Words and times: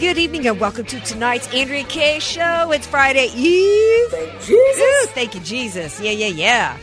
Good 0.00 0.16
evening 0.16 0.46
and 0.46 0.58
welcome 0.58 0.86
to 0.86 1.00
tonight's 1.00 1.52
Andrea 1.52 1.84
Kaye 1.84 2.20
Show. 2.20 2.72
It's 2.72 2.86
Friday 2.86 3.26
Eve. 3.36 4.08
Thank 4.08 4.32
Jesus. 4.40 4.80
Ooh, 4.82 5.06
thank 5.08 5.34
you, 5.34 5.42
Jesus. 5.42 6.00
Yeah, 6.00 6.12
yeah, 6.12 6.28
yeah. 6.28 6.78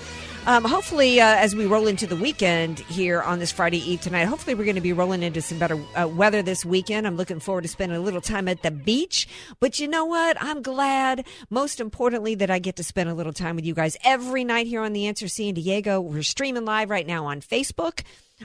Um, 0.45 0.63
hopefully, 0.63 1.19
uh, 1.19 1.25
as 1.25 1.55
we 1.55 1.65
roll 1.65 1.87
into 1.87 2.05
the 2.05 2.15
weekend 2.15 2.77
here 2.77 3.23
on 3.23 3.39
this 3.39 3.51
Friday 3.51 3.79
Eve 3.79 4.01
tonight, 4.01 4.25
hopefully 4.25 4.53
we're 4.53 4.65
going 4.65 4.75
to 4.75 4.81
be 4.81 4.93
rolling 4.93 5.23
into 5.23 5.41
some 5.41 5.57
better 5.57 5.83
uh, 5.95 6.07
weather 6.07 6.43
this 6.43 6.63
weekend. 6.63 7.07
I'm 7.07 7.17
looking 7.17 7.39
forward 7.39 7.63
to 7.63 7.67
spending 7.67 7.97
a 7.97 8.01
little 8.01 8.21
time 8.21 8.47
at 8.47 8.61
the 8.61 8.69
beach. 8.69 9.27
But 9.59 9.79
you 9.79 9.87
know 9.87 10.05
what? 10.05 10.37
I'm 10.39 10.61
glad, 10.61 11.25
most 11.49 11.79
importantly, 11.79 12.35
that 12.35 12.51
I 12.51 12.59
get 12.59 12.75
to 12.75 12.83
spend 12.83 13.09
a 13.09 13.15
little 13.15 13.33
time 13.33 13.55
with 13.55 13.65
you 13.65 13.73
guys 13.73 13.97
every 14.03 14.43
night 14.43 14.67
here 14.67 14.81
on 14.81 14.93
The 14.93 15.07
Answer 15.07 15.27
San 15.27 15.55
Diego. 15.55 15.99
We're 15.99 16.21
streaming 16.21 16.65
live 16.65 16.91
right 16.91 17.07
now 17.07 17.25
on 17.25 17.41
Facebook 17.41 18.03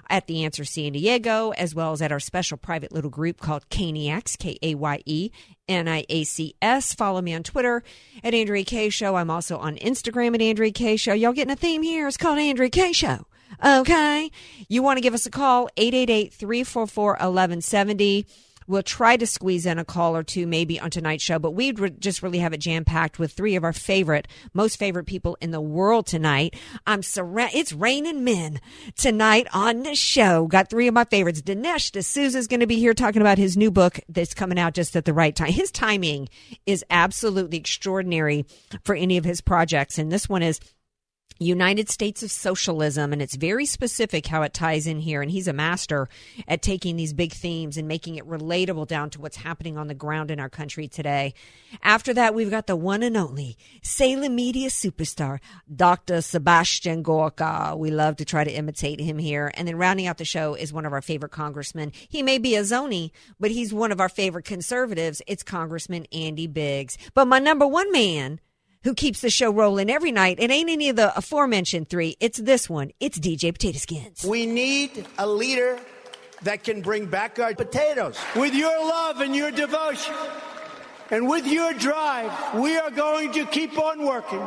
at 0.08 0.26
the 0.26 0.44
Answer 0.44 0.64
San 0.64 0.92
Diego, 0.92 1.50
as 1.50 1.74
well 1.74 1.92
as 1.92 2.02
at 2.02 2.12
our 2.12 2.20
special 2.20 2.56
private 2.56 2.92
little 2.92 3.10
group 3.10 3.40
called 3.40 3.68
Kayeniacs, 3.68 4.38
K 4.38 4.58
A 4.62 4.74
Y 4.74 5.00
E 5.06 5.30
N 5.68 5.88
I 5.88 6.04
A 6.08 6.24
C 6.24 6.54
S. 6.60 6.94
Follow 6.94 7.20
me 7.20 7.34
on 7.34 7.42
Twitter 7.42 7.82
at 8.22 8.34
Andrea 8.34 8.64
Kaye 8.64 8.88
Show. 8.90 9.16
I'm 9.16 9.30
also 9.30 9.58
on 9.58 9.76
Instagram 9.76 10.34
at 10.34 10.42
Andrea 10.42 10.72
Kaye 10.72 10.96
Show. 10.96 11.12
Y'all 11.12 11.32
getting 11.32 11.52
a 11.52 11.56
theme 11.56 11.82
here? 11.82 12.08
It's 12.08 12.16
called 12.16 12.38
Andrea 12.38 12.70
Kaye 12.70 12.92
Show. 12.92 13.26
Okay. 13.64 14.30
You 14.68 14.82
want 14.82 14.96
to 14.96 15.02
give 15.02 15.14
us 15.14 15.26
a 15.26 15.30
call, 15.30 15.68
888 15.76 16.32
344 16.32 17.10
1170. 17.12 18.26
We'll 18.66 18.82
try 18.82 19.16
to 19.16 19.26
squeeze 19.26 19.66
in 19.66 19.78
a 19.78 19.84
call 19.84 20.16
or 20.16 20.22
two 20.22 20.46
maybe 20.46 20.80
on 20.80 20.90
tonight's 20.90 21.22
show, 21.22 21.38
but 21.38 21.52
we 21.52 21.72
re- 21.72 21.90
just 21.90 22.22
really 22.22 22.38
have 22.38 22.52
it 22.52 22.58
jam 22.58 22.84
packed 22.84 23.18
with 23.18 23.32
three 23.32 23.56
of 23.56 23.64
our 23.64 23.72
favorite, 23.72 24.28
most 24.54 24.78
favorite 24.78 25.06
people 25.06 25.36
in 25.40 25.50
the 25.50 25.60
world 25.60 26.06
tonight. 26.06 26.56
I'm 26.86 27.02
surrounded. 27.02 27.56
It's 27.58 27.72
raining 27.72 28.24
men 28.24 28.60
tonight 28.96 29.46
on 29.52 29.82
the 29.82 29.94
show. 29.94 30.46
Got 30.46 30.70
three 30.70 30.88
of 30.88 30.94
my 30.94 31.04
favorites. 31.04 31.42
Dinesh 31.42 31.90
D'Souza 31.92 32.38
is 32.38 32.46
going 32.46 32.60
to 32.60 32.66
be 32.66 32.78
here 32.78 32.94
talking 32.94 33.22
about 33.22 33.38
his 33.38 33.56
new 33.56 33.70
book 33.70 34.00
that's 34.08 34.34
coming 34.34 34.58
out 34.58 34.74
just 34.74 34.96
at 34.96 35.04
the 35.04 35.14
right 35.14 35.34
time. 35.34 35.52
His 35.52 35.70
timing 35.70 36.28
is 36.66 36.84
absolutely 36.90 37.58
extraordinary 37.58 38.46
for 38.84 38.94
any 38.94 39.16
of 39.16 39.24
his 39.24 39.40
projects, 39.40 39.98
and 39.98 40.10
this 40.10 40.28
one 40.28 40.42
is 40.42 40.60
United 41.42 41.88
States 41.88 42.22
of 42.22 42.30
Socialism, 42.30 43.12
and 43.12 43.20
it's 43.20 43.36
very 43.36 43.66
specific 43.66 44.26
how 44.26 44.42
it 44.42 44.54
ties 44.54 44.86
in 44.86 45.00
here. 45.00 45.22
And 45.22 45.30
he's 45.30 45.48
a 45.48 45.52
master 45.52 46.08
at 46.48 46.62
taking 46.62 46.96
these 46.96 47.12
big 47.12 47.32
themes 47.32 47.76
and 47.76 47.86
making 47.86 48.16
it 48.16 48.26
relatable 48.26 48.86
down 48.86 49.10
to 49.10 49.20
what's 49.20 49.36
happening 49.36 49.76
on 49.76 49.88
the 49.88 49.94
ground 49.94 50.30
in 50.30 50.40
our 50.40 50.48
country 50.48 50.88
today. 50.88 51.34
After 51.82 52.14
that, 52.14 52.34
we've 52.34 52.50
got 52.50 52.66
the 52.66 52.76
one 52.76 53.02
and 53.02 53.16
only 53.16 53.56
Salem 53.82 54.34
media 54.34 54.68
superstar, 54.68 55.40
Dr. 55.74 56.22
Sebastian 56.22 57.02
Gorka. 57.02 57.74
We 57.76 57.90
love 57.90 58.16
to 58.16 58.24
try 58.24 58.44
to 58.44 58.52
imitate 58.52 59.00
him 59.00 59.18
here. 59.18 59.50
And 59.54 59.66
then 59.66 59.76
rounding 59.76 60.06
out 60.06 60.18
the 60.18 60.24
show 60.24 60.54
is 60.54 60.72
one 60.72 60.86
of 60.86 60.92
our 60.92 61.02
favorite 61.02 61.32
congressmen. 61.32 61.92
He 62.08 62.22
may 62.22 62.38
be 62.38 62.56
a 62.56 62.62
zony, 62.62 63.10
but 63.38 63.50
he's 63.50 63.74
one 63.74 63.92
of 63.92 64.00
our 64.00 64.08
favorite 64.08 64.44
conservatives. 64.44 65.20
It's 65.26 65.42
Congressman 65.42 66.06
Andy 66.12 66.46
Biggs. 66.46 66.96
But 67.14 67.26
my 67.26 67.38
number 67.38 67.66
one 67.66 67.90
man, 67.92 68.40
who 68.84 68.94
keeps 68.94 69.20
the 69.20 69.30
show 69.30 69.50
rolling 69.50 69.90
every 69.90 70.12
night. 70.12 70.38
It 70.40 70.50
ain't 70.50 70.70
any 70.70 70.88
of 70.88 70.96
the 70.96 71.16
aforementioned 71.16 71.88
three. 71.88 72.16
It's 72.20 72.38
this 72.38 72.68
one. 72.68 72.90
It's 73.00 73.18
DJ 73.18 73.52
Potato 73.52 73.78
Skins. 73.78 74.24
We 74.24 74.46
need 74.46 75.06
a 75.18 75.26
leader 75.26 75.78
that 76.42 76.64
can 76.64 76.82
bring 76.82 77.06
back 77.06 77.38
our 77.38 77.54
potatoes. 77.54 78.18
With 78.34 78.54
your 78.54 78.76
love 78.78 79.20
and 79.20 79.34
your 79.34 79.50
devotion 79.50 80.14
and 81.10 81.28
with 81.28 81.46
your 81.46 81.72
drive, 81.74 82.32
we 82.54 82.76
are 82.76 82.90
going 82.90 83.32
to 83.32 83.44
keep 83.46 83.78
on 83.78 84.04
working. 84.04 84.42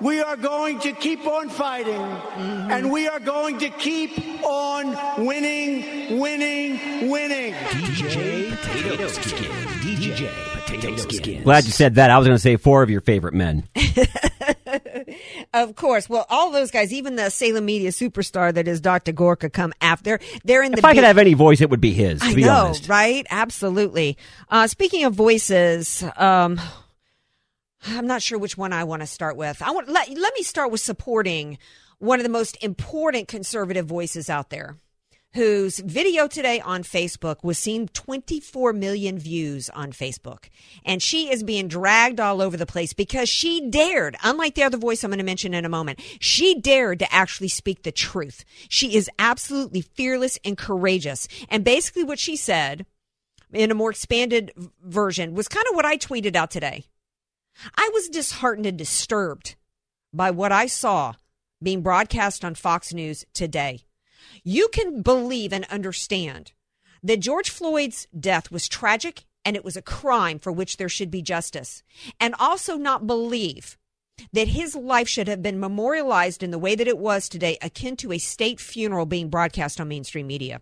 We 0.00 0.20
are 0.20 0.36
going 0.36 0.80
to 0.80 0.92
keep 0.92 1.26
on 1.26 1.48
fighting 1.48 1.94
mm-hmm. 1.94 2.72
and 2.72 2.90
we 2.90 3.06
are 3.06 3.20
going 3.20 3.58
to 3.58 3.70
keep 3.70 4.18
on 4.42 5.24
winning, 5.24 6.18
winning, 6.18 7.08
winning. 7.08 7.54
DJ 7.54 8.50
Potato 8.56 9.06
Skin. 9.06 9.71
DJ 9.82 10.28
potato 10.52 10.94
skins. 10.96 11.42
Glad 11.42 11.64
you 11.64 11.72
said 11.72 11.96
that. 11.96 12.08
I 12.08 12.16
was 12.16 12.26
going 12.28 12.36
to 12.36 12.40
say 12.42 12.56
four 12.56 12.84
of 12.84 12.90
your 12.90 13.00
favorite 13.00 13.34
men. 13.34 13.64
of 15.52 15.74
course. 15.74 16.08
Well, 16.08 16.24
all 16.30 16.52
those 16.52 16.70
guys, 16.70 16.92
even 16.92 17.16
the 17.16 17.30
Salem 17.30 17.64
media 17.64 17.90
superstar 17.90 18.54
that 18.54 18.68
is 18.68 18.80
Dr. 18.80 19.10
Gorka, 19.10 19.50
come 19.50 19.72
after. 19.80 20.20
They're 20.44 20.62
in 20.62 20.70
the. 20.70 20.78
If 20.78 20.84
I 20.84 20.94
could 20.94 21.02
have 21.02 21.18
any 21.18 21.34
voice, 21.34 21.60
it 21.60 21.68
would 21.68 21.80
be 21.80 21.92
his. 21.92 22.20
To 22.20 22.26
I 22.26 22.34
be 22.34 22.44
know, 22.44 22.66
honest. 22.66 22.88
right? 22.88 23.26
Absolutely. 23.28 24.16
Uh, 24.48 24.68
speaking 24.68 25.04
of 25.04 25.14
voices, 25.14 26.04
um, 26.16 26.60
I'm 27.88 28.06
not 28.06 28.22
sure 28.22 28.38
which 28.38 28.56
one 28.56 28.72
I 28.72 28.84
want 28.84 29.02
to 29.02 29.06
start 29.06 29.36
with. 29.36 29.60
I 29.62 29.72
want 29.72 29.88
let 29.88 30.08
let 30.08 30.34
me 30.34 30.44
start 30.44 30.70
with 30.70 30.80
supporting 30.80 31.58
one 31.98 32.20
of 32.20 32.24
the 32.24 32.30
most 32.30 32.56
important 32.62 33.26
conservative 33.26 33.86
voices 33.86 34.30
out 34.30 34.50
there 34.50 34.76
whose 35.34 35.78
video 35.78 36.26
today 36.26 36.60
on 36.60 36.82
Facebook 36.82 37.42
was 37.42 37.58
seen 37.58 37.88
24 37.88 38.72
million 38.74 39.18
views 39.18 39.70
on 39.70 39.90
Facebook. 39.92 40.50
And 40.84 41.02
she 41.02 41.32
is 41.32 41.42
being 41.42 41.68
dragged 41.68 42.20
all 42.20 42.42
over 42.42 42.56
the 42.56 42.66
place 42.66 42.92
because 42.92 43.28
she 43.28 43.68
dared, 43.70 44.16
unlike 44.22 44.54
the 44.54 44.62
other 44.62 44.76
voice 44.76 45.02
I'm 45.02 45.10
going 45.10 45.18
to 45.18 45.24
mention 45.24 45.54
in 45.54 45.64
a 45.64 45.70
moment, 45.70 46.00
she 46.20 46.60
dared 46.60 46.98
to 46.98 47.12
actually 47.12 47.48
speak 47.48 47.82
the 47.82 47.92
truth. 47.92 48.44
She 48.68 48.94
is 48.94 49.10
absolutely 49.18 49.80
fearless 49.80 50.38
and 50.44 50.58
courageous. 50.58 51.28
And 51.48 51.64
basically 51.64 52.04
what 52.04 52.18
she 52.18 52.36
said 52.36 52.84
in 53.52 53.70
a 53.70 53.74
more 53.74 53.90
expanded 53.90 54.52
version 54.84 55.34
was 55.34 55.48
kind 55.48 55.66
of 55.68 55.74
what 55.74 55.86
I 55.86 55.96
tweeted 55.96 56.36
out 56.36 56.50
today. 56.50 56.84
I 57.76 57.90
was 57.94 58.08
disheartened 58.08 58.66
and 58.66 58.76
disturbed 58.76 59.56
by 60.12 60.30
what 60.30 60.52
I 60.52 60.66
saw 60.66 61.14
being 61.62 61.80
broadcast 61.80 62.44
on 62.44 62.54
Fox 62.54 62.92
News 62.92 63.24
today 63.32 63.84
you 64.44 64.68
can 64.68 65.02
believe 65.02 65.52
and 65.52 65.64
understand 65.66 66.52
that 67.02 67.20
George 67.20 67.50
Floyd's 67.50 68.06
death 68.18 68.50
was 68.50 68.68
tragic 68.68 69.24
and 69.44 69.56
it 69.56 69.64
was 69.64 69.76
a 69.76 69.82
crime 69.82 70.38
for 70.38 70.52
which 70.52 70.76
there 70.76 70.88
should 70.88 71.10
be 71.10 71.22
justice, 71.22 71.82
and 72.20 72.34
also 72.38 72.76
not 72.76 73.06
believe 73.06 73.76
that 74.32 74.48
his 74.48 74.76
life 74.76 75.08
should 75.08 75.26
have 75.26 75.42
been 75.42 75.58
memorialized 75.58 76.42
in 76.42 76.52
the 76.52 76.58
way 76.58 76.74
that 76.74 76.86
it 76.86 76.98
was 76.98 77.28
today, 77.28 77.58
akin 77.60 77.96
to 77.96 78.12
a 78.12 78.18
state 78.18 78.60
funeral 78.60 79.06
being 79.06 79.28
broadcast 79.28 79.80
on 79.80 79.88
mainstream 79.88 80.26
media. 80.26 80.60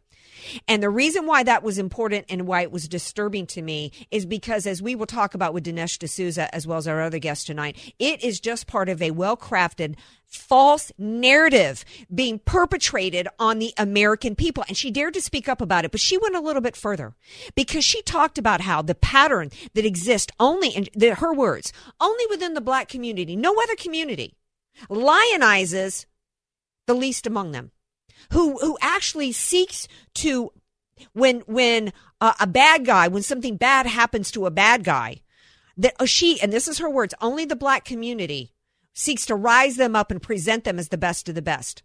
And 0.68 0.82
the 0.82 0.90
reason 0.90 1.26
why 1.26 1.42
that 1.42 1.62
was 1.62 1.78
important 1.78 2.26
and 2.28 2.46
why 2.46 2.62
it 2.62 2.72
was 2.72 2.88
disturbing 2.88 3.46
to 3.48 3.62
me 3.62 3.92
is 4.10 4.26
because, 4.26 4.66
as 4.66 4.82
we 4.82 4.94
will 4.94 5.06
talk 5.06 5.34
about 5.34 5.54
with 5.54 5.64
Dinesh 5.64 5.98
D'Souza 5.98 6.54
as 6.54 6.66
well 6.66 6.78
as 6.78 6.88
our 6.88 7.02
other 7.02 7.18
guests 7.18 7.44
tonight, 7.44 7.76
it 7.98 8.22
is 8.22 8.40
just 8.40 8.66
part 8.66 8.88
of 8.88 9.02
a 9.02 9.10
well 9.10 9.36
crafted 9.36 9.96
false 10.30 10.92
narrative 10.96 11.84
being 12.14 12.38
perpetrated 12.38 13.26
on 13.38 13.58
the 13.58 13.74
American 13.76 14.34
people. 14.36 14.64
And 14.68 14.76
she 14.76 14.90
dared 14.90 15.14
to 15.14 15.20
speak 15.20 15.48
up 15.48 15.60
about 15.60 15.84
it, 15.84 15.90
but 15.90 16.00
she 16.00 16.16
went 16.16 16.36
a 16.36 16.40
little 16.40 16.62
bit 16.62 16.76
further 16.76 17.14
because 17.54 17.84
she 17.84 18.00
talked 18.02 18.38
about 18.38 18.60
how 18.60 18.80
the 18.80 18.94
pattern 18.94 19.50
that 19.74 19.84
exists 19.84 20.32
only 20.38 20.68
in 20.68 20.86
the, 20.94 21.16
her 21.16 21.34
words, 21.34 21.72
only 22.00 22.24
within 22.30 22.54
the 22.54 22.60
black 22.60 22.88
community, 22.88 23.36
no 23.36 23.54
other 23.60 23.76
community 23.76 24.36
lionizes 24.88 26.06
the 26.86 26.94
least 26.94 27.26
among 27.26 27.52
them 27.52 27.72
who, 28.32 28.58
who 28.58 28.78
actually 28.80 29.32
seeks 29.32 29.88
to, 30.14 30.52
when, 31.12 31.40
when 31.40 31.92
uh, 32.20 32.34
a 32.40 32.46
bad 32.46 32.84
guy, 32.84 33.08
when 33.08 33.22
something 33.22 33.56
bad 33.56 33.86
happens 33.86 34.30
to 34.30 34.46
a 34.46 34.50
bad 34.50 34.84
guy, 34.84 35.22
that 35.76 35.94
uh, 35.98 36.04
she, 36.04 36.40
and 36.40 36.52
this 36.52 36.68
is 36.68 36.78
her 36.78 36.90
words, 36.90 37.14
only 37.20 37.44
the 37.44 37.56
black 37.56 37.84
community 37.84 38.52
seeks 38.92 39.24
to 39.26 39.34
rise 39.34 39.76
them 39.76 39.96
up 39.96 40.10
and 40.10 40.20
present 40.20 40.64
them 40.64 40.78
as 40.78 40.88
the 40.88 40.98
best 40.98 41.28
of 41.28 41.34
the 41.34 41.42
best. 41.42 41.82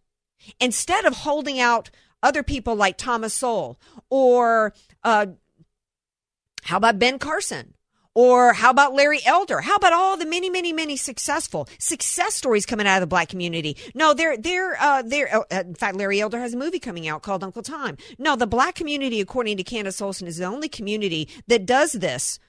instead 0.59 1.05
of 1.05 1.17
holding 1.17 1.59
out 1.59 1.89
other 2.21 2.43
people 2.43 2.75
like 2.75 2.97
Thomas 2.97 3.33
Sowell 3.33 3.79
or 4.09 4.73
uh, 5.03 5.27
how 6.63 6.77
about 6.77 6.99
Ben 6.99 7.19
Carson? 7.19 7.74
Or 8.15 8.53
how 8.53 8.69
about 8.69 8.93
Larry 8.93 9.19
Elder? 9.25 9.59
How 9.59 9.75
about 9.75 9.91
all 9.91 10.15
the 10.15 10.25
many, 10.25 10.49
many, 10.49 10.71
many 10.71 10.95
successful 10.95 11.67
success 11.79 12.33
stories 12.33 12.65
coming 12.65 12.87
out 12.87 12.95
of 12.95 13.01
the 13.01 13.07
black 13.07 13.27
community? 13.27 13.75
No, 13.93 14.13
they're 14.13 14.37
they're 14.37 14.81
uh, 14.81 15.01
they're. 15.01 15.35
Uh, 15.35 15.43
in 15.51 15.75
fact, 15.75 15.97
Larry 15.97 16.21
Elder 16.21 16.39
has 16.39 16.53
a 16.53 16.57
movie 16.57 16.79
coming 16.79 17.07
out 17.09 17.23
called 17.23 17.43
Uncle 17.43 17.61
Tom. 17.61 17.97
No, 18.17 18.37
the 18.37 18.47
black 18.47 18.75
community, 18.75 19.19
according 19.19 19.57
to 19.57 19.63
Candace 19.63 20.01
Owens, 20.01 20.21
is 20.21 20.37
the 20.37 20.45
only 20.45 20.69
community 20.69 21.27
that 21.47 21.65
does 21.65 21.91
this 21.91 22.39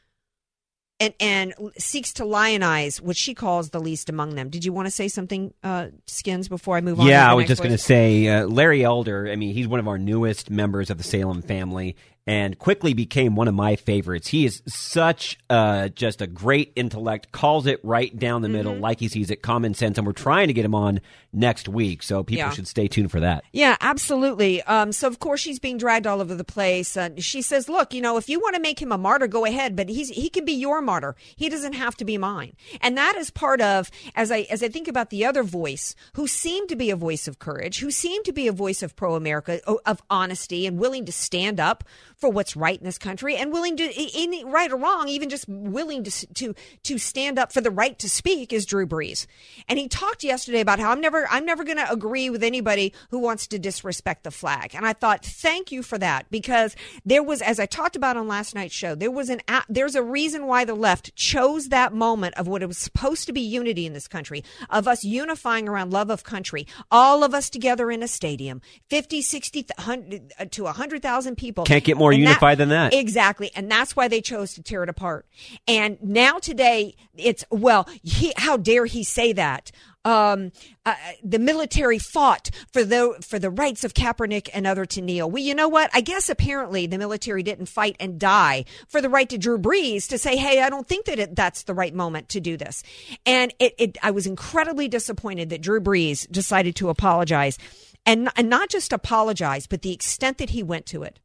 and 1.00 1.14
and 1.20 1.54
seeks 1.76 2.12
to 2.14 2.24
lionize 2.24 3.00
what 3.00 3.16
she 3.16 3.34
calls 3.34 3.70
the 3.70 3.80
least 3.80 4.08
among 4.08 4.34
them. 4.34 4.48
Did 4.48 4.64
you 4.64 4.72
want 4.72 4.86
to 4.86 4.90
say 4.90 5.08
something, 5.08 5.52
uh, 5.62 5.88
Skins, 6.06 6.48
before 6.48 6.76
I 6.76 6.80
move 6.80 7.00
on? 7.00 7.06
Yeah, 7.06 7.30
I 7.30 7.34
was 7.34 7.46
just 7.46 7.62
going 7.62 7.74
to 7.74 7.78
say 7.78 8.28
uh, 8.28 8.46
Larry 8.46 8.84
Elder. 8.84 9.28
I 9.30 9.36
mean, 9.36 9.52
he's 9.52 9.68
one 9.68 9.80
of 9.80 9.88
our 9.88 9.98
newest 9.98 10.50
members 10.50 10.90
of 10.90 10.98
the 10.98 11.04
Salem 11.04 11.42
family, 11.42 11.96
and 12.26 12.58
quickly 12.58 12.92
became 12.92 13.36
one 13.36 13.46
of 13.46 13.54
my 13.54 13.76
favorites. 13.76 14.28
He 14.28 14.44
is 14.44 14.62
such 14.66 15.38
uh, 15.48 15.88
just 15.88 16.20
a 16.20 16.26
great 16.26 16.72
intellect, 16.74 17.30
calls 17.30 17.66
it 17.66 17.78
right 17.84 18.16
down 18.18 18.42
the 18.42 18.48
middle, 18.48 18.72
mm-hmm. 18.72 18.82
like 18.82 18.98
he 18.98 19.08
sees 19.08 19.30
it, 19.30 19.42
common 19.42 19.74
sense, 19.74 19.96
and 19.96 20.06
we're 20.06 20.12
trying 20.12 20.48
to 20.48 20.52
get 20.52 20.64
him 20.64 20.74
on 20.74 21.00
next 21.32 21.68
week, 21.68 22.02
so 22.02 22.24
people 22.24 22.46
yeah. 22.46 22.50
should 22.50 22.66
stay 22.66 22.88
tuned 22.88 23.10
for 23.10 23.20
that. 23.20 23.44
Yeah, 23.52 23.76
absolutely. 23.80 24.62
Um, 24.62 24.90
so 24.90 25.06
of 25.06 25.20
course 25.20 25.40
she's 25.40 25.58
being 25.58 25.78
dragged 25.78 26.06
all 26.06 26.20
over 26.20 26.34
the 26.34 26.44
place. 26.44 26.96
Uh, 26.96 27.10
she 27.18 27.42
says, 27.42 27.68
"Look, 27.68 27.94
you 27.94 28.00
know, 28.00 28.16
if 28.16 28.28
you 28.28 28.40
want 28.40 28.56
to 28.56 28.60
make 28.60 28.80
him 28.80 28.90
a 28.90 28.98
martyr, 28.98 29.28
go 29.28 29.44
ahead, 29.44 29.76
but 29.76 29.88
he's 29.88 30.08
he 30.08 30.28
can 30.28 30.44
be 30.44 30.54
your 30.54 30.80
martyr. 30.80 31.14
He 31.36 31.48
doesn't 31.48 31.74
have 31.74 31.94
to 31.96 32.04
be 32.04 32.18
mine." 32.18 32.54
And 32.80 32.96
that 32.96 33.14
is 33.16 33.30
part 33.30 33.60
of 33.60 33.90
as 34.16 34.32
I 34.32 34.46
as 34.50 34.62
I 34.62 34.68
think 34.68 34.88
about 34.88 35.10
the 35.10 35.24
other 35.24 35.44
voice 35.44 35.94
who 36.14 36.26
seemed 36.26 36.68
to 36.70 36.76
be 36.76 36.90
a 36.90 36.96
voice 36.96 37.28
of 37.28 37.38
courage, 37.38 37.78
who 37.78 37.90
seemed 37.90 38.24
to 38.24 38.32
be 38.32 38.48
a 38.48 38.52
voice 38.52 38.82
of 38.82 38.96
pro 38.96 39.14
America, 39.14 39.60
of 39.84 40.02
honesty, 40.10 40.66
and 40.66 40.78
willing 40.78 41.04
to 41.04 41.12
stand 41.12 41.60
up 41.60 41.84
for 42.16 42.30
what's 42.30 42.56
right 42.56 42.78
in 42.78 42.84
this 42.84 42.98
country 42.98 43.36
and 43.36 43.52
willing 43.52 43.76
to, 43.76 44.42
right 44.46 44.72
or 44.72 44.76
wrong, 44.76 45.08
even 45.08 45.28
just 45.28 45.46
willing 45.48 46.02
to, 46.04 46.26
to, 46.34 46.54
to 46.82 46.98
stand 46.98 47.38
up 47.38 47.52
for 47.52 47.60
the 47.60 47.70
right 47.70 47.98
to 47.98 48.08
speak 48.08 48.52
is 48.52 48.64
Drew 48.64 48.86
Brees. 48.86 49.26
And 49.68 49.78
he 49.78 49.86
talked 49.86 50.24
yesterday 50.24 50.60
about 50.60 50.78
how 50.78 50.90
I'm 50.90 51.00
never, 51.00 51.28
I'm 51.30 51.44
never 51.44 51.62
going 51.62 51.76
to 51.76 51.90
agree 51.90 52.30
with 52.30 52.42
anybody 52.42 52.94
who 53.10 53.18
wants 53.18 53.46
to 53.48 53.58
disrespect 53.58 54.24
the 54.24 54.30
flag. 54.30 54.74
And 54.74 54.86
I 54.86 54.94
thought, 54.94 55.24
thank 55.24 55.70
you 55.70 55.82
for 55.82 55.98
that 55.98 56.30
because 56.30 56.74
there 57.04 57.22
was, 57.22 57.42
as 57.42 57.60
I 57.60 57.66
talked 57.66 57.96
about 57.96 58.16
on 58.16 58.28
last 58.28 58.54
night's 58.54 58.74
show, 58.74 58.94
there 58.94 59.10
was 59.10 59.28
an, 59.28 59.42
there's 59.68 59.94
a 59.94 60.02
reason 60.02 60.46
why 60.46 60.64
the 60.64 60.74
left 60.74 61.14
chose 61.16 61.68
that 61.68 61.92
moment 61.92 62.34
of 62.36 62.48
what 62.48 62.62
it 62.62 62.66
was 62.66 62.78
supposed 62.78 63.26
to 63.26 63.32
be 63.32 63.42
unity 63.42 63.84
in 63.84 63.92
this 63.92 64.08
country, 64.08 64.42
of 64.70 64.88
us 64.88 65.04
unifying 65.04 65.68
around 65.68 65.92
love 65.92 66.10
of 66.10 66.24
country, 66.24 66.66
all 66.90 67.24
of 67.24 67.34
us 67.34 67.50
together 67.50 67.90
in 67.90 68.02
a 68.02 68.08
stadium, 68.08 68.62
50, 68.88 69.20
60, 69.20 69.66
100, 69.76 70.32
uh, 70.38 70.44
to 70.46 70.64
100,000 70.64 71.36
people. 71.36 71.64
Can't 71.64 71.84
get 71.84 71.96
more 71.96 72.05
more 72.06 72.12
and 72.12 72.20
unified 72.22 72.58
that, 72.58 72.68
than 72.68 72.90
that. 72.90 72.94
Exactly. 72.94 73.50
And 73.54 73.70
that's 73.70 73.94
why 73.94 74.08
they 74.08 74.20
chose 74.20 74.54
to 74.54 74.62
tear 74.62 74.82
it 74.82 74.88
apart. 74.88 75.26
And 75.68 75.98
now 76.02 76.38
today, 76.38 76.96
it's, 77.16 77.44
well, 77.50 77.88
he, 78.02 78.32
how 78.36 78.56
dare 78.56 78.86
he 78.86 79.04
say 79.04 79.32
that? 79.34 79.70
Um, 80.06 80.52
uh, 80.84 80.94
the 81.24 81.40
military 81.40 81.98
fought 81.98 82.50
for 82.72 82.84
the 82.84 83.16
for 83.28 83.40
the 83.40 83.50
rights 83.50 83.82
of 83.82 83.92
Kaepernick 83.92 84.48
and 84.54 84.64
other 84.64 84.84
to 84.86 85.02
kneel. 85.02 85.28
Well, 85.28 85.42
you 85.42 85.52
know 85.52 85.66
what? 85.66 85.90
I 85.92 86.00
guess 86.00 86.28
apparently 86.28 86.86
the 86.86 86.96
military 86.96 87.42
didn't 87.42 87.66
fight 87.66 87.96
and 87.98 88.16
die 88.16 88.66
for 88.86 89.02
the 89.02 89.08
right 89.08 89.28
to 89.30 89.36
Drew 89.36 89.58
Brees 89.58 90.06
to 90.10 90.16
say, 90.16 90.36
"Hey, 90.36 90.60
I 90.62 90.70
don't 90.70 90.86
think 90.86 91.06
that 91.06 91.18
it, 91.18 91.34
that's 91.34 91.64
the 91.64 91.74
right 91.74 91.92
moment 91.92 92.28
to 92.28 92.40
do 92.40 92.56
this." 92.56 92.84
And 93.26 93.52
it, 93.58 93.74
it, 93.78 93.98
I 94.00 94.12
was 94.12 94.28
incredibly 94.28 94.86
disappointed 94.86 95.50
that 95.50 95.60
Drew 95.60 95.80
Brees 95.80 96.30
decided 96.30 96.76
to 96.76 96.88
apologize, 96.88 97.58
and 98.06 98.30
and 98.36 98.48
not 98.48 98.68
just 98.68 98.92
apologize, 98.92 99.66
but 99.66 99.82
the 99.82 99.92
extent 99.92 100.38
that 100.38 100.50
he 100.50 100.62
went 100.62 100.86
to 100.86 101.02
it. 101.02 101.18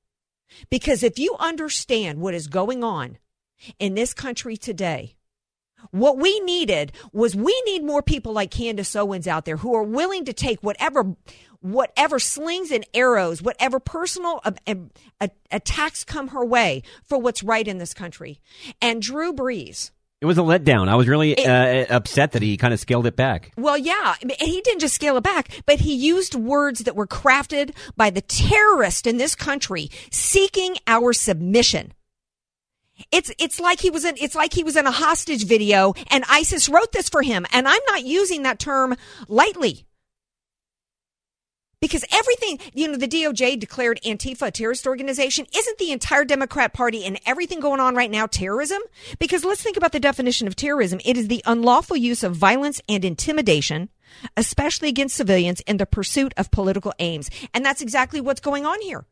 Because 0.70 1.04
if 1.04 1.20
you 1.20 1.36
understand 1.40 2.20
what 2.20 2.34
is 2.34 2.48
going 2.48 2.84
on 2.84 3.18
in 3.80 3.94
this 3.94 4.14
country 4.14 4.58
today, 4.58 5.16
what 5.90 6.18
we 6.18 6.40
needed 6.42 6.92
was 7.12 7.36
we 7.36 7.60
need 7.66 7.84
more 7.84 8.04
people 8.04 8.34
like 8.34 8.52
Candace 8.52 8.96
Owens 8.96 9.28
out 9.28 9.46
there 9.46 9.58
who 9.58 9.74
are 9.76 9.84
willing 9.84 10.26
to 10.26 10.34
take 10.34 10.62
whatever 10.62 11.16
whatever 11.62 12.18
slings 12.18 12.72
and 12.72 12.86
arrows, 12.94 13.40
whatever 13.40 13.80
personal 13.80 14.42
uh, 14.44 14.52
uh, 15.20 15.28
attacks 15.52 16.04
come 16.04 16.30
her 16.30 16.44
way 16.44 16.82
for 17.04 17.20
what's 17.20 17.44
right 17.44 17.68
in 17.68 17.78
this 17.78 17.94
country. 17.94 18.40
And 18.82 19.00
Drew 19.00 19.32
Brees 19.32 19.92
it 20.22 20.26
was 20.26 20.38
a 20.38 20.42
letdown. 20.42 20.88
I 20.88 20.96
was 20.96 21.08
really 21.08 21.32
it, 21.32 21.48
uh, 21.48 21.94
upset 21.94 22.34
that 22.34 22.44
he 22.44 22.56
kind 22.56 22.74
of 22.74 22.80
scaled 22.80 23.08
it 23.08 23.16
back. 23.16 23.52
Well, 23.58 23.78
yeah, 23.78 24.16
he 24.40 24.62
didn't 24.62 24.80
just 24.80 24.94
scale 24.94 25.18
it 25.18 25.24
back, 25.24 25.50
but 25.66 25.80
he 25.80 25.96
used 25.96 26.36
words 26.36 26.82
that 26.82 26.96
were 26.96 27.08
crafted 27.08 27.76
by 27.98 28.12
the 28.12 28.22
terrorist 28.22 29.08
in 29.08 29.18
this 29.18 29.34
country 29.34 29.90
seeking 30.12 30.76
our 30.86 31.12
submission. 31.12 31.94
It's 33.12 33.32
it's 33.40 33.60
like 33.60 33.80
he 33.80 33.90
was 33.90 34.06
in 34.06 34.16
it's 34.22 34.36
like 34.36 34.54
he 34.54 34.64
was 34.64 34.76
in 34.76 34.86
a 34.86 34.92
hostage 34.92 35.46
video 35.46 35.96
and 36.12 36.24
ISIS 36.30 36.70
wrote 36.70 36.92
this 36.92 37.10
for 37.10 37.24
him 37.24 37.48
and 37.52 37.68
I'm 37.68 37.82
not 37.88 38.04
using 38.04 38.44
that 38.44 38.60
term 38.60 38.96
lightly 39.28 39.88
because 41.82 42.06
everything, 42.12 42.60
you 42.74 42.88
know, 42.88 42.98
the 42.98 43.08
DOJ 43.08 43.60
declared 43.60 44.00
Antifa 44.06 44.48
a 44.48 44.52
terrorist 44.52 44.88
organization. 44.88 45.46
Isn't 45.56 45.78
the 45.80 45.92
entire 45.92 46.24
Democrat 46.24 46.74
Party 46.74 47.04
and 47.04 47.20
everything 47.26 47.60
going 47.60 47.80
on 47.80 47.96
right 47.96 48.12
now 48.12 48.28
terrorism? 48.28 48.82
Because 49.20 49.44
let's 49.44 49.62
think 49.62 49.78
about 49.78 49.92
the 49.92 50.00
definition 50.00 50.48
of 50.48 50.56
terrorism. 50.56 51.02
It 51.04 51.18
is 51.18 51.28
the 51.28 51.44
unlawful 51.46 51.98
use 51.98 52.24
of 52.24 52.36
violence 52.36 52.82
and 52.88 53.04
intimidation, 53.04 53.90
especially 54.38 54.90
against 54.90 55.16
civilians 55.16 55.62
in 55.62 55.78
the 55.78 55.86
pursuit 55.86 56.34
of 56.38 56.52
political 56.52 56.94
aims. 57.00 57.30
And 57.54 57.66
that's 57.66 57.82
exactly 57.82 58.22
what's 58.22 58.42
going 58.42 58.66
on 58.66 58.80
here. 58.82 59.06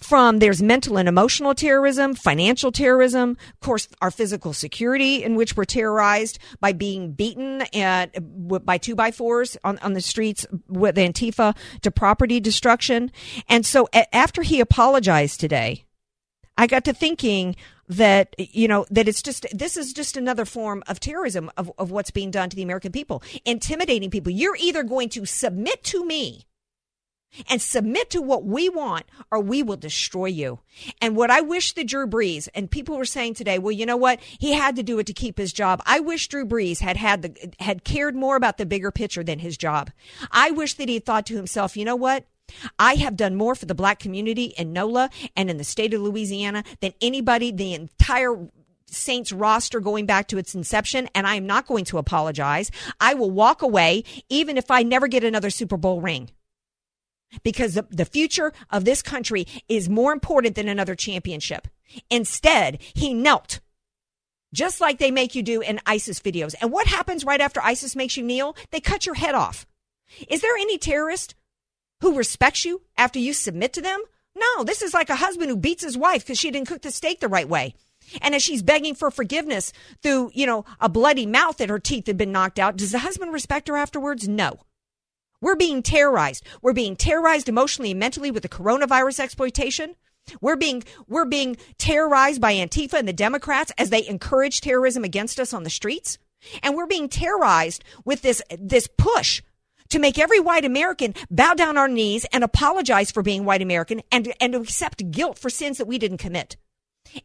From 0.00 0.38
there's 0.38 0.62
mental 0.62 0.98
and 0.98 1.08
emotional 1.08 1.54
terrorism, 1.54 2.14
financial 2.14 2.70
terrorism, 2.72 3.36
of 3.52 3.60
course, 3.60 3.88
our 4.00 4.10
physical 4.10 4.52
security 4.52 5.22
in 5.24 5.34
which 5.34 5.56
we're 5.56 5.64
terrorized 5.64 6.38
by 6.60 6.72
being 6.72 7.12
beaten 7.12 7.62
at, 7.74 8.14
by 8.64 8.78
two 8.78 8.94
by 8.94 9.10
fours 9.10 9.56
on, 9.64 9.78
on 9.78 9.94
the 9.94 10.00
streets 10.00 10.46
with 10.68 10.96
Antifa 10.96 11.56
to 11.80 11.90
property 11.90 12.38
destruction. 12.38 13.10
And 13.48 13.64
so 13.64 13.88
a- 13.94 14.14
after 14.14 14.42
he 14.42 14.60
apologized 14.60 15.40
today, 15.40 15.84
I 16.56 16.66
got 16.66 16.84
to 16.84 16.92
thinking 16.92 17.56
that 17.88 18.34
you 18.38 18.68
know 18.68 18.86
that 18.90 19.08
it's 19.08 19.22
just 19.22 19.46
this 19.52 19.76
is 19.76 19.92
just 19.92 20.16
another 20.16 20.44
form 20.44 20.82
of 20.86 21.00
terrorism 21.00 21.50
of, 21.56 21.70
of 21.78 21.90
what's 21.90 22.10
being 22.10 22.30
done 22.30 22.48
to 22.50 22.56
the 22.56 22.62
American 22.62 22.92
people, 22.92 23.22
intimidating 23.44 24.10
people. 24.10 24.32
You're 24.32 24.56
either 24.60 24.82
going 24.82 25.08
to 25.10 25.26
submit 25.26 25.82
to 25.84 26.04
me 26.04 26.46
and 27.48 27.60
submit 27.60 28.10
to 28.10 28.20
what 28.20 28.44
we 28.44 28.68
want 28.68 29.04
or 29.30 29.40
we 29.40 29.62
will 29.62 29.76
destroy 29.76 30.26
you. 30.26 30.60
And 31.00 31.16
what 31.16 31.30
I 31.30 31.40
wish 31.40 31.72
the 31.72 31.84
Drew 31.84 32.06
Brees 32.06 32.48
and 32.54 32.70
people 32.70 32.96
were 32.96 33.04
saying 33.04 33.34
today, 33.34 33.58
well, 33.58 33.72
you 33.72 33.86
know 33.86 33.96
what? 33.96 34.20
He 34.20 34.52
had 34.52 34.76
to 34.76 34.82
do 34.82 34.98
it 34.98 35.06
to 35.06 35.12
keep 35.12 35.38
his 35.38 35.52
job. 35.52 35.82
I 35.86 36.00
wish 36.00 36.28
Drew 36.28 36.44
Brees 36.44 36.80
had 36.80 36.96
had 36.96 37.22
the, 37.22 37.54
had 37.60 37.84
cared 37.84 38.14
more 38.14 38.36
about 38.36 38.58
the 38.58 38.66
bigger 38.66 38.90
picture 38.90 39.24
than 39.24 39.38
his 39.38 39.56
job. 39.56 39.90
I 40.30 40.50
wish 40.50 40.74
that 40.74 40.88
he 40.88 40.98
thought 40.98 41.26
to 41.26 41.36
himself, 41.36 41.76
you 41.76 41.84
know 41.84 41.96
what? 41.96 42.26
I 42.78 42.96
have 42.96 43.16
done 43.16 43.34
more 43.34 43.54
for 43.54 43.66
the 43.66 43.74
black 43.74 43.98
community 43.98 44.46
in 44.58 44.72
NOLA 44.72 45.10
and 45.36 45.48
in 45.48 45.56
the 45.56 45.64
state 45.64 45.94
of 45.94 46.02
Louisiana 46.02 46.64
than 46.80 46.92
anybody, 47.00 47.50
the 47.50 47.72
entire 47.74 48.36
Saints 48.86 49.32
roster 49.32 49.80
going 49.80 50.04
back 50.04 50.28
to 50.28 50.38
its 50.38 50.54
inception, 50.54 51.08
and 51.14 51.26
I 51.26 51.36
am 51.36 51.46
not 51.46 51.66
going 51.66 51.86
to 51.86 51.98
apologize. 51.98 52.70
I 53.00 53.14
will 53.14 53.30
walk 53.30 53.62
away 53.62 54.04
even 54.28 54.58
if 54.58 54.70
I 54.70 54.82
never 54.82 55.08
get 55.08 55.24
another 55.24 55.48
Super 55.48 55.78
Bowl 55.78 56.02
ring 56.02 56.30
because 57.42 57.74
the, 57.74 57.86
the 57.90 58.04
future 58.04 58.52
of 58.70 58.84
this 58.84 59.02
country 59.02 59.46
is 59.68 59.88
more 59.88 60.12
important 60.12 60.54
than 60.54 60.68
another 60.68 60.94
championship. 60.94 61.68
Instead, 62.10 62.80
he 62.94 63.14
knelt 63.14 63.60
just 64.52 64.80
like 64.80 64.98
they 64.98 65.10
make 65.10 65.34
you 65.34 65.42
do 65.42 65.60
in 65.60 65.80
ISIS 65.86 66.20
videos. 66.20 66.54
And 66.60 66.70
what 66.70 66.86
happens 66.86 67.24
right 67.24 67.40
after 67.40 67.60
ISIS 67.62 67.96
makes 67.96 68.16
you 68.16 68.22
kneel? 68.22 68.54
They 68.70 68.80
cut 68.80 69.06
your 69.06 69.14
head 69.14 69.34
off. 69.34 69.66
Is 70.28 70.42
there 70.42 70.56
any 70.56 70.78
terrorist 70.78 71.34
who 72.00 72.16
respects 72.16 72.64
you 72.64 72.82
after 72.96 73.18
you 73.18 73.32
submit 73.32 73.72
to 73.74 73.80
them? 73.80 74.02
No, 74.36 74.64
this 74.64 74.82
is 74.82 74.94
like 74.94 75.10
a 75.10 75.16
husband 75.16 75.50
who 75.50 75.56
beats 75.56 75.84
his 75.84 75.96
wife 75.96 76.24
because 76.24 76.38
she 76.38 76.50
didn't 76.50 76.68
cook 76.68 76.82
the 76.82 76.90
steak 76.90 77.20
the 77.20 77.28
right 77.28 77.48
way. 77.48 77.74
And 78.20 78.34
as 78.34 78.42
she's 78.42 78.62
begging 78.62 78.94
for 78.94 79.10
forgiveness 79.10 79.72
through, 80.02 80.32
you 80.34 80.46
know, 80.46 80.64
a 80.80 80.88
bloody 80.88 81.26
mouth 81.26 81.58
that 81.58 81.70
her 81.70 81.78
teeth 81.78 82.06
had 82.06 82.18
been 82.18 82.32
knocked 82.32 82.58
out, 82.58 82.76
does 82.76 82.92
the 82.92 82.98
husband 82.98 83.32
respect 83.32 83.68
her 83.68 83.76
afterwards? 83.76 84.28
No. 84.28 84.58
We're 85.42 85.56
being 85.56 85.82
terrorized. 85.82 86.44
We're 86.62 86.72
being 86.72 86.96
terrorized 86.96 87.48
emotionally 87.50 87.90
and 87.90 88.00
mentally 88.00 88.30
with 88.30 88.44
the 88.44 88.48
coronavirus 88.48 89.20
exploitation. 89.20 89.96
We're 90.40 90.56
being 90.56 90.84
we're 91.08 91.26
being 91.26 91.56
terrorized 91.78 92.40
by 92.40 92.54
Antifa 92.54 92.94
and 92.94 93.08
the 93.08 93.12
Democrats 93.12 93.72
as 93.76 93.90
they 93.90 94.06
encourage 94.06 94.60
terrorism 94.60 95.02
against 95.04 95.40
us 95.40 95.52
on 95.52 95.64
the 95.64 95.70
streets. 95.70 96.16
And 96.62 96.76
we're 96.76 96.86
being 96.86 97.08
terrorized 97.08 97.84
with 98.04 98.22
this 98.22 98.40
this 98.56 98.88
push 98.96 99.42
to 99.88 99.98
make 99.98 100.18
every 100.18 100.38
white 100.38 100.64
American 100.64 101.14
bow 101.28 101.54
down 101.54 101.76
our 101.76 101.88
knees 101.88 102.24
and 102.32 102.44
apologize 102.44 103.10
for 103.10 103.22
being 103.22 103.44
white 103.44 103.62
American 103.62 104.00
and, 104.10 104.32
and 104.40 104.52
to 104.52 104.60
accept 104.60 105.10
guilt 105.10 105.38
for 105.38 105.50
sins 105.50 105.78
that 105.78 105.86
we 105.86 105.98
didn't 105.98 106.18
commit. 106.18 106.56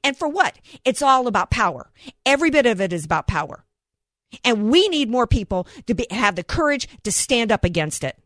And 0.03 0.17
for 0.17 0.27
what? 0.27 0.57
It's 0.83 1.03
all 1.03 1.27
about 1.27 1.51
power. 1.51 1.91
Every 2.25 2.49
bit 2.49 2.65
of 2.65 2.81
it 2.81 2.91
is 2.91 3.05
about 3.05 3.27
power. 3.27 3.63
And 4.43 4.69
we 4.69 4.87
need 4.89 5.09
more 5.09 5.27
people 5.27 5.67
to 5.85 5.93
be, 5.93 6.05
have 6.11 6.35
the 6.35 6.43
courage 6.43 6.87
to 7.03 7.11
stand 7.11 7.51
up 7.51 7.63
against 7.63 8.03
it. 8.03 8.17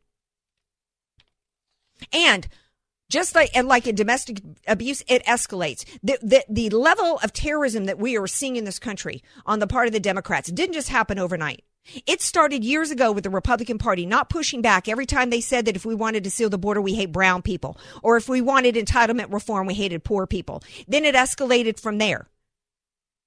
And 2.11 2.47
just 3.11 3.35
like 3.35 3.51
and 3.53 3.67
like 3.67 3.85
in 3.85 3.95
domestic 3.95 4.41
abuse, 4.67 5.03
it 5.07 5.23
escalates. 5.25 5.85
The, 6.01 6.17
the 6.23 6.45
the 6.49 6.69
level 6.69 7.19
of 7.21 7.33
terrorism 7.33 7.85
that 7.85 7.99
we 7.99 8.17
are 8.17 8.25
seeing 8.25 8.55
in 8.55 8.63
this 8.63 8.79
country 8.79 9.21
on 9.45 9.59
the 9.59 9.67
part 9.67 9.87
of 9.87 9.93
the 9.93 9.99
Democrats 9.99 10.49
didn't 10.49 10.73
just 10.73 10.89
happen 10.89 11.19
overnight. 11.19 11.63
It 12.05 12.21
started 12.21 12.63
years 12.63 12.91
ago 12.91 13.11
with 13.11 13.23
the 13.23 13.29
Republican 13.29 13.77
Party 13.77 14.05
not 14.05 14.29
pushing 14.29 14.61
back 14.61 14.87
every 14.87 15.05
time 15.05 15.29
they 15.29 15.41
said 15.41 15.65
that 15.65 15.75
if 15.75 15.85
we 15.85 15.95
wanted 15.95 16.23
to 16.23 16.31
seal 16.31 16.49
the 16.49 16.57
border, 16.57 16.79
we 16.79 16.93
hate 16.93 17.11
brown 17.11 17.41
people, 17.41 17.77
or 18.01 18.17
if 18.17 18.29
we 18.29 18.39
wanted 18.39 18.75
entitlement 18.75 19.33
reform, 19.33 19.67
we 19.67 19.73
hated 19.73 20.03
poor 20.03 20.25
people. 20.27 20.63
Then 20.87 21.05
it 21.05 21.15
escalated 21.15 21.79
from 21.79 21.97
there. 21.97 22.27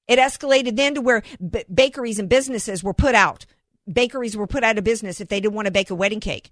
It 0.07 0.19
escalated 0.19 0.77
then 0.77 0.95
to 0.95 1.01
where 1.01 1.23
b- 1.51 1.65
bakeries 1.73 2.19
and 2.19 2.29
businesses 2.29 2.83
were 2.83 2.95
put 2.95 3.15
out. 3.15 3.47
Bakeries 3.91 4.37
were 4.37 4.47
put 4.47 4.65
out 4.65 4.79
of 4.79 4.85
business 4.85 5.21
if 5.21 5.29
they 5.29 5.41
didn't 5.41 5.55
want 5.55 5.67
to 5.67 5.73
bake 5.73 5.91
a 5.91 5.95
wedding 5.95 6.21
cake. 6.21 6.51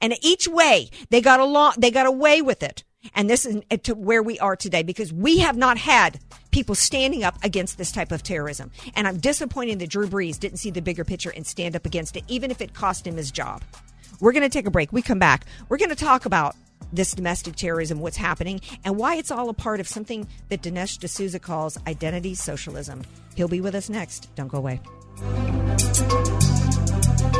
And 0.00 0.14
each 0.20 0.48
way 0.48 0.90
they 1.10 1.20
got 1.20 1.40
along, 1.40 1.74
they 1.78 1.90
got 1.90 2.06
away 2.06 2.42
with 2.42 2.62
it. 2.62 2.84
And 3.14 3.30
this 3.30 3.46
is 3.46 3.62
uh, 3.70 3.76
to 3.84 3.94
where 3.94 4.22
we 4.22 4.38
are 4.40 4.56
today 4.56 4.82
because 4.82 5.12
we 5.12 5.38
have 5.38 5.56
not 5.56 5.78
had 5.78 6.18
people 6.50 6.74
standing 6.74 7.22
up 7.22 7.36
against 7.44 7.78
this 7.78 7.92
type 7.92 8.10
of 8.10 8.22
terrorism. 8.22 8.72
And 8.94 9.06
I'm 9.06 9.18
disappointed 9.18 9.78
that 9.78 9.90
Drew 9.90 10.08
Brees 10.08 10.38
didn't 10.38 10.58
see 10.58 10.70
the 10.70 10.82
bigger 10.82 11.04
picture 11.04 11.30
and 11.30 11.46
stand 11.46 11.76
up 11.76 11.86
against 11.86 12.16
it, 12.16 12.24
even 12.28 12.50
if 12.50 12.60
it 12.60 12.74
cost 12.74 13.06
him 13.06 13.16
his 13.16 13.30
job. 13.30 13.62
We're 14.20 14.32
going 14.32 14.42
to 14.42 14.48
take 14.48 14.66
a 14.66 14.70
break. 14.70 14.92
We 14.92 15.02
come 15.02 15.18
back. 15.18 15.46
We're 15.68 15.76
going 15.76 15.90
to 15.90 15.96
talk 15.96 16.24
about 16.26 16.56
this 16.96 17.12
domestic 17.12 17.56
terrorism, 17.56 18.00
what's 18.00 18.16
happening, 18.16 18.60
and 18.84 18.96
why 18.96 19.16
it's 19.16 19.30
all 19.30 19.48
a 19.48 19.54
part 19.54 19.80
of 19.80 19.88
something 19.88 20.26
that 20.48 20.62
Dinesh 20.62 20.98
D'Souza 20.98 21.38
calls 21.38 21.78
identity 21.86 22.34
socialism. 22.34 23.02
He'll 23.34 23.48
be 23.48 23.60
with 23.60 23.74
us 23.74 23.88
next. 23.88 24.34
Don't 24.34 24.48
go 24.48 24.58
away. 24.58 24.80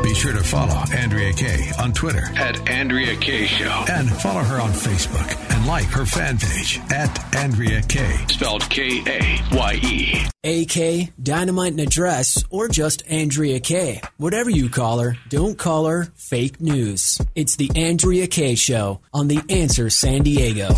Be 0.07 0.15
sure 0.15 0.33
to 0.33 0.45
follow 0.45 0.85
Andrea 0.95 1.33
Kaye 1.33 1.73
on 1.81 1.93
Twitter 1.93 2.23
At 2.37 2.69
Andrea 2.69 3.17
Kaye 3.17 3.47
Show. 3.47 3.85
and 3.91 4.09
follow 4.09 4.39
her 4.41 4.61
on 4.61 4.71
Facebook 4.71 5.53
and 5.53 5.67
like 5.67 5.87
her 5.87 6.07
fan 6.07 6.39
page 6.39 6.81
at 6.93 7.35
Andrea 7.35 7.83
Kaye. 7.83 8.25
Spelled 8.31 8.63
K 8.71 9.03
A 9.05 9.41
Y 9.57 9.81
E. 9.83 10.27
AK, 10.45 11.13
Dynamite 11.21 11.73
and 11.73 11.81
Address, 11.81 12.45
or 12.51 12.69
just 12.69 13.03
Andrea 13.09 13.59
Kaye. 13.59 14.01
Whatever 14.19 14.49
you 14.49 14.69
call 14.69 15.01
her, 15.01 15.19
don't 15.29 15.59
call 15.59 15.87
her 15.87 16.05
fake 16.15 16.61
news. 16.61 17.21
It's 17.35 17.57
the 17.57 17.73
Andrea 17.75 18.29
Kaye 18.29 18.55
Show 18.55 19.01
on 19.13 19.27
The 19.27 19.41
Answer 19.51 19.91
San 19.91 20.23
Diego. 20.23 20.69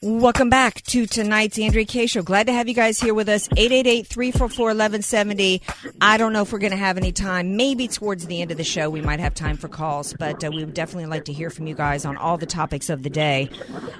Welcome 0.00 0.48
back 0.48 0.82
to 0.82 1.06
tonight's 1.06 1.58
Andrea 1.58 1.84
Kaye 1.84 2.06
Show. 2.06 2.22
Glad 2.22 2.46
to 2.46 2.52
have 2.52 2.68
you 2.68 2.74
guys 2.74 3.00
here 3.00 3.14
with 3.14 3.28
us. 3.28 3.48
888-344-1170. 3.48 5.60
I 6.00 6.16
don't 6.16 6.32
know 6.32 6.42
if 6.42 6.52
we're 6.52 6.60
going 6.60 6.70
to 6.70 6.76
have 6.76 6.96
any 6.96 7.10
time. 7.10 7.56
Maybe 7.56 7.88
towards 7.88 8.26
the 8.26 8.40
end 8.40 8.52
of 8.52 8.58
the 8.58 8.64
show 8.64 8.88
we 8.90 9.00
might 9.00 9.18
have 9.18 9.34
time 9.34 9.56
for 9.56 9.66
calls, 9.66 10.14
but 10.16 10.44
uh, 10.44 10.52
we 10.52 10.64
would 10.64 10.74
definitely 10.74 11.06
like 11.06 11.24
to 11.24 11.32
hear 11.32 11.50
from 11.50 11.66
you 11.66 11.74
guys 11.74 12.04
on 12.04 12.16
all 12.16 12.38
the 12.38 12.46
topics 12.46 12.90
of 12.90 13.02
the 13.02 13.10
day. 13.10 13.50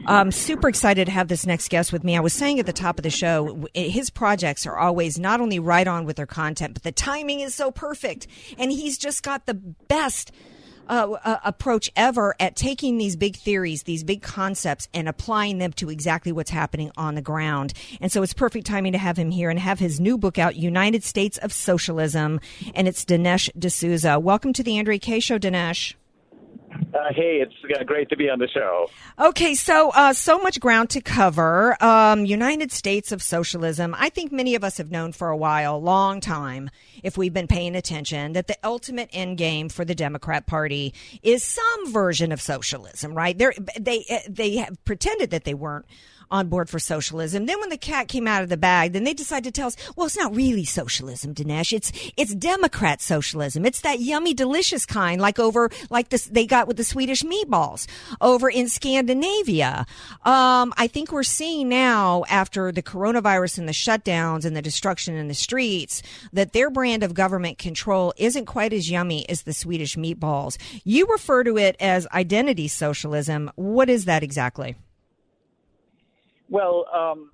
Um, 0.06 0.30
super 0.30 0.68
excited 0.68 1.06
to 1.06 1.10
have 1.10 1.26
this 1.26 1.44
next 1.46 1.68
guest 1.68 1.92
with 1.92 2.04
me. 2.04 2.16
I 2.16 2.20
was 2.20 2.32
saying 2.32 2.60
at 2.60 2.66
the 2.66 2.72
top 2.72 3.00
of 3.00 3.02
the 3.02 3.10
show, 3.10 3.66
his 3.74 4.08
projects 4.08 4.68
are 4.68 4.78
always 4.78 5.18
not 5.18 5.40
only 5.40 5.58
right 5.58 5.88
on 5.88 6.04
with 6.04 6.14
their 6.14 6.26
content, 6.26 6.74
but 6.74 6.84
the 6.84 6.92
timing 6.92 7.40
is 7.40 7.56
so 7.56 7.72
perfect. 7.72 8.28
And 8.56 8.70
he's 8.70 8.98
just 8.98 9.24
got 9.24 9.46
the 9.46 9.54
best 9.54 10.30
uh, 10.88 11.16
uh, 11.24 11.38
approach 11.44 11.90
ever 11.96 12.34
at 12.40 12.56
taking 12.56 12.98
these 12.98 13.16
big 13.16 13.36
theories, 13.36 13.84
these 13.84 14.04
big 14.04 14.22
concepts, 14.22 14.88
and 14.94 15.08
applying 15.08 15.58
them 15.58 15.72
to 15.74 15.90
exactly 15.90 16.32
what's 16.32 16.50
happening 16.50 16.90
on 16.96 17.14
the 17.14 17.22
ground. 17.22 17.72
And 18.00 18.10
so 18.10 18.22
it's 18.22 18.34
perfect 18.34 18.66
timing 18.66 18.92
to 18.92 18.98
have 18.98 19.16
him 19.16 19.30
here 19.30 19.50
and 19.50 19.58
have 19.58 19.78
his 19.78 20.00
new 20.00 20.18
book 20.18 20.38
out, 20.38 20.56
United 20.56 21.04
States 21.04 21.38
of 21.38 21.52
Socialism, 21.52 22.40
and 22.74 22.88
it's 22.88 23.04
Dinesh 23.04 23.50
D'Souza. 23.58 24.18
Welcome 24.18 24.52
to 24.54 24.62
the 24.62 24.78
Andrea 24.78 24.98
Kaye 24.98 25.20
Show, 25.20 25.38
Dinesh. 25.38 25.94
Uh, 26.94 27.12
hey, 27.14 27.42
it's 27.42 27.54
uh, 27.78 27.84
great 27.84 28.08
to 28.08 28.16
be 28.16 28.30
on 28.30 28.38
the 28.38 28.48
show. 28.48 28.90
Okay, 29.18 29.54
so 29.54 29.90
uh, 29.90 30.12
so 30.12 30.38
much 30.38 30.58
ground 30.58 30.90
to 30.90 31.00
cover. 31.00 31.76
Um, 31.82 32.24
United 32.24 32.72
States 32.72 33.12
of 33.12 33.22
Socialism. 33.22 33.94
I 33.98 34.08
think 34.08 34.32
many 34.32 34.54
of 34.54 34.64
us 34.64 34.78
have 34.78 34.90
known 34.90 35.12
for 35.12 35.28
a 35.28 35.36
while, 35.36 35.80
long 35.82 36.20
time, 36.20 36.70
if 37.02 37.18
we've 37.18 37.34
been 37.34 37.46
paying 37.46 37.76
attention, 37.76 38.32
that 38.32 38.46
the 38.46 38.56
ultimate 38.64 39.10
end 39.12 39.36
game 39.36 39.68
for 39.68 39.84
the 39.84 39.94
Democrat 39.94 40.46
Party 40.46 40.94
is 41.22 41.44
some 41.44 41.92
version 41.92 42.32
of 42.32 42.40
socialism. 42.40 43.14
Right? 43.14 43.36
They're, 43.36 43.54
they 43.78 44.04
they 44.28 44.56
have 44.56 44.82
pretended 44.84 45.30
that 45.30 45.44
they 45.44 45.54
weren't 45.54 45.86
on 46.30 46.48
board 46.48 46.68
for 46.68 46.78
socialism. 46.78 47.46
Then 47.46 47.60
when 47.60 47.68
the 47.68 47.76
cat 47.76 48.08
came 48.08 48.26
out 48.26 48.42
of 48.42 48.48
the 48.48 48.56
bag, 48.56 48.92
then 48.92 49.04
they 49.04 49.14
decided 49.14 49.44
to 49.44 49.58
tell 49.58 49.68
us, 49.68 49.76
well, 49.96 50.06
it's 50.06 50.16
not 50.16 50.34
really 50.34 50.64
socialism, 50.64 51.34
Dinesh. 51.34 51.72
It's, 51.72 51.92
it's 52.16 52.34
Democrat 52.34 53.00
socialism. 53.00 53.64
It's 53.64 53.80
that 53.82 54.00
yummy, 54.00 54.34
delicious 54.34 54.86
kind, 54.86 55.20
like 55.20 55.38
over, 55.38 55.70
like 55.90 56.08
this, 56.10 56.24
they 56.26 56.46
got 56.46 56.68
with 56.68 56.76
the 56.76 56.84
Swedish 56.84 57.22
meatballs 57.22 57.86
over 58.20 58.48
in 58.48 58.68
Scandinavia. 58.68 59.86
Um, 60.24 60.72
I 60.76 60.88
think 60.92 61.12
we're 61.12 61.22
seeing 61.22 61.68
now 61.68 62.24
after 62.28 62.72
the 62.72 62.82
coronavirus 62.82 63.58
and 63.58 63.68
the 63.68 63.72
shutdowns 63.72 64.44
and 64.44 64.56
the 64.56 64.62
destruction 64.62 65.14
in 65.14 65.28
the 65.28 65.34
streets 65.34 66.02
that 66.32 66.52
their 66.52 66.70
brand 66.70 67.02
of 67.02 67.14
government 67.14 67.58
control 67.58 68.12
isn't 68.16 68.46
quite 68.46 68.72
as 68.72 68.90
yummy 68.90 69.28
as 69.28 69.42
the 69.42 69.52
Swedish 69.52 69.96
meatballs. 69.96 70.56
You 70.84 71.06
refer 71.06 71.44
to 71.44 71.56
it 71.58 71.76
as 71.80 72.06
identity 72.12 72.68
socialism. 72.68 73.50
What 73.56 73.88
is 73.88 74.04
that 74.06 74.22
exactly? 74.22 74.76
Well, 76.50 76.86
um, 76.94 77.30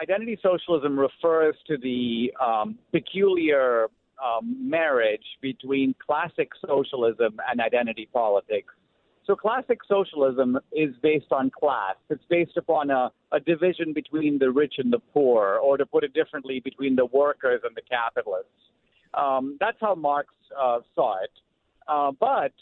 identity 0.00 0.38
socialism 0.42 0.98
refers 0.98 1.54
to 1.68 1.76
the 1.76 2.32
um, 2.44 2.78
peculiar 2.92 3.88
um, 4.22 4.68
marriage 4.68 5.24
between 5.40 5.94
classic 6.04 6.50
socialism 6.66 7.36
and 7.50 7.60
identity 7.60 8.08
politics. 8.12 8.72
So, 9.26 9.34
classic 9.34 9.80
socialism 9.88 10.58
is 10.72 10.94
based 11.02 11.32
on 11.32 11.50
class. 11.50 11.96
It's 12.10 12.22
based 12.30 12.56
upon 12.56 12.90
a, 12.90 13.10
a 13.32 13.40
division 13.40 13.92
between 13.92 14.38
the 14.38 14.50
rich 14.50 14.74
and 14.78 14.92
the 14.92 15.00
poor, 15.12 15.58
or 15.62 15.76
to 15.76 15.84
put 15.84 16.04
it 16.04 16.14
differently, 16.14 16.60
between 16.60 16.94
the 16.94 17.06
workers 17.06 17.60
and 17.64 17.74
the 17.74 17.82
capitalists. 17.82 18.50
Um, 19.14 19.56
that's 19.58 19.78
how 19.80 19.96
Marx 19.96 20.28
uh, 20.56 20.78
saw 20.94 21.16
it. 21.24 21.30
Uh, 21.88 22.12
but 22.18 22.52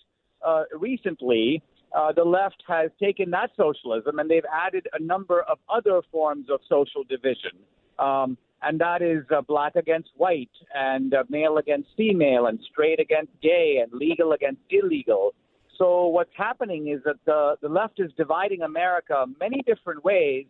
uh, 0.46 0.64
recently, 0.78 1.62
uh, 1.94 2.12
the 2.12 2.24
left 2.24 2.62
has 2.66 2.90
taken 3.00 3.30
that 3.30 3.50
socialism 3.56 4.18
and 4.18 4.30
they've 4.30 4.42
added 4.52 4.86
a 4.92 5.02
number 5.02 5.42
of 5.42 5.58
other 5.68 6.00
forms 6.10 6.46
of 6.50 6.60
social 6.68 7.04
division. 7.04 7.52
Um, 7.98 8.36
and 8.62 8.80
that 8.80 9.02
is 9.02 9.24
uh, 9.30 9.42
black 9.42 9.76
against 9.76 10.10
white, 10.16 10.50
and 10.74 11.12
uh, 11.12 11.24
male 11.28 11.58
against 11.58 11.90
female, 11.96 12.46
and 12.46 12.58
straight 12.70 12.98
against 12.98 13.30
gay, 13.42 13.82
and 13.82 13.92
legal 13.92 14.32
against 14.32 14.62
illegal. 14.70 15.34
So 15.78 16.06
what's 16.06 16.32
happening 16.34 16.88
is 16.88 17.00
that 17.04 17.16
the, 17.26 17.56
the 17.60 17.68
left 17.68 18.00
is 18.00 18.10
dividing 18.16 18.62
America 18.62 19.26
many 19.38 19.62
different 19.66 20.02
ways, 20.02 20.46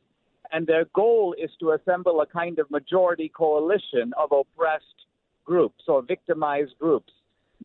and 0.52 0.66
their 0.66 0.84
goal 0.94 1.34
is 1.42 1.50
to 1.60 1.72
assemble 1.72 2.20
a 2.20 2.26
kind 2.26 2.58
of 2.60 2.70
majority 2.70 3.32
coalition 3.34 4.12
of 4.16 4.30
oppressed 4.30 5.06
groups 5.44 5.82
or 5.88 6.02
victimized 6.02 6.74
groups. 6.78 7.12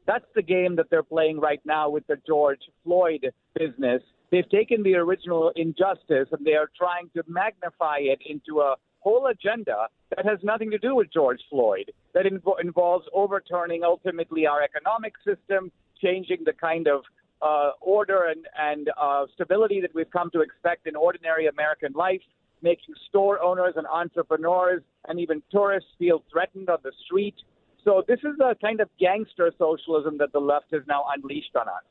That's 0.05 0.25
the 0.36 0.41
game 0.41 0.75
that 0.77 0.89
they're 0.89 1.03
playing 1.03 1.39
right 1.39 1.62
now 1.65 1.89
with 1.89 2.08
the 2.08 2.17
George 2.25 2.62
Floyd 2.84 3.31
business. 3.55 4.01
They've 4.31 4.50
taken 4.50 4.84
the 4.84 4.96
original 4.96 5.51
injustice 5.55 6.27
and 6.31 6.46
they 6.46 6.53
are 6.53 6.69
trying 6.77 7.10
to 7.15 7.24
magnify 7.27 7.98
it 8.00 8.19
into 8.25 8.62
a 8.62 8.75
whole 9.00 9.27
agenda 9.27 9.88
that 10.15 10.25
has 10.25 10.39
nothing 10.43 10.72
to 10.72 10.77
do 10.77 10.96
with 10.96 11.12
George 11.12 11.39
Floyd, 11.50 11.91
that 12.13 12.25
invo- 12.25 12.60
involves 12.62 13.05
overturning 13.13 13.84
ultimately 13.84 14.46
our 14.46 14.62
economic 14.62 15.13
system, 15.25 15.72
changing 16.01 16.39
the 16.46 16.53
kind 16.53 16.88
of 16.88 17.01
uh, 17.41 17.72
order 17.81 18.25
and, 18.25 18.46
and 18.58 18.89
uh, 19.00 19.25
stability 19.34 19.81
that 19.81 19.93
we've 19.96 20.10
come 20.12 20.29
to 20.31 20.41
expect 20.41 20.88
in 20.88 20.96
ordinary 20.96 21.48
American 21.48 21.93
life, 21.93 22.22
making 22.62 22.93
store 23.08 23.41
owners 23.41 23.74
and 23.77 23.88
entrepreneurs 23.88 24.81
and 25.08 25.19
even 25.19 25.41
tourists 25.51 25.89
feel 25.98 26.24
threatened 26.31 26.69
on 26.69 26.79
the 26.84 26.91
street. 27.05 27.36
So 27.83 28.03
this 28.07 28.19
is 28.19 28.38
the 28.38 28.55
kind 28.62 28.81
of 28.81 28.89
gangster 29.00 29.51
socialism 29.57 30.17
that 30.17 30.31
the 30.33 30.39
left 30.39 30.71
has 30.71 30.81
now 30.88 31.05
unleashed 31.15 31.55
on 31.55 31.67
us. 31.67 31.83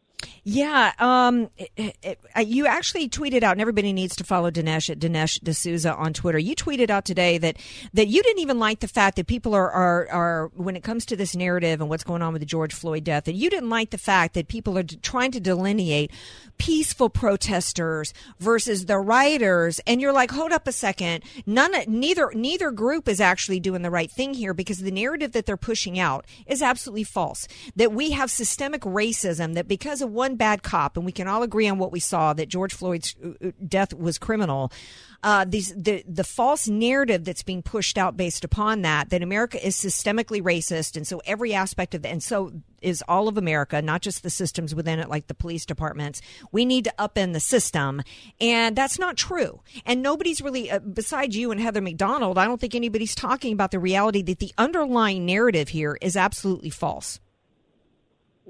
Yeah, 0.50 0.94
um, 0.98 1.50
it, 1.58 1.94
it, 2.02 2.18
uh, 2.34 2.40
you 2.40 2.66
actually 2.66 3.06
tweeted 3.10 3.42
out, 3.42 3.52
and 3.52 3.60
everybody 3.60 3.92
needs 3.92 4.16
to 4.16 4.24
follow 4.24 4.50
Dinesh 4.50 4.88
at 4.88 4.98
Dinesh 4.98 5.38
D'Souza 5.44 5.94
on 5.94 6.14
Twitter. 6.14 6.38
You 6.38 6.56
tweeted 6.56 6.88
out 6.88 7.04
today 7.04 7.36
that 7.36 7.58
that 7.92 8.08
you 8.08 8.22
didn't 8.22 8.40
even 8.40 8.58
like 8.58 8.80
the 8.80 8.88
fact 8.88 9.16
that 9.16 9.26
people 9.26 9.52
are, 9.52 9.70
are 9.70 10.08
are 10.08 10.50
when 10.54 10.74
it 10.74 10.82
comes 10.82 11.04
to 11.04 11.16
this 11.16 11.36
narrative 11.36 11.82
and 11.82 11.90
what's 11.90 12.02
going 12.02 12.22
on 12.22 12.32
with 12.32 12.40
the 12.40 12.46
George 12.46 12.72
Floyd 12.72 13.04
death, 13.04 13.24
that 13.24 13.34
you 13.34 13.50
didn't 13.50 13.68
like 13.68 13.90
the 13.90 13.98
fact 13.98 14.32
that 14.32 14.48
people 14.48 14.78
are 14.78 14.84
trying 14.84 15.32
to 15.32 15.40
delineate 15.40 16.10
peaceful 16.56 17.10
protesters 17.10 18.14
versus 18.38 18.86
the 18.86 18.98
rioters, 18.98 19.80
and 19.86 20.00
you're 20.00 20.14
like, 20.14 20.30
hold 20.30 20.50
up 20.50 20.66
a 20.66 20.72
second, 20.72 21.22
none, 21.44 21.72
neither 21.86 22.30
neither 22.34 22.70
group 22.70 23.06
is 23.06 23.20
actually 23.20 23.60
doing 23.60 23.82
the 23.82 23.90
right 23.90 24.10
thing 24.10 24.32
here 24.32 24.54
because 24.54 24.78
the 24.78 24.90
narrative 24.90 25.32
that 25.32 25.44
they're 25.44 25.58
pushing 25.58 25.98
out 25.98 26.24
is 26.46 26.62
absolutely 26.62 27.04
false. 27.04 27.46
That 27.76 27.92
we 27.92 28.12
have 28.12 28.30
systemic 28.30 28.80
racism, 28.80 29.52
that 29.52 29.68
because 29.68 30.00
of 30.00 30.10
one 30.10 30.37
bad 30.38 30.62
cop, 30.62 30.96
and 30.96 31.04
we 31.04 31.12
can 31.12 31.28
all 31.28 31.42
agree 31.42 31.68
on 31.68 31.78
what 31.78 31.92
we 31.92 32.00
saw 32.00 32.32
that 32.32 32.48
George 32.48 32.72
Floyd's 32.72 33.14
uh, 33.22 33.48
uh, 33.48 33.50
death 33.66 33.92
was 33.92 34.18
criminal. 34.18 34.72
Uh, 35.22 35.44
these 35.46 35.74
the 35.74 36.04
the 36.08 36.24
false 36.24 36.68
narrative 36.68 37.24
that's 37.24 37.42
being 37.42 37.62
pushed 37.62 37.98
out 37.98 38.16
based 38.16 38.44
upon 38.44 38.82
that 38.82 39.10
that 39.10 39.22
America 39.22 39.64
is 39.64 39.76
systemically 39.76 40.40
racist, 40.40 40.96
and 40.96 41.06
so 41.06 41.20
every 41.26 41.52
aspect 41.52 41.94
of 41.94 42.02
the, 42.02 42.08
and 42.08 42.22
so 42.22 42.52
is 42.80 43.02
all 43.08 43.26
of 43.26 43.36
America, 43.36 43.82
not 43.82 44.00
just 44.00 44.22
the 44.22 44.30
systems 44.30 44.74
within 44.74 45.00
it, 45.00 45.08
like 45.08 45.26
the 45.26 45.34
police 45.34 45.66
departments. 45.66 46.22
We 46.52 46.64
need 46.64 46.84
to 46.84 46.94
upend 46.98 47.32
the 47.32 47.40
system, 47.40 48.02
and 48.40 48.76
that's 48.76 48.98
not 48.98 49.16
true. 49.16 49.60
And 49.84 50.02
nobody's 50.02 50.40
really, 50.40 50.70
uh, 50.70 50.78
besides 50.78 51.36
you 51.36 51.50
and 51.50 51.60
Heather 51.60 51.80
Mac 51.80 51.96
Donald, 51.96 52.38
I 52.38 52.44
don't 52.44 52.60
think 52.60 52.76
anybody's 52.76 53.16
talking 53.16 53.52
about 53.52 53.72
the 53.72 53.80
reality 53.80 54.22
that 54.22 54.38
the 54.38 54.52
underlying 54.56 55.26
narrative 55.26 55.70
here 55.70 55.98
is 56.00 56.16
absolutely 56.16 56.70
false. 56.70 57.18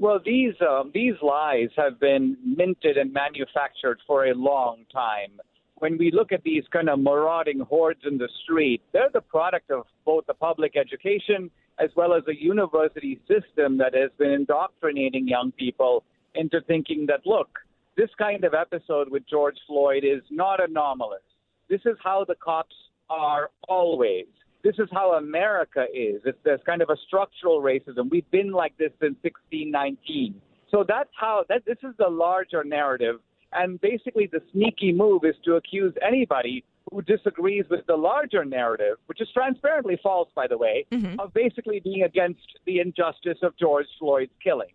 Well, 0.01 0.21
these 0.25 0.55
um, 0.61 0.93
these 0.95 1.15
lies 1.23 1.71
have 1.77 1.99
been 1.99 2.37
minted 2.45 2.97
and 2.97 3.13
manufactured 3.13 3.99
for 4.07 4.27
a 4.27 4.35
long 4.35 4.85
time 4.93 5.41
when 5.81 5.97
we 5.99 6.11
look 6.11 6.33
at 6.33 6.43
these 6.43 6.65
kind 6.73 6.89
of 6.89 6.99
marauding 6.99 7.61
hordes 7.61 8.01
in 8.05 8.19
the 8.19 8.29
street, 8.43 8.83
they're 8.93 9.11
the 9.13 9.21
product 9.21 9.71
of 9.71 9.85
both 10.05 10.27
the 10.27 10.35
public 10.35 10.77
education 10.77 11.51
as 11.79 11.91
well 11.95 12.13
as 12.15 12.23
a 12.27 12.35
university 12.35 13.21
system 13.29 13.79
that 13.79 13.95
has 13.95 14.11
been 14.19 14.31
indoctrinating 14.31 15.29
young 15.29 15.53
people 15.53 16.03
into 16.35 16.61
thinking 16.67 17.07
that, 17.07 17.21
look, 17.25 17.49
this 17.97 18.11
kind 18.19 18.45
of 18.45 18.55
episode 18.55 19.09
with 19.09 19.23
George 19.29 19.57
Floyd 19.67 20.05
is 20.05 20.23
not 20.31 20.63
anomalous. 20.63 21.23
This 21.69 21.81
is 21.85 21.97
how 22.03 22.25
the 22.27 22.35
cops 22.35 22.75
are 23.09 23.51
always. 23.69 24.27
This 24.63 24.75
is 24.79 24.89
how 24.93 25.13
America 25.13 25.85
is. 25.93 26.23
It's, 26.25 26.39
there's 26.45 26.61
kind 26.67 26.83
of 26.83 26.91
a 26.91 26.97
structural 27.07 27.63
racism. 27.63 28.11
We've 28.11 28.31
been 28.31 28.53
like 28.53 28.77
this 28.77 28.91
since 29.01 29.17
1619. 29.23 30.41
So 30.71 30.85
that's 30.87 31.11
how 31.19 31.45
that 31.49 31.65
this 31.65 31.79
is 31.83 31.95
the 31.99 32.09
larger 32.09 32.65
narrative 32.65 33.21
and 33.53 33.81
basically, 33.81 34.29
the 34.31 34.41
sneaky 34.53 34.93
move 34.93 35.23
is 35.25 35.35
to 35.45 35.55
accuse 35.55 35.95
anybody 36.07 36.65
who 36.91 37.03
disagrees 37.03 37.65
with 37.71 37.87
the 37.87 37.97
larger 37.97 38.45
narrative, 38.45 38.97
which 39.07 39.21
is 39.21 39.29
transparently 39.33 39.99
false, 40.03 40.29
by 40.35 40.47
the 40.47 40.59
way, 40.59 40.87
mm-hmm. 40.91 41.19
of 41.19 41.33
basically 41.33 41.81
being 41.81 42.03
against 42.03 42.47
the 42.67 42.81
injustice 42.81 43.39
of 43.43 43.57
George 43.59 43.87
Floyd's 43.99 44.33
killing. 44.43 44.69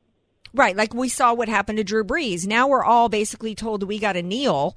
Right, 0.56 0.76
like 0.76 0.94
we 0.94 1.10
saw 1.10 1.34
what 1.34 1.50
happened 1.50 1.78
to 1.78 1.84
Drew 1.84 2.04
Brees. 2.04 2.46
Now 2.46 2.68
we're 2.68 2.84
all 2.84 3.10
basically 3.10 3.56
told 3.56 3.84
we 3.84 3.98
got 3.98 4.14
to 4.14 4.22
kneel 4.22 4.76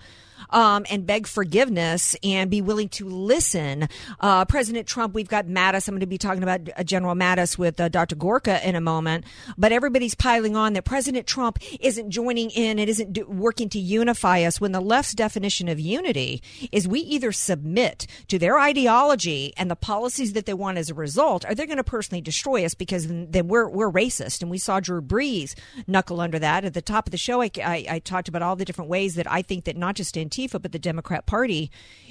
um, 0.51 0.85
and 0.91 1.07
beg 1.07 1.27
forgiveness 1.27 2.17
and 2.23 2.51
be 2.51 2.61
willing 2.61 2.89
to 2.91 3.09
listen. 3.09 3.89
Uh, 4.21 4.45
President 4.45 4.87
Trump, 4.87 5.15
we've 5.15 5.29
got 5.29 5.47
Mattis. 5.47 5.89
I'm 5.89 5.95
going 5.95 6.01
to 6.01 6.07
be 6.07 6.19
talking 6.19 6.43
about 6.43 6.69
uh, 6.77 6.83
General 6.83 7.15
Mattis 7.15 7.59
with 7.59 7.81
uh, 7.81 7.89
Dr. 7.89 8.17
Gorka 8.17 8.67
in 8.67 8.75
a 8.75 8.81
moment. 8.81 9.25
But 9.59 9.73
everybody's 9.73 10.15
piling 10.15 10.57
on 10.57 10.73
that 10.75 10.85
President 10.85 11.27
Trump 11.27 11.59
isn't 11.81 12.11
joining 12.11 12.51
in 12.51 12.79
and 12.79 12.89
isn't 12.89 13.13
do- 13.13 13.27
working 13.27 13.69
to 13.71 13.79
unify 13.79 14.43
us 14.43 14.61
when 14.61 14.73
the 14.73 14.81
left's 14.81 15.15
definition 15.15 15.69
of 15.69 15.81
unity 15.81 16.43
is 16.73 16.89
we 16.89 17.01
either 17.01 17.33
submit 17.33 18.07
to 18.29 18.39
their 18.39 18.59
ideology 18.59 19.53
and 19.57 19.71
the 19.71 19.77
policies 19.77 20.33
that 20.35 20.47
they 20.47 20.55
want 20.55 20.79
as 20.79 20.91
a 20.91 20.95
result, 20.95 21.45
or 21.49 21.55
they're 21.55 21.67
going 21.67 21.77
to 21.77 21.85
personally 21.85 22.21
destroy 22.21 22.65
us 22.65 22.75
because 22.75 23.07
then, 23.09 23.49
we're, 23.49 23.69
we're 23.69 23.91
racist. 23.91 24.43
And 24.43 24.51
we 24.51 24.59
saw 24.59 24.81
Drew 24.81 25.01
Brees 25.01 25.55
knuckle 25.87 26.21
under 26.21 26.39
that. 26.39 26.65
At 26.65 26.75
the 26.75 26.83
top 26.83 27.07
of 27.07 27.11
the 27.11 27.17
show, 27.17 27.41
I, 27.43 27.51
I, 27.65 27.87
I 27.91 27.99
talked 28.01 28.29
about 28.29 28.43
all 28.43 28.57
the 28.57 28.65
different 28.65 28.91
ways 28.91 29.15
that 29.15 29.31
I 29.31 29.43
think 29.43 29.65
that 29.65 29.77
not 29.77 29.95
just 29.95 30.17
in 30.17 30.26
Antifa, 30.29 30.61
but 30.61 30.73
the 30.73 30.79
Democrat 30.79 31.27
Party 31.27 31.71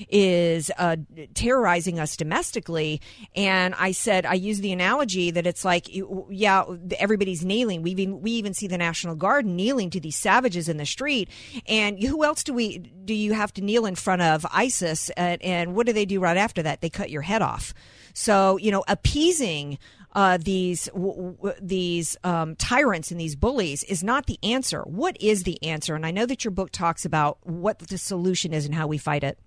is 0.10 0.72
uh, 0.78 0.98
terrorizing 1.34 2.00
us 2.00 2.16
domestically. 2.18 3.02
And 3.36 3.76
I 3.76 3.92
said, 3.92 4.26
I 4.26 4.34
use 4.34 4.60
the 4.60 4.72
analogy 4.72 5.32
that 5.32 5.48
it's 5.48 5.66
like, 5.66 5.90
yeah, 6.30 6.64
everybody's 6.98 7.44
kneeling. 7.44 7.82
We 7.82 7.92
even 7.92 8.22
we 8.22 8.32
even 8.32 8.54
see 8.54 8.68
the 8.68 8.78
National 8.78 9.16
Guard 9.16 9.46
kneeling 9.46 9.90
to 9.92 10.00
these 10.00 10.16
savages 10.16 10.70
in 10.70 10.78
the 10.78 10.86
street. 10.86 11.30
And 11.68 12.02
who 12.02 12.24
else 12.24 12.44
do 12.44 12.54
we 12.54 12.80
do 12.80 13.14
you 13.14 13.34
have 13.34 13.54
to 13.54 13.62
kneel 13.62 13.86
in 13.86 13.96
front 13.96 14.22
of 14.22 14.46
ISIS? 14.52 15.10
And, 15.12 15.42
and 15.42 15.76
what 15.76 15.86
do 15.86 15.94
they 15.94 16.06
do 16.06 16.20
right 16.20 16.38
after 16.38 16.64
that? 16.64 16.82
They 16.82 16.90
cut 16.90 17.10
your 17.10 17.22
head 17.22 17.42
off. 17.42 17.74
So 18.14 18.58
you 18.58 18.72
know, 18.72 18.84
appeasing 18.88 19.78
uh, 20.16 20.38
these 20.42 20.86
w- 20.88 21.34
w- 21.34 21.56
these 21.62 22.18
um, 22.24 22.56
tyrants 22.56 23.12
and 23.12 23.20
these 23.20 23.36
bullies 23.36 23.84
is 23.84 24.04
not 24.04 24.26
the 24.26 24.40
answer. 24.42 24.82
What 24.84 25.16
is 25.22 25.44
the 25.44 25.62
answer? 25.62 25.94
And 25.94 26.06
I 26.06 26.12
know 26.12 26.26
that 26.26 26.44
your 26.44 26.52
book 26.52 26.72
talks 26.72 27.06
about 27.06 27.38
what 27.44 27.78
the 27.80 27.98
solution 27.98 28.54
is 28.54 28.66
and 28.66 28.74
how 28.74 28.88
we 28.88 28.98
fight 28.98 29.24
it. 29.24 29.38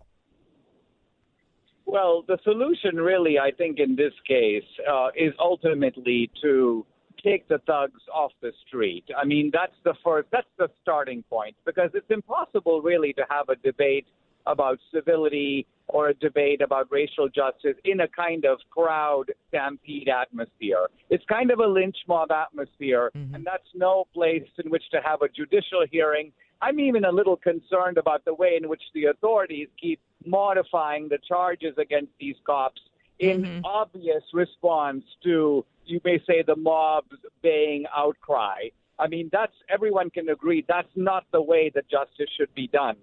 Well, 1.86 2.22
the 2.28 2.38
solution, 2.44 2.96
really, 2.96 3.38
I 3.38 3.50
think, 3.50 3.78
in 3.78 3.96
this 3.96 4.12
case, 4.26 4.62
uh, 4.88 5.08
is 5.16 5.32
ultimately 5.40 6.30
to 6.42 6.84
take 7.24 7.48
the 7.48 7.58
thugs 7.66 8.02
off 8.14 8.30
the 8.42 8.52
street. 8.66 9.04
I 9.16 9.24
mean, 9.24 9.50
that's 9.52 9.72
the 9.84 9.94
first, 10.04 10.28
that's 10.30 10.46
the 10.58 10.68
starting 10.82 11.24
point, 11.30 11.56
because 11.64 11.90
it's 11.94 12.10
impossible, 12.10 12.82
really, 12.82 13.14
to 13.14 13.24
have 13.30 13.48
a 13.48 13.56
debate 13.56 14.06
about 14.48 14.78
civility 14.92 15.66
or 15.88 16.08
a 16.08 16.14
debate 16.14 16.60
about 16.60 16.86
racial 16.90 17.28
justice 17.28 17.76
in 17.84 18.00
a 18.00 18.08
kind 18.08 18.44
of 18.44 18.58
crowd 18.70 19.32
stampede 19.48 20.08
atmosphere. 20.08 20.86
It's 21.08 21.24
kind 21.26 21.50
of 21.50 21.60
a 21.60 21.66
lynch 21.66 21.96
mob 22.08 22.30
atmosphere, 22.30 23.10
mm-hmm. 23.16 23.34
and 23.34 23.46
that's 23.46 23.68
no 23.74 24.06
place 24.12 24.48
in 24.62 24.70
which 24.70 24.84
to 24.90 25.00
have 25.02 25.22
a 25.22 25.28
judicial 25.28 25.84
hearing. 25.90 26.32
I'm 26.60 26.80
even 26.80 27.04
a 27.04 27.12
little 27.12 27.36
concerned 27.36 27.98
about 27.98 28.24
the 28.24 28.34
way 28.34 28.58
in 28.60 28.68
which 28.68 28.82
the 28.92 29.06
authorities 29.06 29.68
keep 29.80 30.00
modifying 30.26 31.08
the 31.08 31.18
charges 31.26 31.74
against 31.78 32.12
these 32.18 32.36
cops 32.44 32.80
in 33.18 33.42
mm-hmm. 33.42 33.64
obvious 33.64 34.22
response 34.32 35.04
to, 35.24 35.64
you 35.86 36.00
may 36.04 36.18
say, 36.26 36.42
the 36.46 36.56
mob's 36.56 37.16
baying 37.42 37.84
outcry. 37.96 38.68
I 38.98 39.06
mean, 39.06 39.30
that's 39.32 39.52
everyone 39.68 40.10
can 40.10 40.28
agree 40.28 40.64
that's 40.68 40.88
not 40.96 41.24
the 41.32 41.40
way 41.40 41.70
that 41.74 41.88
justice 41.88 42.28
should 42.36 42.52
be 42.54 42.66
done. 42.68 42.96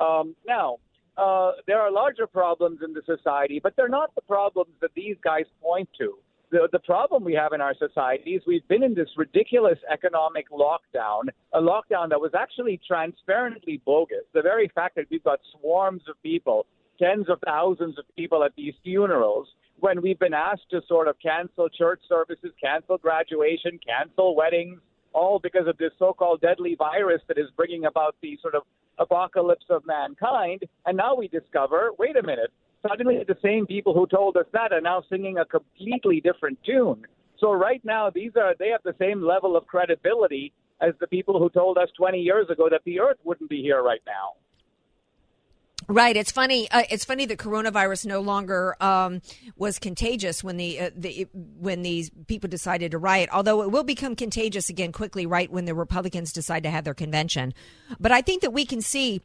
Um, 0.00 0.36
now, 0.46 0.78
uh, 1.18 1.52
there 1.66 1.80
are 1.80 1.90
larger 1.90 2.26
problems 2.26 2.78
in 2.84 2.92
the 2.92 3.02
society, 3.04 3.60
but 3.62 3.74
they're 3.76 3.88
not 3.88 4.14
the 4.14 4.22
problems 4.22 4.72
that 4.80 4.90
these 4.94 5.16
guys 5.22 5.44
point 5.60 5.88
to. 5.98 6.14
The, 6.50 6.68
the 6.72 6.78
problem 6.78 7.24
we 7.24 7.34
have 7.34 7.52
in 7.52 7.60
our 7.60 7.74
society 7.74 8.30
is 8.30 8.42
we've 8.46 8.66
been 8.68 8.82
in 8.82 8.94
this 8.94 9.08
ridiculous 9.16 9.78
economic 9.92 10.46
lockdown, 10.50 11.28
a 11.52 11.60
lockdown 11.60 12.08
that 12.08 12.20
was 12.20 12.30
actually 12.38 12.80
transparently 12.86 13.82
bogus. 13.84 14.24
The 14.32 14.40
very 14.40 14.70
fact 14.74 14.96
that 14.96 15.06
we've 15.10 15.24
got 15.24 15.40
swarms 15.58 16.02
of 16.08 16.20
people, 16.22 16.66
tens 16.98 17.28
of 17.28 17.38
thousands 17.44 17.98
of 17.98 18.04
people 18.16 18.42
at 18.44 18.52
these 18.56 18.74
funerals, 18.82 19.48
when 19.80 20.00
we've 20.00 20.18
been 20.18 20.34
asked 20.34 20.70
to 20.70 20.80
sort 20.88 21.06
of 21.06 21.16
cancel 21.20 21.68
church 21.68 22.00
services, 22.08 22.50
cancel 22.62 22.96
graduation, 22.96 23.78
cancel 23.86 24.34
weddings, 24.34 24.80
all 25.12 25.38
because 25.38 25.66
of 25.66 25.76
this 25.78 25.92
so-called 25.98 26.40
deadly 26.40 26.76
virus 26.76 27.20
that 27.28 27.38
is 27.38 27.46
bringing 27.56 27.84
about 27.84 28.16
the 28.22 28.38
sort 28.40 28.54
of 28.54 28.62
apocalypse 28.98 29.66
of 29.70 29.86
mankind. 29.86 30.64
And 30.86 30.96
now 30.96 31.14
we 31.14 31.28
discover, 31.28 31.90
wait 31.98 32.16
a 32.16 32.22
minute, 32.22 32.52
suddenly 32.86 33.24
the 33.26 33.36
same 33.42 33.66
people 33.66 33.94
who 33.94 34.06
told 34.06 34.36
us 34.36 34.46
that 34.52 34.72
are 34.72 34.80
now 34.80 35.02
singing 35.08 35.38
a 35.38 35.44
completely 35.44 36.20
different 36.20 36.58
tune. 36.64 37.06
So 37.38 37.52
right 37.52 37.84
now, 37.84 38.10
these 38.10 38.32
are 38.36 38.54
they 38.58 38.68
have 38.68 38.82
the 38.84 38.96
same 38.98 39.22
level 39.22 39.56
of 39.56 39.66
credibility 39.66 40.52
as 40.80 40.94
the 41.00 41.06
people 41.06 41.38
who 41.38 41.50
told 41.50 41.78
us 41.78 41.88
20 41.96 42.18
years 42.18 42.48
ago 42.50 42.68
that 42.70 42.82
the 42.84 43.00
Earth 43.00 43.18
wouldn't 43.24 43.50
be 43.50 43.62
here 43.62 43.82
right 43.82 44.02
now. 44.06 44.34
Right. 45.90 46.18
It's 46.18 46.30
funny. 46.30 46.70
Uh, 46.70 46.82
it's 46.90 47.06
funny 47.06 47.24
that 47.24 47.38
coronavirus 47.38 48.04
no 48.04 48.20
longer 48.20 48.76
um, 48.78 49.22
was 49.56 49.78
contagious 49.78 50.44
when 50.44 50.58
the, 50.58 50.78
uh, 50.78 50.90
the 50.94 51.26
when 51.32 51.80
these 51.80 52.10
people 52.26 52.50
decided 52.50 52.90
to 52.90 52.98
riot. 52.98 53.30
Although 53.32 53.62
it 53.62 53.70
will 53.70 53.84
become 53.84 54.14
contagious 54.14 54.68
again 54.68 54.92
quickly, 54.92 55.24
right 55.24 55.50
when 55.50 55.64
the 55.64 55.74
Republicans 55.74 56.30
decide 56.30 56.62
to 56.64 56.70
have 56.70 56.84
their 56.84 56.92
convention. 56.92 57.54
But 57.98 58.12
I 58.12 58.20
think 58.20 58.42
that 58.42 58.52
we 58.52 58.66
can 58.66 58.82
see 58.82 59.22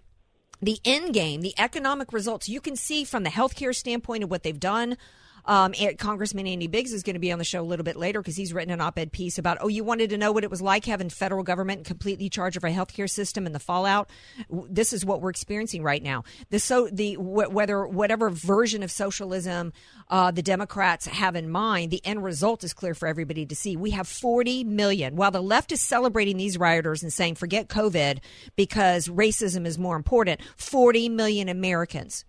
the 0.62 0.80
end 0.86 1.14
game, 1.14 1.42
the 1.42 1.54
economic 1.58 2.14
results. 2.14 2.48
You 2.48 2.62
can 2.62 2.78
see 2.78 3.04
from 3.04 3.24
the 3.24 3.30
healthcare 3.30 3.76
standpoint 3.76 4.24
of 4.24 4.32
what 4.32 4.44
they've 4.44 4.58
done. 4.58 4.98
Um, 5.46 5.74
Congressman 5.98 6.48
Andy 6.48 6.68
Biggs 6.68 6.94
is 6.94 7.04
going 7.04 7.16
to 7.16 7.20
be 7.20 7.32
on 7.32 7.40
the 7.40 7.46
show 7.46 7.62
a 7.62 7.64
little 7.64 7.84
bit 7.84 7.96
later 7.96 8.22
because 8.22 8.36
he's 8.36 8.54
written 8.54 8.74
an 8.74 8.82
op-ed 8.82 9.12
piece 9.12 9.38
about, 9.38 9.58
oh, 9.62 9.68
you 9.68 9.84
wanted 9.84 10.10
to 10.12 10.18
know 10.18 10.32
what 10.32 10.44
it 10.44 10.50
was 10.50 10.62
like 10.62 10.86
having 10.86 11.10
federal 11.10 11.44
government 11.44 11.86
completely 11.86 12.30
charge 12.30 12.56
of 12.56 12.64
our 12.64 12.70
healthcare 12.70 13.10
system 13.10 13.46
and 13.46 13.54
the 13.54 13.60
fallout. 13.60 14.10
This 14.50 14.94
is 14.94 15.06
what 15.06 15.22
we're 15.22 15.30
experiencing 15.30 15.84
right 15.84 16.02
now. 16.02 16.24
The 16.50 16.60
so 16.60 16.88
the 16.92 17.18
whether 17.18 17.86
whatever 17.86 18.30
version 18.30 18.84
of 18.84 18.92
socialism 18.92 19.74
uh, 20.10 20.32
the 20.32 20.42
Democrats 20.42 21.08
have 21.08 21.36
in 21.36 21.50
mind, 21.50 21.92
the 21.92 22.06
end 22.06 22.24
result 22.24 22.64
is 22.64 22.74
clear 22.74 22.94
for 22.94 23.08
everybody 23.08 23.46
to 23.46 23.56
see. 23.56 23.76
We 23.76 23.92
have 23.92 24.08
40 24.08 24.64
million. 24.64 25.16
While 25.16 25.32
the 25.32 25.42
left 25.42 25.72
is 25.72 25.82
celebrating 25.82 26.38
these 26.38 26.58
rioters 26.58 27.04
and 27.04 27.12
saying 27.12 27.36
forget 27.36 27.68
COVID 27.68 28.20
because 28.56 29.08
racism 29.08 29.66
is 29.66 29.78
more 29.78 29.96
important, 29.96 30.42
40 30.58 31.10
million 31.10 31.50
Americans 31.50 32.26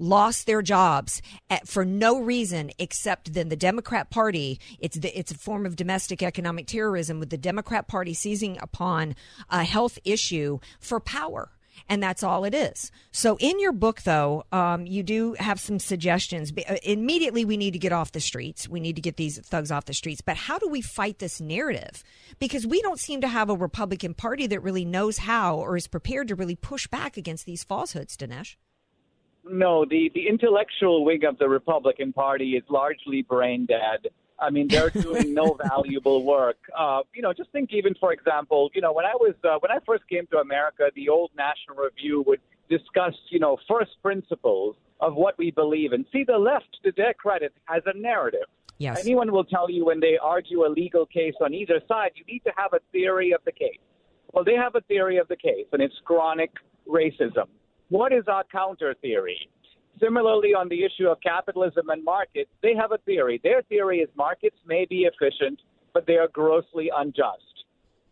lost 0.00 0.46
their 0.46 0.62
jobs 0.62 1.22
at, 1.48 1.68
for 1.68 1.84
no 1.84 2.20
reason 2.20 2.70
except 2.78 3.34
then 3.34 3.48
the 3.48 3.56
Democrat 3.56 4.10
Party. 4.10 4.58
It's 4.80 4.98
the, 4.98 5.16
it's 5.16 5.30
a 5.30 5.38
form 5.38 5.66
of 5.66 5.76
domestic 5.76 6.22
economic 6.22 6.66
terrorism 6.66 7.20
with 7.20 7.30
the 7.30 7.38
Democrat 7.38 7.86
Party 7.86 8.14
seizing 8.14 8.58
upon 8.60 9.14
a 9.48 9.62
health 9.62 9.98
issue 10.04 10.58
for 10.80 10.98
power 10.98 11.50
and 11.88 12.02
that's 12.02 12.22
all 12.22 12.44
it 12.44 12.54
is. 12.54 12.90
So, 13.10 13.36
in 13.40 13.58
your 13.58 13.72
book, 13.72 14.02
though, 14.02 14.44
um, 14.52 14.86
you 14.86 15.02
do 15.02 15.34
have 15.38 15.58
some 15.58 15.78
suggestions. 15.78 16.52
Uh, 16.68 16.76
immediately, 16.82 17.44
we 17.44 17.56
need 17.56 17.72
to 17.72 17.78
get 17.78 17.92
off 17.92 18.12
the 18.12 18.20
streets. 18.20 18.68
We 18.68 18.80
need 18.80 18.96
to 18.96 19.02
get 19.02 19.16
these 19.16 19.38
thugs 19.38 19.70
off 19.70 19.86
the 19.86 19.94
streets. 19.94 20.20
But 20.20 20.36
how 20.36 20.58
do 20.58 20.68
we 20.68 20.80
fight 20.80 21.18
this 21.18 21.40
narrative? 21.40 22.04
Because 22.38 22.66
we 22.66 22.80
don't 22.82 23.00
seem 23.00 23.20
to 23.22 23.28
have 23.28 23.50
a 23.50 23.56
Republican 23.56 24.14
Party 24.14 24.46
that 24.48 24.62
really 24.62 24.84
knows 24.84 25.18
how 25.18 25.56
or 25.56 25.76
is 25.76 25.86
prepared 25.86 26.28
to 26.28 26.34
really 26.34 26.56
push 26.56 26.86
back 26.86 27.16
against 27.16 27.46
these 27.46 27.64
falsehoods, 27.64 28.16
Dinesh. 28.16 28.56
No, 29.50 29.84
the, 29.84 30.10
the 30.14 30.28
intellectual 30.28 31.04
wing 31.04 31.24
of 31.24 31.38
the 31.38 31.48
Republican 31.48 32.12
Party 32.12 32.52
is 32.56 32.62
largely 32.68 33.22
brain 33.22 33.66
dead. 33.66 34.08
I 34.38 34.50
mean, 34.50 34.68
they're 34.68 34.90
doing 34.90 35.34
no 35.34 35.56
valuable 35.68 36.24
work. 36.24 36.56
Uh, 36.76 37.00
you 37.14 37.20
know, 37.20 37.32
just 37.32 37.50
think 37.50 37.72
even, 37.72 37.94
for 38.00 38.12
example, 38.12 38.70
you 38.74 38.80
know, 38.80 38.92
when 38.92 39.04
I 39.04 39.14
was 39.14 39.34
uh, 39.44 39.58
when 39.58 39.70
I 39.70 39.78
first 39.84 40.08
came 40.08 40.26
to 40.28 40.38
America, 40.38 40.90
the 40.94 41.08
old 41.08 41.30
National 41.36 41.76
Review 41.84 42.24
would 42.26 42.40
discuss, 42.70 43.14
you 43.28 43.38
know, 43.38 43.58
first 43.68 43.90
principles 44.02 44.76
of 45.00 45.14
what 45.14 45.36
we 45.36 45.50
believe 45.50 45.92
in. 45.92 46.06
See, 46.12 46.24
the 46.24 46.38
left, 46.38 46.78
to 46.84 46.92
their 46.96 47.12
credit, 47.14 47.52
has 47.64 47.82
a 47.86 47.96
narrative. 47.98 48.46
Yes. 48.78 49.00
Anyone 49.00 49.30
will 49.32 49.44
tell 49.44 49.70
you 49.70 49.84
when 49.84 50.00
they 50.00 50.16
argue 50.16 50.64
a 50.64 50.68
legal 50.68 51.04
case 51.04 51.34
on 51.42 51.52
either 51.52 51.82
side, 51.86 52.12
you 52.14 52.24
need 52.26 52.42
to 52.44 52.52
have 52.56 52.72
a 52.72 52.80
theory 52.92 53.32
of 53.32 53.40
the 53.44 53.52
case. 53.52 53.78
Well, 54.32 54.44
they 54.44 54.54
have 54.54 54.74
a 54.74 54.80
theory 54.82 55.18
of 55.18 55.28
the 55.28 55.36
case, 55.36 55.66
and 55.72 55.82
it's 55.82 55.96
chronic 56.04 56.52
racism. 56.88 57.46
What 57.90 58.12
is 58.12 58.22
our 58.28 58.44
counter 58.44 58.94
theory? 59.02 59.50
Similarly, 60.00 60.54
on 60.54 60.68
the 60.68 60.84
issue 60.84 61.08
of 61.08 61.20
capitalism 61.20 61.90
and 61.90 62.04
markets, 62.04 62.50
they 62.62 62.72
have 62.74 62.92
a 62.92 62.98
theory. 62.98 63.40
Their 63.42 63.62
theory 63.62 63.98
is 63.98 64.08
markets 64.16 64.56
may 64.64 64.86
be 64.88 65.08
efficient, 65.10 65.60
but 65.92 66.06
they 66.06 66.14
are 66.14 66.28
grossly 66.28 66.88
unjust. 66.96 67.42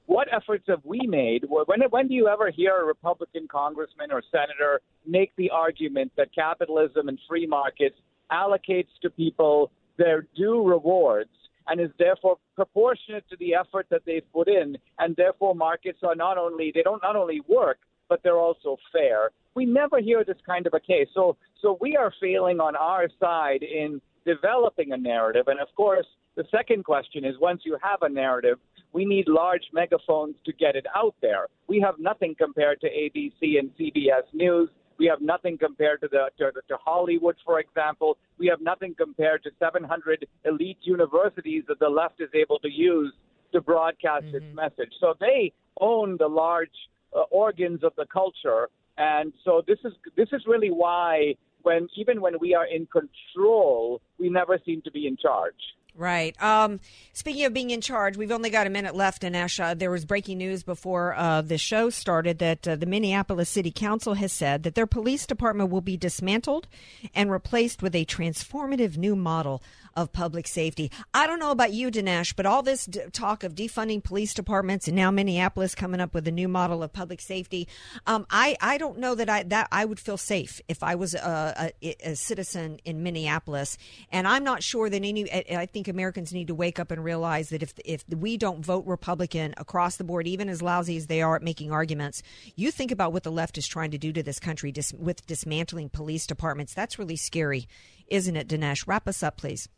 What 0.06 0.26
efforts 0.32 0.64
have 0.66 0.80
we 0.84 1.06
made? 1.06 1.44
When, 1.48 1.80
when 1.90 2.08
do 2.08 2.14
you 2.14 2.26
ever 2.26 2.50
hear 2.50 2.76
a 2.76 2.84
Republican 2.84 3.46
congressman 3.46 4.10
or 4.10 4.20
senator 4.32 4.80
make 5.06 5.30
the 5.36 5.50
argument 5.50 6.10
that 6.16 6.34
capitalism 6.34 7.08
and 7.08 7.18
free 7.28 7.46
markets 7.46 7.96
allocates 8.32 8.88
to 9.02 9.10
people 9.10 9.70
their 9.96 10.26
due 10.36 10.66
rewards 10.66 11.30
and 11.68 11.80
is 11.80 11.90
therefore 12.00 12.38
proportionate 12.56 13.28
to 13.30 13.36
the 13.38 13.54
effort 13.54 13.86
that 13.90 14.02
they've 14.06 14.32
put 14.32 14.48
in, 14.48 14.76
and 14.98 15.14
therefore 15.14 15.54
markets 15.54 15.98
are 16.02 16.16
not 16.16 16.36
only 16.36 16.72
they 16.74 16.82
don't 16.82 17.02
not 17.02 17.14
only 17.14 17.40
work, 17.46 17.78
but 18.08 18.22
they're 18.22 18.38
also 18.38 18.76
fair. 18.92 19.30
We 19.54 19.66
never 19.66 20.00
hear 20.00 20.24
this 20.24 20.36
kind 20.46 20.66
of 20.66 20.74
a 20.74 20.80
case. 20.80 21.08
So, 21.14 21.36
so 21.60 21.78
we 21.80 21.96
are 21.96 22.12
failing 22.20 22.60
on 22.60 22.76
our 22.76 23.08
side 23.20 23.62
in 23.62 24.00
developing 24.24 24.92
a 24.92 24.96
narrative. 24.96 25.48
And 25.48 25.60
of 25.60 25.68
course, 25.76 26.06
the 26.36 26.44
second 26.50 26.84
question 26.84 27.24
is 27.24 27.34
once 27.40 27.62
you 27.64 27.76
have 27.82 28.02
a 28.02 28.08
narrative, 28.08 28.58
we 28.92 29.04
need 29.04 29.28
large 29.28 29.64
megaphones 29.72 30.36
to 30.46 30.52
get 30.52 30.76
it 30.76 30.86
out 30.94 31.14
there. 31.20 31.48
We 31.66 31.80
have 31.80 31.96
nothing 31.98 32.34
compared 32.38 32.80
to 32.82 32.86
ABC 32.88 33.58
and 33.58 33.70
CBS 33.78 34.22
News. 34.32 34.70
We 34.98 35.06
have 35.06 35.20
nothing 35.20 35.58
compared 35.58 36.00
to 36.00 36.08
the 36.08 36.30
to, 36.38 36.52
to 36.52 36.76
Hollywood, 36.84 37.36
for 37.44 37.60
example. 37.60 38.18
We 38.38 38.46
have 38.48 38.60
nothing 38.60 38.94
compared 38.96 39.42
to 39.44 39.50
700 39.58 40.26
elite 40.44 40.78
universities 40.82 41.64
that 41.68 41.78
the 41.78 41.88
left 41.88 42.20
is 42.20 42.30
able 42.34 42.58
to 42.60 42.70
use 42.70 43.12
to 43.52 43.60
broadcast 43.60 44.26
mm-hmm. 44.26 44.36
its 44.36 44.54
message. 44.54 44.92
So 45.00 45.14
they 45.20 45.52
own 45.80 46.16
the 46.18 46.28
large 46.28 46.70
uh, 47.14 47.20
organs 47.30 47.82
of 47.84 47.92
the 47.96 48.06
culture. 48.06 48.68
And 48.96 49.32
so 49.44 49.62
this 49.66 49.78
is 49.84 49.92
this 50.16 50.28
is 50.32 50.42
really 50.46 50.70
why 50.70 51.34
when 51.62 51.88
even 51.96 52.20
when 52.20 52.34
we 52.40 52.54
are 52.54 52.66
in 52.66 52.86
control, 52.86 54.00
we 54.18 54.28
never 54.28 54.58
seem 54.64 54.82
to 54.82 54.90
be 54.90 55.06
in 55.06 55.16
charge. 55.16 55.54
Right. 55.98 56.40
Um, 56.40 56.78
speaking 57.12 57.44
of 57.44 57.52
being 57.52 57.70
in 57.70 57.80
charge, 57.80 58.16
we've 58.16 58.30
only 58.30 58.50
got 58.50 58.68
a 58.68 58.70
minute 58.70 58.94
left, 58.94 59.22
Dinesh, 59.22 59.58
uh, 59.58 59.74
there 59.74 59.90
was 59.90 60.04
breaking 60.04 60.38
news 60.38 60.62
before 60.62 61.12
uh, 61.16 61.42
the 61.42 61.58
show 61.58 61.90
started 61.90 62.38
that 62.38 62.68
uh, 62.68 62.76
the 62.76 62.86
Minneapolis 62.86 63.48
City 63.48 63.72
Council 63.72 64.14
has 64.14 64.32
said 64.32 64.62
that 64.62 64.76
their 64.76 64.86
police 64.86 65.26
department 65.26 65.70
will 65.70 65.80
be 65.80 65.96
dismantled 65.96 66.68
and 67.16 67.32
replaced 67.32 67.82
with 67.82 67.96
a 67.96 68.04
transformative 68.04 68.96
new 68.96 69.16
model 69.16 69.60
of 69.98 70.12
public 70.12 70.46
safety. 70.46 70.92
I 71.12 71.26
don't 71.26 71.40
know 71.40 71.50
about 71.50 71.72
you, 71.72 71.90
Dinesh, 71.90 72.36
but 72.36 72.46
all 72.46 72.62
this 72.62 72.86
d- 72.86 73.00
talk 73.12 73.42
of 73.42 73.56
defunding 73.56 74.02
police 74.02 74.32
departments 74.32 74.86
and 74.86 74.94
now 74.94 75.10
Minneapolis 75.10 75.74
coming 75.74 76.00
up 76.00 76.14
with 76.14 76.28
a 76.28 76.30
new 76.30 76.46
model 76.46 76.84
of 76.84 76.92
public 76.92 77.20
safety, 77.20 77.66
um, 78.06 78.24
I 78.30 78.56
I 78.60 78.78
don't 78.78 78.98
know 78.98 79.16
that 79.16 79.28
I 79.28 79.42
that 79.42 79.66
I 79.72 79.84
would 79.84 79.98
feel 79.98 80.16
safe 80.16 80.60
if 80.68 80.84
I 80.84 80.94
was 80.94 81.14
a, 81.14 81.72
a, 81.82 82.10
a 82.10 82.14
citizen 82.14 82.78
in 82.84 83.02
Minneapolis, 83.02 83.76
and 84.12 84.28
I'm 84.28 84.44
not 84.44 84.62
sure 84.62 84.88
that 84.88 85.04
any. 85.04 85.30
I 85.32 85.66
think 85.66 85.88
Americans 85.88 86.32
need 86.32 86.46
to 86.46 86.54
wake 86.54 86.78
up 86.78 86.92
and 86.92 87.02
realize 87.02 87.48
that 87.48 87.64
if 87.64 87.74
if 87.84 88.04
we 88.08 88.36
don't 88.36 88.64
vote 88.64 88.86
Republican 88.86 89.52
across 89.56 89.96
the 89.96 90.04
board, 90.04 90.28
even 90.28 90.48
as 90.48 90.62
lousy 90.62 90.96
as 90.96 91.08
they 91.08 91.22
are 91.22 91.34
at 91.34 91.42
making 91.42 91.72
arguments, 91.72 92.22
you 92.54 92.70
think 92.70 92.92
about 92.92 93.12
what 93.12 93.24
the 93.24 93.32
left 93.32 93.58
is 93.58 93.66
trying 93.66 93.90
to 93.90 93.98
do 93.98 94.12
to 94.12 94.22
this 94.22 94.38
country 94.38 94.70
dis- 94.70 94.92
with 94.92 95.26
dismantling 95.26 95.88
police 95.88 96.24
departments. 96.24 96.72
That's 96.72 97.00
really 97.00 97.16
scary, 97.16 97.66
isn't 98.06 98.36
it, 98.36 98.46
Dinesh? 98.46 98.86
Wrap 98.86 99.08
us 99.08 99.24
up, 99.24 99.36
please. 99.36 99.68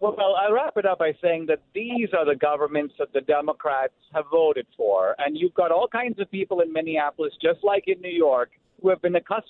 Well, 0.00 0.16
I'll 0.18 0.52
wrap 0.52 0.78
it 0.78 0.86
up 0.86 1.00
by 1.00 1.12
saying 1.22 1.46
that 1.48 1.60
these 1.74 2.08
are 2.16 2.24
the 2.24 2.34
governments 2.34 2.94
that 2.98 3.12
the 3.12 3.20
Democrats 3.20 3.92
have 4.14 4.24
voted 4.30 4.66
for. 4.74 5.14
And 5.18 5.36
you've 5.36 5.52
got 5.52 5.70
all 5.70 5.88
kinds 5.88 6.18
of 6.18 6.30
people 6.30 6.60
in 6.60 6.72
Minneapolis, 6.72 7.34
just 7.42 7.62
like 7.62 7.84
in 7.86 8.00
New 8.00 8.10
York, 8.10 8.50
who 8.80 8.88
have 8.88 9.02
been 9.02 9.16
accustomed 9.16 9.44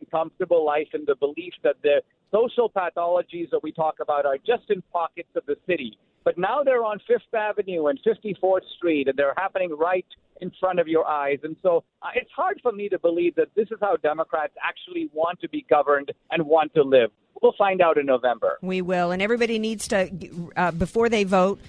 to 0.00 0.06
comfortable 0.06 0.64
life 0.64 0.88
and 0.94 1.06
the 1.06 1.14
belief 1.14 1.52
that 1.62 1.76
the 1.82 2.00
social 2.32 2.70
pathologies 2.70 3.50
that 3.50 3.62
we 3.62 3.70
talk 3.70 3.96
about 4.00 4.24
are 4.24 4.38
just 4.38 4.70
in 4.70 4.82
pockets 4.94 5.28
of 5.36 5.44
the 5.46 5.56
city. 5.66 5.98
But 6.24 6.38
now 6.38 6.62
they're 6.62 6.84
on 6.84 6.98
Fifth 7.06 7.34
Avenue 7.34 7.86
and 7.88 7.98
54th 8.02 8.60
Street, 8.78 9.08
and 9.08 9.18
they're 9.18 9.34
happening 9.36 9.76
right 9.76 10.06
in 10.40 10.50
front 10.58 10.78
of 10.78 10.88
your 10.88 11.06
eyes. 11.06 11.38
And 11.42 11.56
so 11.62 11.84
uh, 12.02 12.08
it's 12.14 12.30
hard 12.34 12.60
for 12.62 12.72
me 12.72 12.88
to 12.88 12.98
believe 12.98 13.34
that 13.34 13.48
this 13.56 13.68
is 13.70 13.78
how 13.80 13.96
Democrats 13.96 14.54
actually 14.64 15.10
want 15.12 15.40
to 15.40 15.48
be 15.48 15.66
governed 15.68 16.12
and 16.30 16.46
want 16.46 16.72
to 16.74 16.82
live. 16.82 17.10
We'll 17.42 17.54
find 17.56 17.80
out 17.80 17.98
in 17.98 18.06
November. 18.06 18.58
We 18.62 18.82
will. 18.82 19.10
And 19.10 19.22
everybody 19.22 19.58
needs 19.58 19.88
to, 19.88 20.10
uh, 20.56 20.70
before 20.72 21.08
they 21.08 21.24
vote, 21.24 21.60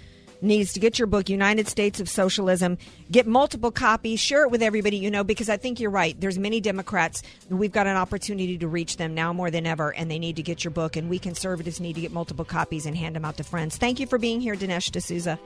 needs 0.42 0.74
to 0.74 0.80
get 0.80 0.98
your 0.98 1.08
book, 1.08 1.30
United 1.30 1.68
States 1.68 2.00
of 2.00 2.10
Socialism. 2.10 2.78
Get 3.12 3.28
multiple 3.28 3.72
copies. 3.72 4.20
Share 4.20 4.44
it 4.44 4.52
with 4.52 4.62
everybody 4.62 4.98
you 4.98 5.12
know 5.12 5.24
because 5.24 5.50
I 5.50 5.58
think 5.58 5.80
you're 5.80 5.92
right. 5.92 6.20
There's 6.20 6.40
many 6.40 6.62
Democrats. 6.62 7.24
We've 7.50 7.72
got 7.72 7.88
an 7.88 7.98
opportunity 7.98 8.58
to 8.58 8.68
reach 8.68 8.98
them 8.98 9.14
now 9.14 9.34
more 9.34 9.52
than 9.52 9.66
ever, 9.66 9.94
and 9.94 10.10
they 10.10 10.20
need 10.20 10.36
to 10.38 10.44
get 10.44 10.64
your 10.64 10.72
book. 10.72 10.96
And 10.96 11.10
we 11.10 11.20
conservatives 11.20 11.80
need 11.80 11.94
to 11.94 12.02
get 12.02 12.12
multiple 12.12 12.46
copies 12.46 12.86
and 12.86 12.96
hand 12.96 13.16
them 13.16 13.26
out 13.26 13.38
to 13.38 13.44
friends. 13.44 13.78
Thank 13.78 14.00
you 14.00 14.08
for 14.08 14.18
being 14.18 14.42
here, 14.42 14.56
Dinesh 14.56 14.92
D'Souza. 14.92 15.40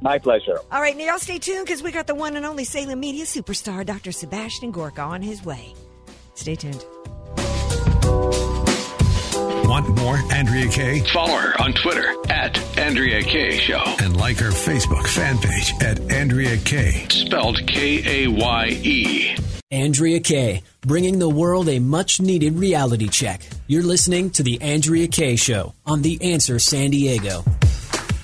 My 0.00 0.18
pleasure. 0.18 0.58
All 0.70 0.80
right, 0.80 0.96
now 0.96 1.04
y'all 1.04 1.18
stay 1.18 1.38
tuned 1.38 1.64
because 1.64 1.82
we 1.82 1.90
got 1.90 2.06
the 2.06 2.14
one 2.14 2.36
and 2.36 2.44
only 2.44 2.64
Salem 2.64 3.00
Media 3.00 3.24
superstar, 3.24 3.86
Dr. 3.86 4.12
Sebastian 4.12 4.70
Gorka, 4.70 5.00
on 5.00 5.22
his 5.22 5.44
way. 5.44 5.72
Stay 6.34 6.56
tuned. 6.56 6.84
Want 9.74 9.96
more 9.96 10.16
Andrea 10.32 10.68
Kaye? 10.68 11.00
Follow 11.12 11.36
her 11.36 11.60
on 11.60 11.72
Twitter 11.72 12.14
at 12.30 12.56
Andrea 12.78 13.20
Kaye 13.22 13.58
Show. 13.58 13.82
And 13.98 14.16
like 14.16 14.36
her 14.36 14.50
Facebook 14.50 15.04
fan 15.04 15.36
page 15.38 15.72
at 15.82 15.98
Andrea 16.12 16.56
Kaye. 16.58 17.08
Spelled 17.08 17.58
K 17.66 18.24
A 18.24 18.30
Y 18.30 18.66
E. 18.84 19.36
Andrea 19.72 20.20
Kaye, 20.20 20.62
bringing 20.82 21.18
the 21.18 21.28
world 21.28 21.68
a 21.68 21.80
much 21.80 22.20
needed 22.20 22.56
reality 22.56 23.08
check. 23.08 23.40
You're 23.66 23.82
listening 23.82 24.30
to 24.30 24.44
The 24.44 24.62
Andrea 24.62 25.08
Kaye 25.08 25.34
Show 25.34 25.74
on 25.84 26.02
The 26.02 26.22
Answer 26.22 26.60
San 26.60 26.92
Diego. 26.92 27.42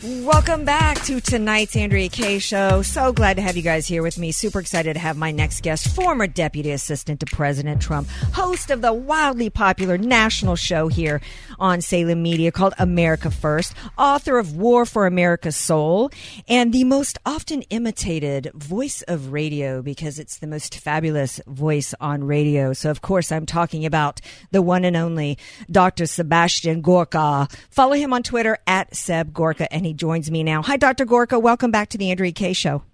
Welcome 0.03 0.65
back 0.65 1.03
to 1.05 1.21
tonight's 1.21 1.77
Andrea 1.77 2.09
Kaye 2.09 2.39
show. 2.39 2.81
So 2.81 3.13
glad 3.13 3.37
to 3.37 3.43
have 3.43 3.59
you 3.59 3.63
guys 3.63 3.87
here 3.87 4.03
with 4.03 4.17
me. 4.17 4.33
Super 4.33 4.59
excited 4.59 4.95
to 4.95 4.99
have 4.99 5.19
my 5.19 5.31
next 5.31 5.63
guest, 5.63 5.95
former 5.95 6.27
deputy 6.27 6.71
assistant 6.71 7.21
to 7.21 7.27
President 7.27 7.83
Trump, 7.83 8.09
host 8.33 8.71
of 8.71 8.81
the 8.81 8.95
wildly 8.95 9.51
popular 9.51 9.99
national 9.99 10.57
show 10.57 10.89
here 10.89 11.21
on 11.59 11.83
Salem 11.83 12.23
Media 12.23 12.51
called 12.51 12.73
America 12.79 13.31
First, 13.31 13.75
author 13.99 14.39
of 14.39 14.57
War 14.57 14.87
for 14.87 15.07
America's 15.07 15.57
Soul, 15.57 16.11
and 16.49 16.73
the 16.73 16.85
most 16.85 17.19
often 17.27 17.61
imitated 17.69 18.51
voice 18.55 19.03
of 19.03 19.33
radio 19.33 19.83
because 19.83 20.19
it's 20.19 20.39
the 20.39 20.47
most 20.47 20.79
fabulous 20.79 21.43
voice 21.47 21.95
on 22.01 22.25
radio. 22.25 22.73
So 22.73 22.91
of 22.91 23.03
course 23.03 23.31
I'm 23.31 23.45
talking 23.45 23.85
about 23.85 24.23
the 24.51 24.63
one 24.63 24.87
and 24.87 24.97
only 24.97 25.37
Dr. 25.71 26.07
Sebastian 26.07 26.81
Gorka. 26.81 27.49
Follow 27.69 27.93
him 27.93 28.15
on 28.15 28.23
Twitter 28.23 28.57
at 28.67 28.97
Seb 28.97 29.35
Gorka 29.35 29.71
and 29.71 29.90
he 29.91 29.95
joins 29.95 30.31
me 30.31 30.45
now. 30.45 30.63
Hi, 30.63 30.77
Dr. 30.77 31.05
Gorka. 31.05 31.37
Welcome 31.37 31.73
back 31.73 31.89
to 31.89 31.99
the 31.99 32.13
Andrea 32.13 32.31
Kaye 32.31 32.53
Show. 32.53 32.85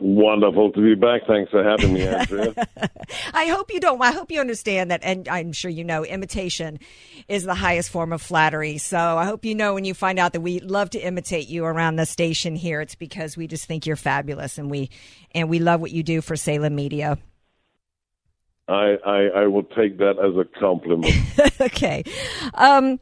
Wonderful 0.00 0.72
to 0.72 0.80
be 0.80 0.94
back. 0.94 1.26
Thanks 1.26 1.50
for 1.50 1.62
having 1.62 1.92
me, 1.92 2.06
Andrea. 2.06 2.54
I 3.34 3.48
hope 3.48 3.70
you 3.70 3.78
don't. 3.78 4.00
I 4.00 4.10
hope 4.12 4.30
you 4.30 4.40
understand 4.40 4.90
that, 4.90 5.00
and 5.02 5.28
I'm 5.28 5.52
sure 5.52 5.70
you 5.70 5.84
know, 5.84 6.02
imitation 6.02 6.78
is 7.28 7.44
the 7.44 7.54
highest 7.54 7.90
form 7.90 8.14
of 8.14 8.22
flattery. 8.22 8.78
So 8.78 8.96
I 8.96 9.26
hope 9.26 9.44
you 9.44 9.54
know 9.54 9.74
when 9.74 9.84
you 9.84 9.92
find 9.92 10.18
out 10.18 10.32
that 10.32 10.40
we 10.40 10.60
love 10.60 10.88
to 10.90 10.98
imitate 10.98 11.48
you 11.48 11.66
around 11.66 11.96
the 11.96 12.06
station 12.06 12.56
here. 12.56 12.80
It's 12.80 12.94
because 12.94 13.36
we 13.36 13.46
just 13.46 13.66
think 13.66 13.84
you're 13.84 13.96
fabulous, 13.96 14.56
and 14.56 14.70
we 14.70 14.88
and 15.32 15.50
we 15.50 15.58
love 15.58 15.82
what 15.82 15.90
you 15.90 16.02
do 16.02 16.22
for 16.22 16.36
Salem 16.36 16.74
Media. 16.74 17.18
I, 18.66 18.96
I, 19.04 19.20
I 19.42 19.46
will 19.46 19.62
take 19.62 19.98
that 19.98 20.18
as 20.18 20.34
a 20.36 20.58
compliment. 20.58 21.14
okay. 21.60 22.02
Um, 22.54 22.98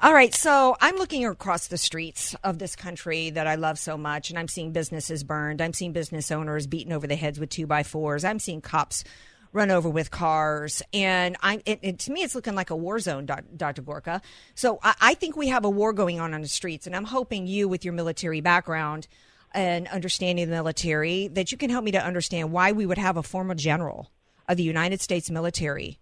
All 0.00 0.12
right, 0.12 0.34
so 0.34 0.76
I'm 0.80 0.96
looking 0.96 1.24
across 1.24 1.68
the 1.68 1.78
streets 1.78 2.34
of 2.42 2.58
this 2.58 2.74
country 2.74 3.30
that 3.30 3.46
I 3.46 3.54
love 3.54 3.78
so 3.78 3.96
much, 3.96 4.30
and 4.30 4.38
I'm 4.38 4.48
seeing 4.48 4.72
businesses 4.72 5.22
burned. 5.22 5.62
I'm 5.62 5.72
seeing 5.72 5.92
business 5.92 6.32
owners 6.32 6.66
beaten 6.66 6.92
over 6.92 7.06
the 7.06 7.14
heads 7.14 7.38
with 7.38 7.50
two 7.50 7.66
by 7.66 7.84
fours. 7.84 8.24
I'm 8.24 8.40
seeing 8.40 8.60
cops 8.60 9.04
run 9.52 9.70
over 9.70 9.88
with 9.88 10.10
cars, 10.10 10.82
and 10.92 11.36
I 11.40 11.62
it, 11.64 11.78
it, 11.82 11.98
to 12.00 12.12
me 12.12 12.22
it's 12.22 12.34
looking 12.34 12.56
like 12.56 12.70
a 12.70 12.76
war 12.76 12.98
zone, 12.98 13.24
Dr. 13.56 13.82
Gorka. 13.82 14.20
So 14.56 14.80
I, 14.82 14.94
I 15.00 15.14
think 15.14 15.36
we 15.36 15.46
have 15.46 15.64
a 15.64 15.70
war 15.70 15.92
going 15.92 16.18
on 16.18 16.34
on 16.34 16.42
the 16.42 16.48
streets, 16.48 16.88
and 16.88 16.96
I'm 16.96 17.04
hoping 17.04 17.46
you, 17.46 17.68
with 17.68 17.84
your 17.84 17.94
military 17.94 18.40
background 18.40 19.06
and 19.52 19.86
understanding 19.86 20.46
the 20.46 20.56
military, 20.56 21.28
that 21.28 21.52
you 21.52 21.58
can 21.58 21.70
help 21.70 21.84
me 21.84 21.92
to 21.92 22.04
understand 22.04 22.50
why 22.50 22.72
we 22.72 22.84
would 22.84 22.98
have 22.98 23.16
a 23.16 23.22
former 23.22 23.54
general 23.54 24.10
of 24.48 24.56
the 24.56 24.62
United 24.62 25.00
States 25.00 25.30
military 25.30 25.98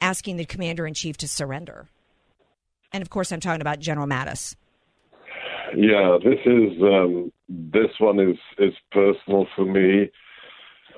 asking 0.00 0.36
the 0.36 0.44
commander 0.44 0.86
in 0.86 0.94
chief 0.94 1.16
to 1.18 1.28
surrender. 1.28 1.88
And 2.92 3.02
of 3.02 3.10
course, 3.10 3.32
I'm 3.32 3.40
talking 3.40 3.60
about 3.60 3.80
General 3.80 4.06
Mattis. 4.06 4.54
Yeah, 5.76 6.18
this 6.22 6.38
is 6.46 6.80
um, 6.82 7.32
this 7.48 7.90
one 7.98 8.20
is 8.20 8.36
is 8.58 8.74
personal 8.92 9.46
for 9.56 9.64
me. 9.64 10.10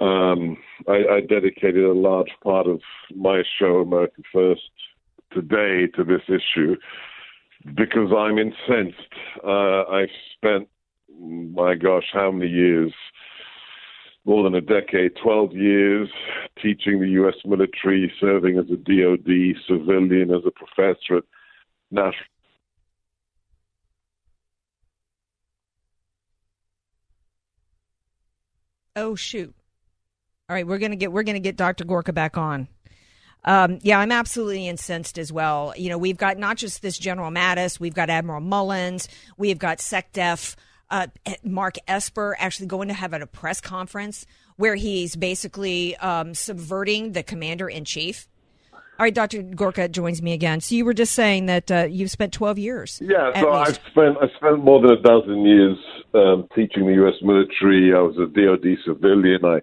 Um, 0.01 0.59
I, 0.87 1.17
I 1.17 1.21
dedicated 1.27 1.85
a 1.85 1.93
large 1.93 2.31
part 2.43 2.67
of 2.67 2.81
my 3.15 3.43
show, 3.59 3.81
American 3.81 4.25
First, 4.31 4.71
today 5.33 5.87
to 5.97 6.05
this 6.05 6.21
issue 6.29 6.77
because 7.75 8.13
I'm 8.17 8.39
incensed. 8.39 9.15
Uh, 9.43 9.85
I've 9.85 10.11
spent, 10.35 10.69
my 11.19 11.75
gosh, 11.75 12.05
how 12.13 12.31
many 12.31 12.51
years? 12.51 12.93
More 14.27 14.43
than 14.43 14.57
a 14.57 14.61
decade, 14.61 15.13
12 15.23 15.53
years 15.53 16.09
teaching 16.61 17.01
the 17.01 17.09
U.S. 17.11 17.37
military, 17.45 18.13
serving 18.21 18.59
as 18.59 18.65
a 18.67 18.77
DOD 18.77 19.57
civilian, 19.69 20.33
as 20.35 20.43
a 20.45 20.51
professor 20.51 21.19
at 21.19 21.25
National. 21.93 22.25
Oh 28.97 29.15
shoot! 29.15 29.55
All 30.49 30.55
right, 30.55 30.67
we're 30.67 30.79
gonna 30.79 30.97
get 30.97 31.13
we're 31.13 31.23
gonna 31.23 31.39
get 31.39 31.57
Dr. 31.57 31.85
Gorka 31.85 32.13
back 32.13 32.37
on. 32.37 32.67
Um, 33.45 33.79
yeah, 33.83 34.01
I'm 34.01 34.11
absolutely 34.11 34.67
incensed 34.67 35.19
as 35.19 35.33
well. 35.33 35.73
You 35.77 35.91
know, 35.91 35.99
we've 35.99 36.17
got 36.17 36.39
not 36.39 36.57
just 36.57 36.83
this 36.83 36.99
General 36.99 37.31
Mattis, 37.31 37.79
we've 37.79 37.95
got 37.95 38.11
Admiral 38.11 38.41
Mullins, 38.41 39.07
we've 39.37 39.59
got 39.59 39.79
SecDef 39.79 40.57
uh, 40.91 41.07
Mark 41.43 41.77
Esper 41.89 42.37
actually 42.39 42.67
going 42.67 42.89
to 42.89 42.95
have 42.95 43.15
at 43.15 43.23
a 43.23 43.27
press 43.27 43.61
conference 43.61 44.27
where 44.57 44.75
he's 44.75 45.17
basically 45.17 45.97
um, 45.97 46.35
subverting 46.35 47.13
the 47.13 47.23
commander 47.23 47.69
in 47.69 47.85
chief. 47.85 48.29
All 48.99 49.05
right, 49.05 49.15
Dr. 49.15 49.43
Gorka 49.43 49.89
joins 49.89 50.23
me 50.23 50.33
again. 50.33 50.61
So 50.63 50.75
you 50.75 50.87
were 50.87 50.95
just 50.95 51.13
saying 51.13 51.47
that 51.47 51.71
uh, 51.71 51.87
you've 51.91 52.11
spent 52.11 52.33
12 52.33 52.59
years. 52.59 52.99
Yeah, 53.05 53.39
so 53.39 53.53
I've 53.53 53.79
spent 53.91 54.17
I 54.23 54.29
spent 54.37 54.65
more 54.65 54.81
than 54.81 54.93
a 54.93 55.03
dozen 55.03 55.45
years 55.45 55.77
um, 56.15 56.49
teaching 56.55 56.87
the 56.87 56.95
U.S. 56.95 57.15
military. 57.21 57.95
I 57.95 58.01
was 58.01 58.17
a 58.17 58.27
DoD 58.27 58.79
civilian. 58.87 59.45
I 59.45 59.61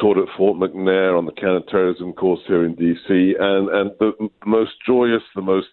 taught 0.00 0.18
at 0.18 0.26
Fort 0.36 0.58
McNair 0.58 1.16
on 1.16 1.26
the 1.26 1.32
counterterrorism 1.32 2.12
course 2.14 2.40
here 2.48 2.64
in 2.64 2.74
D.C. 2.74 3.36
And 3.38 3.68
and 3.68 3.90
the 4.00 4.28
most 4.44 4.72
joyous, 4.84 5.22
the 5.36 5.42
most 5.42 5.68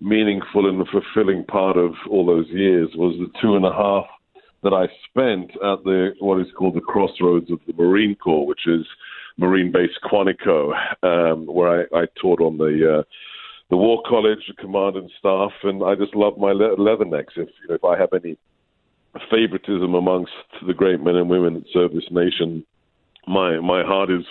meaningful, 0.00 0.68
and 0.68 0.80
the 0.80 0.86
fulfilling 0.86 1.44
part 1.44 1.76
of 1.76 1.92
all 2.10 2.26
those 2.26 2.48
years 2.48 2.90
was 2.96 3.14
the 3.20 3.30
two 3.40 3.54
and 3.54 3.64
a 3.64 3.72
half 3.72 4.06
that 4.62 4.72
I 4.72 4.86
spent 5.08 5.50
at 5.50 5.84
the 5.84 6.14
what 6.20 6.40
is 6.40 6.46
called 6.56 6.74
the 6.74 6.80
crossroads 6.80 7.50
of 7.50 7.60
the 7.66 7.72
Marine 7.74 8.14
Corps, 8.14 8.46
which 8.46 8.66
is 8.66 8.86
Marine 9.36 9.72
Base 9.72 9.90
Quantico, 10.04 10.72
um, 11.02 11.46
where 11.46 11.86
I, 11.92 12.02
I 12.02 12.06
taught 12.20 12.40
on 12.40 12.58
the 12.58 12.98
uh, 12.98 13.02
the 13.70 13.76
War 13.76 14.02
College, 14.06 14.38
the 14.46 14.54
command 14.54 14.96
and 14.96 15.10
staff, 15.18 15.52
and 15.62 15.82
I 15.82 15.94
just 15.94 16.14
love 16.14 16.36
my 16.36 16.52
le- 16.52 16.76
leathernecks. 16.76 17.36
If 17.36 17.48
you 17.62 17.68
know, 17.68 17.74
if 17.74 17.84
I 17.84 17.98
have 17.98 18.12
any 18.12 18.36
favoritism 19.30 19.94
amongst 19.94 20.32
the 20.66 20.74
great 20.74 21.00
men 21.00 21.16
and 21.16 21.28
women 21.28 21.54
that 21.54 21.64
serve 21.72 21.92
this 21.92 22.10
nation, 22.10 22.64
my 23.26 23.58
my 23.60 23.82
heart 23.82 24.10
is 24.10 24.24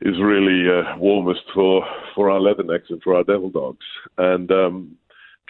is 0.00 0.20
really 0.20 0.66
uh, 0.68 0.96
warmest 0.98 1.42
for 1.54 1.84
for 2.14 2.30
our 2.30 2.40
leathernecks 2.40 2.90
and 2.90 3.02
for 3.02 3.14
our 3.14 3.24
devil 3.24 3.50
dogs. 3.50 3.84
And 4.16 4.50
um, 4.50 4.96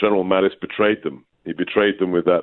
General 0.01 0.25
Mattis 0.25 0.59
betrayed 0.61 1.03
them. 1.05 1.25
He 1.45 1.53
betrayed 1.53 1.99
them 1.99 2.11
with 2.11 2.25
that 2.25 2.43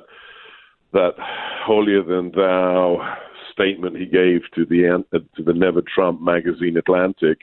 that 0.92 1.14
holier 1.18 2.02
than 2.02 2.32
thou 2.32 3.16
statement 3.52 3.96
he 3.96 4.06
gave 4.06 4.42
to 4.54 4.64
the 4.64 5.04
to 5.36 5.42
the 5.42 5.52
Never 5.52 5.82
Trump 5.82 6.20
magazine 6.20 6.76
Atlantic, 6.76 7.38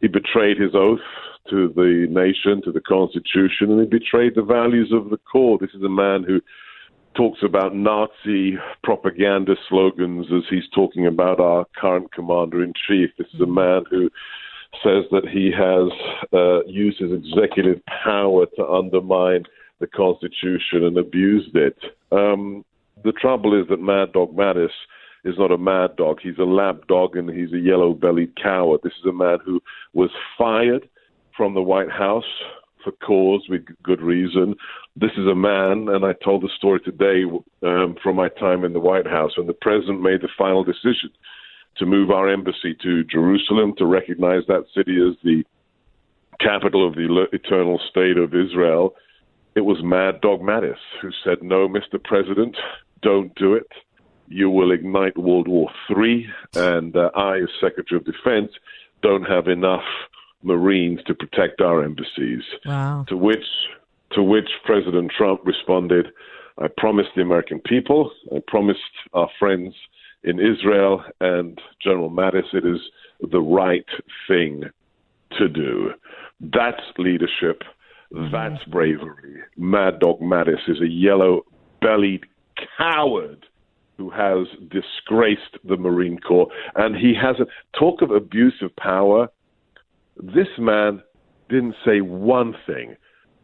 he 0.00 0.08
betrayed 0.08 0.58
his 0.58 0.74
oath 0.74 1.00
to 1.48 1.72
the 1.74 2.06
nation, 2.10 2.62
to 2.62 2.72
the 2.72 2.80
Constitution, 2.80 3.70
and 3.70 3.80
he 3.80 3.86
betrayed 3.86 4.34
the 4.34 4.42
values 4.42 4.92
of 4.92 5.10
the 5.10 5.18
Corps. 5.18 5.58
This 5.58 5.74
is 5.74 5.82
a 5.82 5.88
man 5.88 6.24
who 6.24 6.40
talks 7.14 7.40
about 7.42 7.74
Nazi 7.74 8.56
propaganda 8.84 9.54
slogans 9.68 10.26
as 10.34 10.42
he's 10.48 10.68
talking 10.74 11.06
about 11.06 11.40
our 11.40 11.66
current 11.76 12.12
commander 12.12 12.62
in 12.62 12.72
chief. 12.86 13.10
This 13.18 13.26
is 13.34 13.40
a 13.40 13.46
man 13.46 13.82
who 13.90 14.10
says 14.84 15.04
that 15.10 15.28
he 15.28 15.50
has 15.50 15.90
uh, 16.32 16.64
used 16.66 17.00
his 17.00 17.10
executive 17.12 17.80
power 18.04 18.46
to 18.56 18.66
undermine 18.66 19.44
the 19.80 19.88
Constitution 19.88 20.84
and 20.84 20.98
abused 20.98 21.56
it. 21.56 21.76
Um, 22.12 22.64
the 23.04 23.12
trouble 23.12 23.60
is 23.60 23.68
that 23.68 23.80
Mad 23.80 24.12
Dog 24.12 24.34
Mattis 24.34 24.70
is 25.24 25.34
not 25.38 25.52
a 25.52 25.58
mad 25.58 25.96
dog. 25.96 26.18
He's 26.22 26.38
a 26.38 26.44
lap 26.44 26.86
dog 26.88 27.16
and 27.16 27.28
he's 27.28 27.52
a 27.52 27.58
yellow 27.58 27.92
bellied 27.92 28.34
coward. 28.40 28.80
This 28.82 28.94
is 28.98 29.06
a 29.06 29.12
man 29.12 29.38
who 29.44 29.60
was 29.92 30.10
fired 30.38 30.88
from 31.36 31.54
the 31.54 31.62
White 31.62 31.90
House 31.90 32.24
for 32.82 32.92
cause 32.92 33.46
with 33.48 33.62
good 33.82 34.00
reason. 34.00 34.54
This 34.96 35.10
is 35.18 35.26
a 35.26 35.34
man, 35.34 35.88
and 35.88 36.04
I 36.04 36.14
told 36.24 36.42
the 36.42 36.48
story 36.56 36.80
today 36.80 37.24
um, 37.62 37.96
from 38.02 38.16
my 38.16 38.28
time 38.28 38.64
in 38.64 38.72
the 38.72 38.80
White 38.80 39.06
House 39.06 39.36
when 39.36 39.46
the 39.46 39.52
president 39.52 40.00
made 40.00 40.22
the 40.22 40.28
final 40.38 40.64
decision 40.64 41.10
to 41.76 41.86
move 41.86 42.10
our 42.10 42.28
embassy 42.28 42.74
to 42.82 43.04
Jerusalem 43.04 43.74
to 43.78 43.86
recognize 43.86 44.42
that 44.48 44.64
city 44.74 44.96
as 44.96 45.16
the 45.22 45.44
capital 46.40 46.86
of 46.88 46.94
the 46.94 47.26
eternal 47.32 47.78
state 47.90 48.16
of 48.16 48.34
Israel. 48.34 48.94
It 49.54 49.62
was 49.62 49.78
Mad 49.82 50.20
Dog 50.20 50.40
Mattis 50.40 50.76
who 51.02 51.10
said, 51.24 51.42
No, 51.42 51.68
Mr. 51.68 52.02
President, 52.02 52.56
don't 53.02 53.34
do 53.34 53.54
it 53.54 53.66
you 54.30 54.48
will 54.48 54.70
ignite 54.70 55.18
World 55.18 55.48
War 55.48 55.68
III, 55.90 56.26
and 56.54 56.96
uh, 56.96 57.10
I, 57.14 57.38
as 57.38 57.48
Secretary 57.60 57.98
of 57.98 58.06
Defense, 58.06 58.52
don't 59.02 59.24
have 59.24 59.48
enough 59.48 59.82
Marines 60.42 61.00
to 61.06 61.14
protect 61.14 61.60
our 61.60 61.82
embassies. 61.82 62.44
Wow. 62.64 63.04
To 63.08 63.16
which, 63.16 63.44
to 64.12 64.22
which 64.22 64.48
President 64.64 65.10
Trump 65.16 65.40
responded, 65.44 66.06
I 66.58 66.68
promised 66.78 67.10
the 67.16 67.22
American 67.22 67.60
people, 67.60 68.12
I 68.34 68.38
promised 68.46 68.80
our 69.12 69.28
friends 69.38 69.74
in 70.22 70.38
Israel 70.38 71.02
and 71.20 71.60
General 71.82 72.10
Mattis, 72.10 72.54
it 72.54 72.64
is 72.64 72.80
the 73.32 73.40
right 73.40 73.86
thing 74.28 74.62
to 75.38 75.48
do. 75.48 75.92
That's 76.40 76.82
leadership. 76.98 77.62
That's 78.10 78.62
bravery. 78.64 79.42
Mad 79.56 80.00
Dog 80.00 80.20
Mattis 80.20 80.68
is 80.68 80.80
a 80.80 80.88
yellow 80.88 81.42
bellied 81.80 82.24
coward 82.76 83.46
who 83.96 84.10
has 84.10 84.46
disgraced 84.70 85.58
the 85.64 85.76
Marine 85.76 86.18
Corps, 86.18 86.48
and 86.74 86.96
he 86.96 87.12
has 87.20 87.36
a 87.38 87.78
talk 87.78 88.02
of 88.02 88.10
abuse 88.10 88.62
of 88.62 88.74
power. 88.76 89.28
This 90.16 90.48
man 90.58 91.02
didn't 91.48 91.74
say 91.84 92.00
one 92.00 92.54
thing 92.66 92.96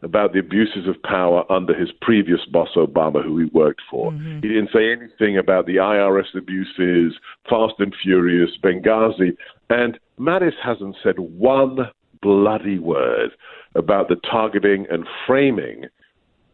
about 0.03 0.33
the 0.33 0.39
abuses 0.39 0.87
of 0.87 1.01
power 1.03 1.43
under 1.51 1.73
his 1.73 1.89
previous 2.01 2.39
boss, 2.51 2.69
Obama, 2.75 3.23
who 3.23 3.39
he 3.39 3.45
worked 3.45 3.81
for. 3.89 4.11
Mm-hmm. 4.11 4.41
He 4.41 4.47
didn't 4.49 4.69
say 4.73 4.91
anything 4.91 5.37
about 5.37 5.65
the 5.65 5.77
IRS 5.77 6.35
abuses, 6.35 7.17
Fast 7.49 7.75
and 7.79 7.93
Furious, 8.03 8.51
Benghazi, 8.63 9.35
and 9.69 9.99
Mattis 10.19 10.53
hasn't 10.63 10.97
said 11.03 11.19
one 11.19 11.89
bloody 12.21 12.79
word 12.79 13.31
about 13.77 14.09
the 14.09 14.15
targeting 14.15 14.85
and 14.89 15.05
framing 15.25 15.85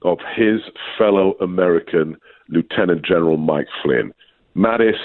of 0.03 0.19
his 0.35 0.59
fellow 0.97 1.33
American 1.41 2.17
Lieutenant 2.49 3.05
General 3.05 3.37
Mike 3.37 3.67
Flynn. 3.81 4.13
Mattis, 4.55 4.99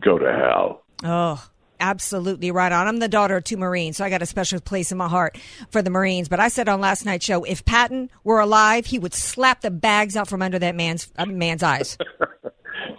go 0.00 0.18
to 0.18 0.32
hell. 0.32 0.82
Oh, 1.04 1.42
absolutely 1.80 2.50
right 2.50 2.72
on. 2.72 2.86
I'm 2.88 2.98
the 2.98 3.08
daughter 3.08 3.36
of 3.36 3.44
two 3.44 3.56
Marines, 3.56 3.96
so 3.96 4.04
I 4.04 4.10
got 4.10 4.22
a 4.22 4.26
special 4.26 4.60
place 4.60 4.92
in 4.92 4.98
my 4.98 5.08
heart 5.08 5.38
for 5.70 5.80
the 5.80 5.90
Marines. 5.90 6.28
But 6.28 6.40
I 6.40 6.48
said 6.48 6.68
on 6.68 6.80
last 6.80 7.04
night's 7.06 7.24
show, 7.24 7.44
if 7.44 7.64
Patton 7.64 8.10
were 8.24 8.40
alive, 8.40 8.86
he 8.86 8.98
would 8.98 9.14
slap 9.14 9.60
the 9.60 9.70
bags 9.70 10.16
out 10.16 10.28
from 10.28 10.42
under 10.42 10.58
that 10.58 10.74
man's 10.74 11.10
uh, 11.16 11.26
man's 11.26 11.62
eyes. 11.62 11.96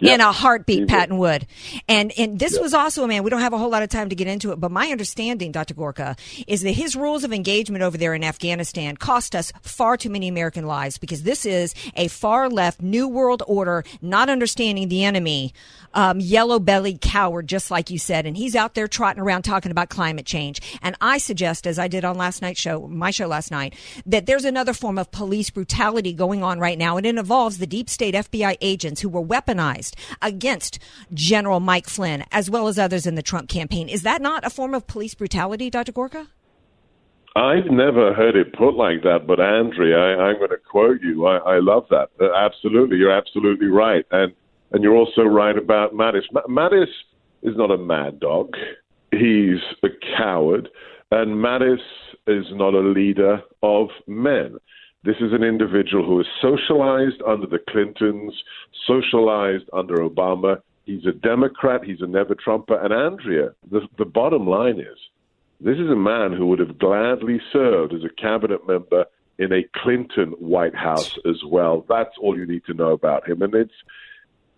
in 0.04 0.20
a 0.20 0.32
heartbeat, 0.32 0.88
Patton 0.88 1.18
would. 1.18 1.46
And 1.88 2.12
and 2.18 2.38
this 2.38 2.58
was 2.58 2.74
also 2.74 3.04
a 3.04 3.08
man. 3.08 3.22
We 3.22 3.30
don't 3.30 3.40
have 3.40 3.52
a 3.52 3.58
whole 3.58 3.70
lot 3.70 3.82
of 3.82 3.88
time 3.88 4.08
to 4.08 4.14
get 4.14 4.26
into 4.26 4.52
it, 4.52 4.60
but 4.60 4.70
my 4.70 4.88
understanding, 4.88 5.52
Dr. 5.52 5.74
Gorka, 5.74 6.16
is 6.46 6.62
that 6.62 6.72
his 6.72 6.96
rules 6.96 7.24
of 7.24 7.32
engagement 7.32 7.82
over 7.82 7.96
there 7.96 8.14
in 8.14 8.24
Afghanistan 8.24 8.96
cost 8.96 9.34
us 9.34 9.52
far 9.62 9.96
too 9.96 10.10
many 10.10 10.28
American 10.28 10.66
lives 10.66 10.98
because 10.98 11.22
this 11.22 11.46
is 11.46 11.74
a 11.96 12.08
far 12.08 12.48
left 12.48 12.82
New 12.82 13.08
World 13.08 13.42
Order, 13.46 13.84
not 14.02 14.28
understanding 14.28 14.88
the 14.88 15.04
enemy, 15.04 15.52
um, 15.94 16.20
yellow 16.20 16.58
bellied 16.58 17.00
coward, 17.00 17.48
just 17.48 17.70
like 17.70 17.90
you 17.90 17.98
said. 17.98 18.26
And 18.26 18.36
he's 18.36 18.54
out 18.56 18.74
there 18.74 18.88
trotting 18.88 19.22
around 19.22 19.42
talking 19.42 19.70
about 19.70 19.88
climate 19.88 20.26
change. 20.26 20.60
And 20.82 20.96
I 21.00 21.18
suggest, 21.18 21.66
as 21.66 21.78
I 21.78 21.88
did 21.88 22.04
on 22.04 22.16
last 22.16 22.42
night's 22.42 22.60
show, 22.60 22.86
my 22.88 23.10
show 23.10 23.26
last 23.26 23.50
night, 23.50 23.74
that 24.06 24.26
there's 24.26 24.44
another 24.44 24.72
form 24.72 24.98
of 24.98 25.10
police 25.10 25.50
brutality 25.50 26.12
going 26.12 26.42
on 26.42 26.58
right 26.58 26.78
now, 26.78 26.96
and 26.96 27.06
it 27.06 27.16
involves 27.16 27.58
the 27.58 27.66
deep 27.66 27.88
state 27.88 28.14
FBI 28.14 28.56
agents 28.60 29.00
who 29.00 29.08
were 29.08 29.22
weaponized 29.22 29.93
against 30.20 30.78
General 31.12 31.60
Mike 31.60 31.88
Flynn, 31.88 32.24
as 32.30 32.50
well 32.50 32.68
as 32.68 32.78
others 32.78 33.06
in 33.06 33.14
the 33.14 33.22
Trump 33.22 33.48
campaign. 33.48 33.88
Is 33.88 34.02
that 34.02 34.22
not 34.22 34.44
a 34.44 34.50
form 34.50 34.74
of 34.74 34.86
police 34.86 35.14
brutality, 35.14 35.70
Dr. 35.70 35.92
Gorka? 35.92 36.28
I've 37.36 37.70
never 37.70 38.14
heard 38.14 38.36
it 38.36 38.52
put 38.52 38.74
like 38.74 39.02
that, 39.02 39.26
but 39.26 39.40
Andrea, 39.40 39.98
I, 39.98 40.28
I'm 40.28 40.38
going 40.38 40.50
to 40.50 40.56
quote 40.56 41.00
you. 41.02 41.26
I, 41.26 41.56
I 41.56 41.58
love 41.58 41.84
that. 41.90 42.10
Uh, 42.20 42.32
absolutely, 42.32 42.96
you're 42.98 43.10
absolutely 43.10 43.66
right, 43.66 44.04
and 44.12 44.32
and 44.70 44.82
you're 44.82 44.94
also 44.96 45.22
right 45.22 45.56
about 45.56 45.94
Mattis. 45.94 46.24
Ma- 46.32 46.42
Mattis 46.48 46.88
is 47.42 47.56
not 47.56 47.70
a 47.70 47.78
mad 47.78 48.20
dog. 48.20 48.54
He's 49.10 49.58
a 49.82 49.88
coward, 50.16 50.68
and 51.10 51.36
Mattis 51.36 51.78
is 52.26 52.46
not 52.52 52.74
a 52.74 52.80
leader 52.80 53.42
of 53.62 53.88
men. 54.06 54.56
This 55.04 55.16
is 55.20 55.32
an 55.32 55.42
individual 55.44 56.04
who 56.04 56.20
is 56.20 56.26
socialized 56.40 57.20
under 57.26 57.46
the 57.46 57.58
Clintons, 57.70 58.32
socialized 58.86 59.68
under 59.72 59.96
Obama. 59.96 60.60
He's 60.86 61.04
a 61.06 61.12
Democrat. 61.12 61.84
He's 61.84 62.00
a 62.00 62.06
never 62.06 62.34
Trumper. 62.34 62.78
And 62.82 62.92
Andrea, 62.92 63.50
the, 63.70 63.82
the 63.98 64.06
bottom 64.06 64.46
line 64.46 64.78
is 64.80 64.98
this 65.60 65.78
is 65.78 65.90
a 65.90 65.96
man 65.96 66.32
who 66.32 66.46
would 66.46 66.58
have 66.58 66.78
gladly 66.78 67.40
served 67.52 67.92
as 67.92 68.02
a 68.02 68.20
cabinet 68.20 68.66
member 68.66 69.04
in 69.38 69.52
a 69.52 69.62
Clinton 69.82 70.28
White 70.38 70.74
House 70.74 71.18
as 71.26 71.42
well. 71.46 71.84
That's 71.88 72.16
all 72.20 72.36
you 72.38 72.46
need 72.46 72.64
to 72.66 72.74
know 72.74 72.92
about 72.92 73.28
him. 73.28 73.42
And 73.42 73.54
it's 73.54 73.74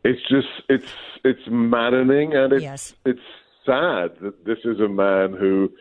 it's 0.04 0.20
just 0.28 0.48
it's 0.68 0.92
it's 1.24 1.42
maddening 1.48 2.34
and 2.34 2.52
it's 2.52 2.62
Yes. 2.62 2.94
it's 3.04 3.20
sad 3.64 4.12
that 4.20 4.44
this 4.44 4.58
is 4.64 4.78
a 4.78 4.88
man 4.88 5.32
who 5.32 5.72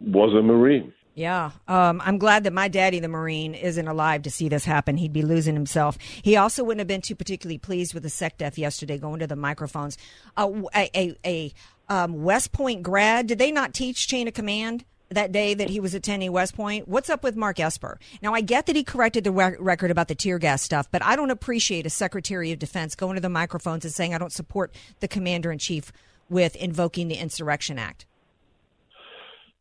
was 0.00 0.34
a 0.34 0.42
Marine. 0.42 0.92
Yeah, 1.14 1.52
um, 1.68 2.02
I'm 2.04 2.18
glad 2.18 2.42
that 2.42 2.52
my 2.52 2.66
daddy, 2.66 2.98
the 2.98 3.06
Marine, 3.06 3.54
isn't 3.54 3.86
alive 3.86 4.22
to 4.22 4.30
see 4.30 4.48
this 4.48 4.64
happen. 4.64 4.96
He'd 4.96 5.12
be 5.12 5.22
losing 5.22 5.54
himself. 5.54 5.96
He 6.00 6.36
also 6.36 6.64
wouldn't 6.64 6.80
have 6.80 6.88
been 6.88 7.02
too 7.02 7.14
particularly 7.14 7.58
pleased 7.58 7.94
with 7.94 8.02
the 8.02 8.08
SecDef 8.08 8.58
yesterday 8.58 8.98
going 8.98 9.20
to 9.20 9.28
the 9.28 9.36
microphones. 9.36 9.96
Uh, 10.36 10.50
a 10.74 10.90
a, 10.94 11.16
a 11.24 11.52
um, 11.88 12.24
West 12.24 12.50
Point 12.50 12.82
grad, 12.82 13.28
did 13.28 13.38
they 13.38 13.52
not 13.52 13.74
teach 13.74 14.08
chain 14.08 14.26
of 14.26 14.34
command? 14.34 14.84
That 15.10 15.30
day 15.30 15.54
that 15.54 15.70
he 15.70 15.78
was 15.78 15.94
attending 15.94 16.32
West 16.32 16.56
Point, 16.56 16.88
what's 16.88 17.10
up 17.10 17.22
with 17.22 17.36
Mark 17.36 17.60
Esper? 17.60 18.00
Now 18.20 18.34
I 18.34 18.40
get 18.40 18.66
that 18.66 18.74
he 18.74 18.82
corrected 18.82 19.22
the 19.22 19.30
rec- 19.30 19.56
record 19.60 19.92
about 19.92 20.08
the 20.08 20.14
tear 20.16 20.40
gas 20.40 20.62
stuff, 20.62 20.90
but 20.90 21.04
I 21.04 21.14
don't 21.14 21.30
appreciate 21.30 21.86
a 21.86 21.90
Secretary 21.90 22.50
of 22.50 22.58
Defense 22.58 22.96
going 22.96 23.14
to 23.14 23.20
the 23.20 23.28
microphones 23.28 23.84
and 23.84 23.94
saying 23.94 24.12
I 24.12 24.18
don't 24.18 24.32
support 24.32 24.74
the 24.98 25.06
Commander 25.06 25.52
in 25.52 25.58
Chief 25.58 25.92
with 26.28 26.56
invoking 26.56 27.06
the 27.06 27.16
Insurrection 27.16 27.78
Act. 27.78 28.06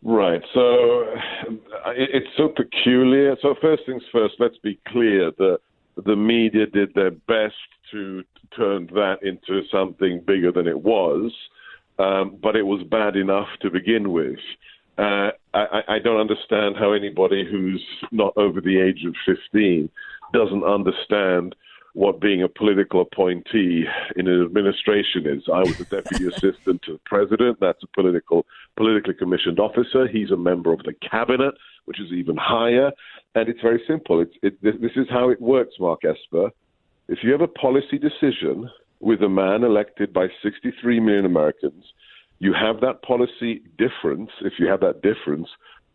Right. 0.04 0.42
So 0.54 1.06
it's 1.96 2.28
so 2.36 2.50
peculiar. 2.50 3.38
So 3.42 3.56
first 3.62 3.84
things 3.86 4.04
first, 4.12 4.36
let's 4.40 4.58
be 4.58 4.80
clear 4.90 5.32
that 5.38 5.60
the 6.06 6.16
media 6.16 6.66
did 6.66 6.94
their 6.94 7.12
best 7.12 7.56
to 7.92 8.24
turn 8.56 8.88
that 8.94 9.18
into 9.24 9.62
something 9.72 10.22
bigger 10.26 10.52
than 10.52 10.68
it 10.68 10.80
was, 10.80 11.32
um, 12.00 12.38
but 12.42 12.56
it 12.56 12.64
was 12.64 12.86
bad 12.90 13.16
enough 13.16 13.48
to 13.62 13.70
begin 13.70 14.12
with. 14.12 14.40
Uh, 14.98 15.30
I, 15.54 15.82
I 15.88 16.00
don't 16.00 16.20
understand 16.20 16.76
how 16.78 16.92
anybody 16.92 17.48
who's 17.50 17.84
not 18.12 18.34
over 18.36 18.62
the 18.62 18.80
age 18.80 19.06
of 19.08 19.16
15 19.26 19.90
doesn't 20.34 20.64
understand 20.64 21.56
what 21.94 22.20
being 22.20 22.42
a 22.42 22.50
political 22.50 23.02
appointee 23.02 23.86
in 24.16 24.28
an 24.28 24.44
administration 24.44 25.28
is. 25.28 25.44
I 25.48 25.60
was 25.60 25.80
a 25.80 25.86
deputy 25.86 26.28
assistant 26.36 26.82
to 26.84 26.94
the 26.94 27.00
president. 27.06 27.60
That's 27.60 27.84
a 27.84 27.88
political, 27.88 28.46
politically 28.76 29.14
commissioned 29.14 29.60
officer. 29.60 30.08
He's 30.08 30.32
a 30.32 30.38
member 30.38 30.74
of 30.74 30.80
the 30.84 30.94
cabinet, 30.94 31.54
which 31.86 32.00
is 32.00 32.12
even 32.12 32.36
higher. 32.36 32.92
And 33.36 33.48
it's 33.48 33.62
very 33.62 33.82
simple. 33.88 34.22
It's, 34.22 34.34
it, 34.42 34.62
this 34.64 34.92
is 34.96 35.08
how 35.10 35.30
it 35.30 35.40
works, 35.40 35.76
Mark 35.80 36.02
Esper. 36.04 36.50
If 37.08 37.20
you 37.22 37.32
have 37.32 37.42
a 37.42 37.48
policy 37.48 38.00
decision 38.00 38.70
with 39.00 39.22
a 39.22 39.30
man 39.30 39.64
elected 39.64 40.14
by 40.14 40.28
63 40.42 41.00
million 41.00 41.26
Americans, 41.26 41.86
you 42.40 42.54
have 42.54 42.82
that 42.82 43.04
policy 43.04 43.62
difference, 43.78 44.32
if 44.42 44.54
you 44.58 44.68
have 44.68 44.80
that 44.80 45.02
difference, 45.02 45.48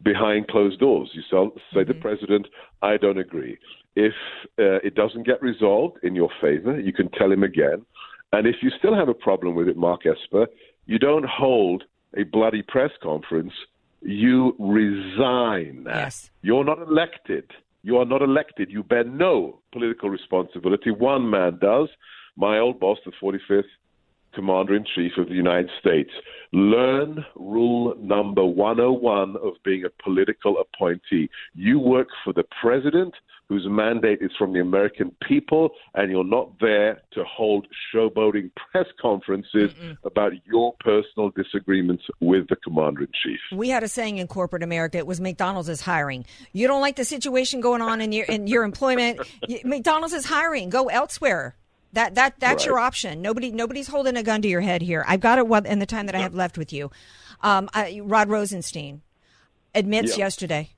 behind 0.02 0.48
closed 0.48 0.78
doors. 0.78 1.10
You 1.12 1.22
sell, 1.28 1.52
say 1.72 1.80
to 1.80 1.86
the 1.86 1.92
mm-hmm. 1.92 2.02
president, 2.02 2.46
I 2.82 2.96
don't 2.96 3.18
agree. 3.18 3.58
If 3.96 4.14
uh, 4.58 4.78
it 4.84 4.94
doesn't 4.94 5.26
get 5.26 5.40
resolved 5.42 5.98
in 6.02 6.14
your 6.14 6.30
favor, 6.40 6.78
you 6.78 6.92
can 6.92 7.10
tell 7.10 7.30
him 7.30 7.42
again. 7.42 7.84
And 8.32 8.46
if 8.46 8.56
you 8.62 8.70
still 8.78 8.94
have 8.94 9.08
a 9.08 9.14
problem 9.14 9.54
with 9.54 9.68
it, 9.68 9.76
Mark 9.76 10.02
Esper, 10.04 10.46
you 10.86 10.98
don't 10.98 11.26
hold 11.26 11.84
a 12.16 12.24
bloody 12.24 12.62
press 12.62 12.90
conference. 13.02 13.52
You 14.02 14.54
resign. 14.58 15.84
Yes. 15.86 16.30
You're 16.42 16.64
not 16.64 16.78
elected. 16.78 17.50
You 17.82 17.96
are 17.98 18.04
not 18.04 18.22
elected. 18.22 18.70
You 18.70 18.82
bear 18.82 19.04
no 19.04 19.60
political 19.72 20.10
responsibility. 20.10 20.90
One 20.90 21.30
man 21.30 21.58
does. 21.60 21.88
My 22.36 22.58
old 22.58 22.78
boss, 22.78 22.98
the 23.04 23.12
45th 23.22 23.64
Commander 24.34 24.74
in 24.76 24.84
Chief 24.94 25.12
of 25.18 25.28
the 25.28 25.34
United 25.34 25.70
States. 25.80 26.10
Learn 26.52 27.24
rule 27.36 27.94
number 28.00 28.44
101 28.44 29.36
of 29.36 29.54
being 29.64 29.84
a 29.84 30.02
political 30.02 30.56
appointee. 30.58 31.28
You 31.54 31.78
work 31.78 32.08
for 32.24 32.32
the 32.32 32.44
president, 32.60 33.14
whose 33.48 33.66
mandate 33.66 34.18
is 34.20 34.30
from 34.38 34.52
the 34.52 34.60
American 34.60 35.14
people, 35.26 35.70
and 35.94 36.10
you're 36.10 36.24
not 36.24 36.50
there 36.60 37.00
to 37.12 37.24
hold 37.24 37.66
showboating 37.94 38.50
press 38.70 38.86
conferences 39.00 39.72
about 40.04 40.32
your 40.44 40.74
personal 40.80 41.30
disagreements 41.30 42.04
with 42.20 42.48
the 42.48 42.56
Commander 42.56 43.02
in 43.02 43.08
Chief. 43.22 43.40
We 43.52 43.70
had 43.70 43.82
a 43.82 43.88
saying 43.88 44.18
in 44.18 44.26
corporate 44.26 44.62
America. 44.62 44.98
It 44.98 45.06
was 45.06 45.20
McDonald's 45.20 45.68
is 45.68 45.80
hiring. 45.80 46.26
You 46.52 46.66
don't 46.66 46.82
like 46.82 46.96
the 46.96 47.04
situation 47.04 47.60
going 47.60 47.80
on 47.80 48.00
in 48.00 48.12
your 48.12 48.26
in 48.26 48.46
your 48.46 48.64
employment. 48.64 49.20
McDonald's 49.64 50.14
is 50.14 50.26
hiring. 50.26 50.68
Go 50.68 50.88
elsewhere. 50.88 51.56
That 51.92 52.14
that 52.16 52.34
that's 52.38 52.66
your 52.66 52.78
option. 52.78 53.22
Nobody 53.22 53.50
nobody's 53.50 53.88
holding 53.88 54.16
a 54.16 54.22
gun 54.22 54.42
to 54.42 54.48
your 54.48 54.60
head 54.60 54.82
here. 54.82 55.04
I've 55.08 55.20
got 55.20 55.38
it 55.38 55.66
in 55.66 55.78
the 55.78 55.86
time 55.86 56.06
that 56.06 56.14
I 56.14 56.18
have 56.20 56.34
left 56.34 56.58
with 56.58 56.72
you. 56.72 56.90
Um, 57.40 57.68
I, 57.72 58.00
Rod 58.02 58.28
Rosenstein 58.28 59.02
admits 59.74 60.16
Yeah. 60.16 60.24
yesterday 60.24 60.70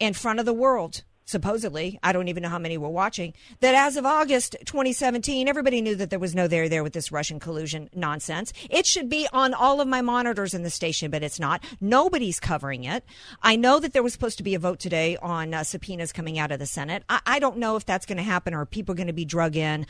in 0.00 0.14
front 0.14 0.40
of 0.40 0.46
the 0.46 0.54
world. 0.54 1.02
Supposedly, 1.26 1.98
I 2.02 2.12
don't 2.12 2.28
even 2.28 2.42
know 2.42 2.50
how 2.50 2.58
many 2.58 2.76
were 2.76 2.90
watching. 2.90 3.32
That 3.60 3.74
as 3.74 3.96
of 3.96 4.04
August 4.04 4.56
2017, 4.66 5.48
everybody 5.48 5.80
knew 5.80 5.94
that 5.94 6.10
there 6.10 6.18
was 6.18 6.34
no 6.34 6.46
there 6.46 6.68
there 6.68 6.82
with 6.82 6.92
this 6.92 7.10
Russian 7.10 7.40
collusion 7.40 7.88
nonsense. 7.94 8.52
It 8.68 8.84
should 8.84 9.08
be 9.08 9.26
on 9.32 9.54
all 9.54 9.80
of 9.80 9.88
my 9.88 10.02
monitors 10.02 10.52
in 10.52 10.64
the 10.64 10.70
station, 10.70 11.10
but 11.10 11.22
it's 11.22 11.40
not. 11.40 11.64
Nobody's 11.80 12.40
covering 12.40 12.84
it. 12.84 13.04
I 13.42 13.56
know 13.56 13.80
that 13.80 13.94
there 13.94 14.02
was 14.02 14.12
supposed 14.12 14.36
to 14.36 14.44
be 14.44 14.54
a 14.54 14.58
vote 14.58 14.78
today 14.80 15.16
on 15.22 15.54
uh, 15.54 15.64
subpoenas 15.64 16.12
coming 16.12 16.38
out 16.38 16.52
of 16.52 16.58
the 16.58 16.66
Senate. 16.66 17.04
I, 17.08 17.20
I 17.24 17.38
don't 17.38 17.56
know 17.56 17.76
if 17.76 17.86
that's 17.86 18.04
going 18.04 18.18
to 18.18 18.22
happen 18.22 18.52
or 18.52 18.66
people 18.66 18.92
are 18.92 18.96
going 18.96 19.06
to 19.06 19.14
be 19.14 19.24
drug 19.24 19.56
in. 19.56 19.86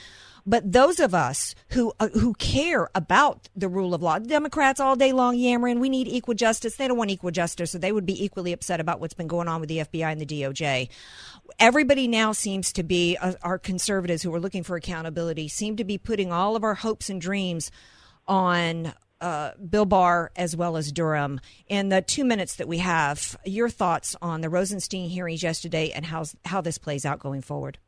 But 0.47 0.73
those 0.73 1.01
of 1.01 1.15
us 1.15 1.55
who 1.71 1.93
uh, 1.99 2.09
who 2.09 2.35
care 2.35 2.89
about 2.95 3.49
the 3.57 3.69
rule 3.69 3.95
of 3.95 4.03
law, 4.03 4.19
Democrats 4.19 4.79
all 4.79 4.95
day 4.95 5.13
long 5.13 5.37
yammering, 5.37 5.81
we 5.81 5.89
need 5.89 6.07
equal 6.07 6.35
justice. 6.35 6.77
They 6.77 6.87
don't 6.87 6.99
want 6.99 7.11
equal 7.11 7.31
justice, 7.31 7.71
so 7.71 7.79
they 7.79 7.93
would 7.93 8.05
be 8.05 8.23
equally 8.23 8.53
upset 8.53 8.81
about 8.81 9.01
what's 9.01 9.15
been 9.15 9.27
going 9.27 9.49
on 9.49 9.61
with 9.61 9.69
the 9.69 9.79
FBI 9.79 10.13
and 10.13 10.21
the 10.21 10.27
DOJ. 10.27 10.89
Everybody 11.59 12.09
now 12.09 12.33
seems 12.33 12.73
to 12.75 12.83
be 12.83 13.17
uh, 13.17 13.35
our 13.43 13.59
conservatives 13.59 14.23
who 14.23 14.35
are 14.35 14.41
looking 14.41 14.65
for 14.65 14.77
accountability 14.77 15.49
seem 15.49 15.77
to 15.77 15.85
be 15.85 15.97
putting 15.97 16.31
all 16.31 16.57
of 16.57 16.65
our 16.65 16.75
hopes 16.75 17.09
and 17.09 17.21
dreams 17.21 17.71
on 18.27 18.93
uh, 19.21 19.53
Bill 19.55 19.87
Barr 19.87 20.31
as 20.37 20.55
well 20.55 20.77
as 20.77 20.93
Durham. 20.93 21.41
In 21.67 21.89
the 21.89 22.03
two 22.03 22.25
minutes 22.25 22.57
that 22.57 22.69
we 22.69 22.79
have, 22.79 23.37
your 23.47 23.71
thoughts 23.71 24.15
on 24.21 24.43
the 24.43 24.51
Rosenstein 24.51 25.09
hearings 25.09 25.43
yesterday 25.43 25.91
and 25.91 26.05
how 26.05 26.25
how 26.45 26.61
this 26.61 26.77
plays 26.77 27.07
out 27.07 27.19
going 27.19 27.41
forward. 27.41 27.79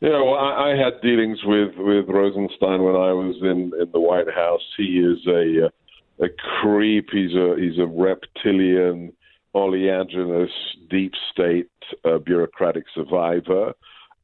You 0.00 0.10
know, 0.10 0.34
I, 0.34 0.70
I 0.70 0.76
had 0.76 1.00
dealings 1.02 1.38
with 1.44 1.72
with 1.76 2.08
Rosenstein 2.08 2.82
when 2.82 2.94
I 2.94 3.12
was 3.12 3.36
in 3.42 3.72
in 3.80 3.90
the 3.92 4.00
White 4.00 4.30
House. 4.32 4.62
He 4.76 5.00
is 5.00 5.18
a 5.26 5.66
uh, 5.66 6.24
a 6.24 6.28
creep. 6.60 7.08
He's 7.10 7.34
a 7.34 7.56
he's 7.58 7.78
a 7.78 7.86
reptilian, 7.86 9.12
oleaginous, 9.54 10.50
deep 10.88 11.12
state 11.32 11.70
uh, 12.04 12.18
bureaucratic 12.18 12.84
survivor. 12.94 13.72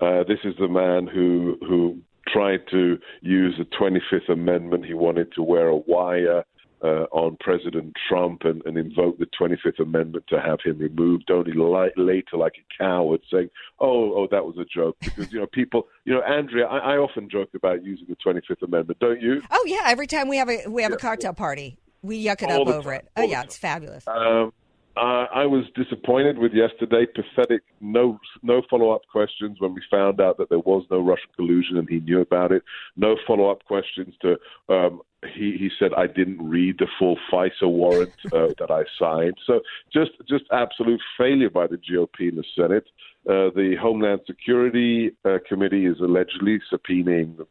Uh, 0.01 0.23
this 0.29 0.39
is 0.45 0.55
the 0.61 0.69
man 0.69 1.09
who 1.09 1.57
who 1.67 1.99
tried 2.29 2.61
to 2.71 2.99
use 3.21 3.55
the 3.59 3.65
25th 3.65 4.33
Amendment. 4.33 4.87
He 4.87 4.95
wanted 4.95 5.33
to 5.33 5.43
wear 5.43 5.69
a 5.69 5.77
wire 5.77 6.45
uh, 6.85 7.07
on 7.13 7.37
President 7.41 7.95
Trump 8.09 8.43
and, 8.45 8.63
and 8.67 8.77
invoke 8.77 9.19
the 9.19 9.27
25th 9.41 9.81
Amendment 9.81 10.27
to 10.29 10.39
have 10.41 10.59
him 10.63 10.79
removed, 10.79 11.31
only 11.31 11.53
li- 11.53 11.93
later, 11.97 12.37
like 12.37 12.55
a 12.59 12.83
coward, 12.83 13.23
saying, 13.33 13.49
"Oh, 13.81 14.15
oh, 14.15 14.29
that 14.31 14.45
was 14.45 14.59
a 14.59 14.67
joke." 14.67 14.97
Because 15.01 15.33
you 15.33 15.41
know, 15.41 15.47
people, 15.47 15.89
you 16.05 16.13
know, 16.13 16.21
Andrea, 16.23 16.67
I, 16.67 16.95
I 16.95 16.97
often 16.99 17.31
joke 17.31 17.51
about 17.55 17.83
using 17.83 18.07
the 18.09 18.17
25th 18.17 18.63
Amendment, 18.63 18.99
don't 18.99 19.21
you? 19.21 19.41
Oh 19.51 19.65
yeah, 19.67 19.85
every 19.87 20.07
time 20.07 20.29
we 20.29 20.37
have 20.37 20.51
a 20.51 20.69
we 20.69 20.83
have 20.83 20.93
a 20.93 20.97
cocktail 20.97 21.33
party, 21.33 21.79
we 22.03 22.23
yuck 22.23 22.43
it 22.43 22.51
All 22.51 22.69
up 22.69 22.75
over 22.75 22.91
time, 22.91 23.01
it. 23.01 23.09
Oh 23.17 23.23
all 23.23 23.29
yeah, 23.31 23.43
it's 23.43 23.57
fabulous. 23.57 24.07
Um, 24.07 24.53
uh, 24.97 25.27
I 25.35 25.45
was 25.47 25.65
disappointed 25.75 26.39
with 26.39 26.53
yesterday. 26.53 27.07
Pathetic. 27.07 27.63
No, 27.81 28.19
no 28.43 28.63
follow-up 28.71 29.03
questions 29.11 29.57
when 29.61 29.75
we 29.75 29.83
found 29.91 30.21
out 30.21 30.39
that 30.39 30.51
there 30.51 30.61
was 30.61 30.85
no 30.91 31.01
Russian 31.01 31.31
collusion 31.35 31.79
and 31.79 31.89
he 31.89 31.99
knew 32.01 32.21
about 32.21 32.53
it. 32.53 32.63
No 32.97 33.17
follow-up 33.27 33.65
questions 33.65 34.15
to. 34.23 34.37
Um, 34.69 35.01
he 35.35 35.57
he 35.59 35.71
said 35.79 35.93
I 35.95 36.07
didn't 36.07 36.47
read 36.47 36.79
the 36.79 36.87
full 36.99 37.17
FISA 37.33 37.63
warrant 37.63 38.13
uh, 38.27 38.49
that 38.59 38.71
I 38.71 38.85
signed. 38.99 39.37
So 39.47 39.61
just 39.93 40.13
just 40.29 40.45
absolute 40.53 41.01
failure 41.17 41.51
by 41.51 41.67
the 41.67 41.77
GOP 41.77 42.29
in 42.29 42.37
the 42.37 42.45
Senate. 42.55 42.87
Uh, 43.27 43.49
the 43.55 43.75
Homeland 43.81 44.21
Security 44.27 45.17
uh, 45.25 45.39
Committee 45.49 45.87
is 45.87 45.99
allegedly 46.01 46.61
subpoenaing 46.73 47.47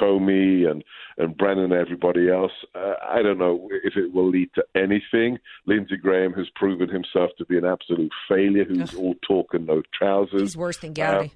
Comey 0.00 0.70
and 0.70 0.84
and 1.16 1.36
Brennan 1.36 1.64
and 1.64 1.72
everybody 1.72 2.28
else. 2.28 2.52
Uh, 2.74 2.94
I 3.08 3.22
don't 3.22 3.38
know 3.38 3.68
if 3.84 3.96
it 3.96 4.12
will 4.12 4.28
lead 4.28 4.50
to 4.56 4.64
anything. 4.74 5.38
Lindsey 5.66 5.96
Graham 5.96 6.32
has 6.34 6.46
proven 6.56 6.88
himself 6.88 7.30
to 7.38 7.44
be 7.46 7.56
an 7.56 7.64
absolute 7.64 8.12
failure. 8.28 8.64
Who's 8.64 8.94
all 8.94 9.14
talk 9.26 9.54
and 9.54 9.66
no 9.66 9.82
trousers. 9.96 10.40
He's 10.40 10.56
worse 10.56 10.78
than 10.78 10.92
Gowdy. 10.92 11.32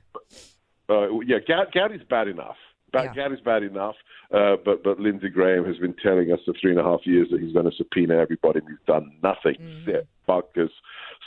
Uh, 0.91 1.21
yeah, 1.21 1.39
Ga- 1.47 1.71
Gowdy's 1.73 2.03
bad 2.09 2.29
enough. 2.29 2.57
Ba- 2.93 3.05
Yeah. 3.05 3.15
Gowdy's 3.15 3.41
bad 3.41 3.63
enough. 3.63 3.97
Uh, 4.33 4.57
but 4.65 4.83
but 4.83 5.01
Lindsey 5.01 5.29
Graham 5.29 5.65
has 5.65 5.77
been 5.79 5.95
telling 6.03 6.31
us 6.33 6.41
for 6.45 6.53
three 6.61 6.71
and 6.71 6.81
a 6.81 6.83
half 6.83 7.07
years 7.07 7.29
that 7.31 7.41
he's 7.41 7.53
going 7.53 7.65
to 7.71 7.77
subpoena 7.77 8.17
everybody, 8.17 8.59
and 8.61 8.69
he's 8.69 8.87
done 8.87 9.13
nothing. 9.23 9.57
Yeah, 9.87 10.01
buggers. 10.29 10.71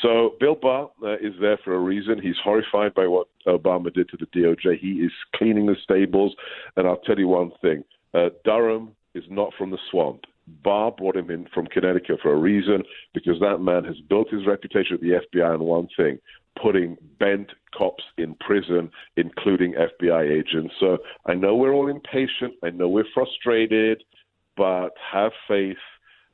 So 0.02 0.36
Bill 0.40 0.56
Barr 0.56 0.90
uh, 1.04 1.14
is 1.16 1.34
there 1.40 1.58
for 1.64 1.74
a 1.74 1.80
reason. 1.80 2.22
He's 2.22 2.38
horrified 2.44 2.94
by 2.94 3.08
what 3.08 3.28
Obama 3.48 3.94
did 3.94 4.10
to 4.10 4.18
the 4.18 4.28
DOJ. 4.28 4.80
He 4.80 5.02
is 5.02 5.12
cleaning 5.36 5.66
the 5.66 5.76
stables, 5.84 6.36
and 6.78 6.88
I'll 6.88 6.98
tell 6.98 7.18
you 7.18 7.28
one 7.28 7.52
thing: 7.62 7.84
uh, 8.14 8.30
Durham 8.46 8.96
is 9.16 9.24
not 9.30 9.54
from 9.58 9.72
the 9.72 9.80
swamp. 9.90 10.22
Barr 10.64 10.92
brought 10.92 11.16
him 11.16 11.30
in 11.30 11.48
from 11.54 11.68
Connecticut 11.68 12.20
for 12.22 12.34
a 12.34 12.38
reason, 12.38 12.84
because 13.14 13.40
that 13.40 13.60
man 13.60 13.84
has 13.86 13.96
built 14.10 14.30
his 14.30 14.46
reputation 14.46 14.96
at 14.96 15.02
the 15.02 15.20
FBI 15.38 15.54
on 15.54 15.64
one 15.64 15.88
thing: 15.98 16.20
putting 16.62 16.98
bent 17.20 17.52
cops 17.76 18.04
in 18.18 18.36
prison, 18.36 18.92
including 19.18 19.74
FBI 19.74 20.30
agents. 20.30 20.74
So 20.80 20.98
I 21.26 21.34
know 21.34 21.56
we're 21.56 21.74
all 21.74 21.88
impatient. 21.88 22.54
I 22.64 22.70
know 22.72 22.90
we're 22.90 23.06
frustrated, 23.14 24.04
but 24.58 24.92
have 25.12 25.32
faith. 25.48 25.78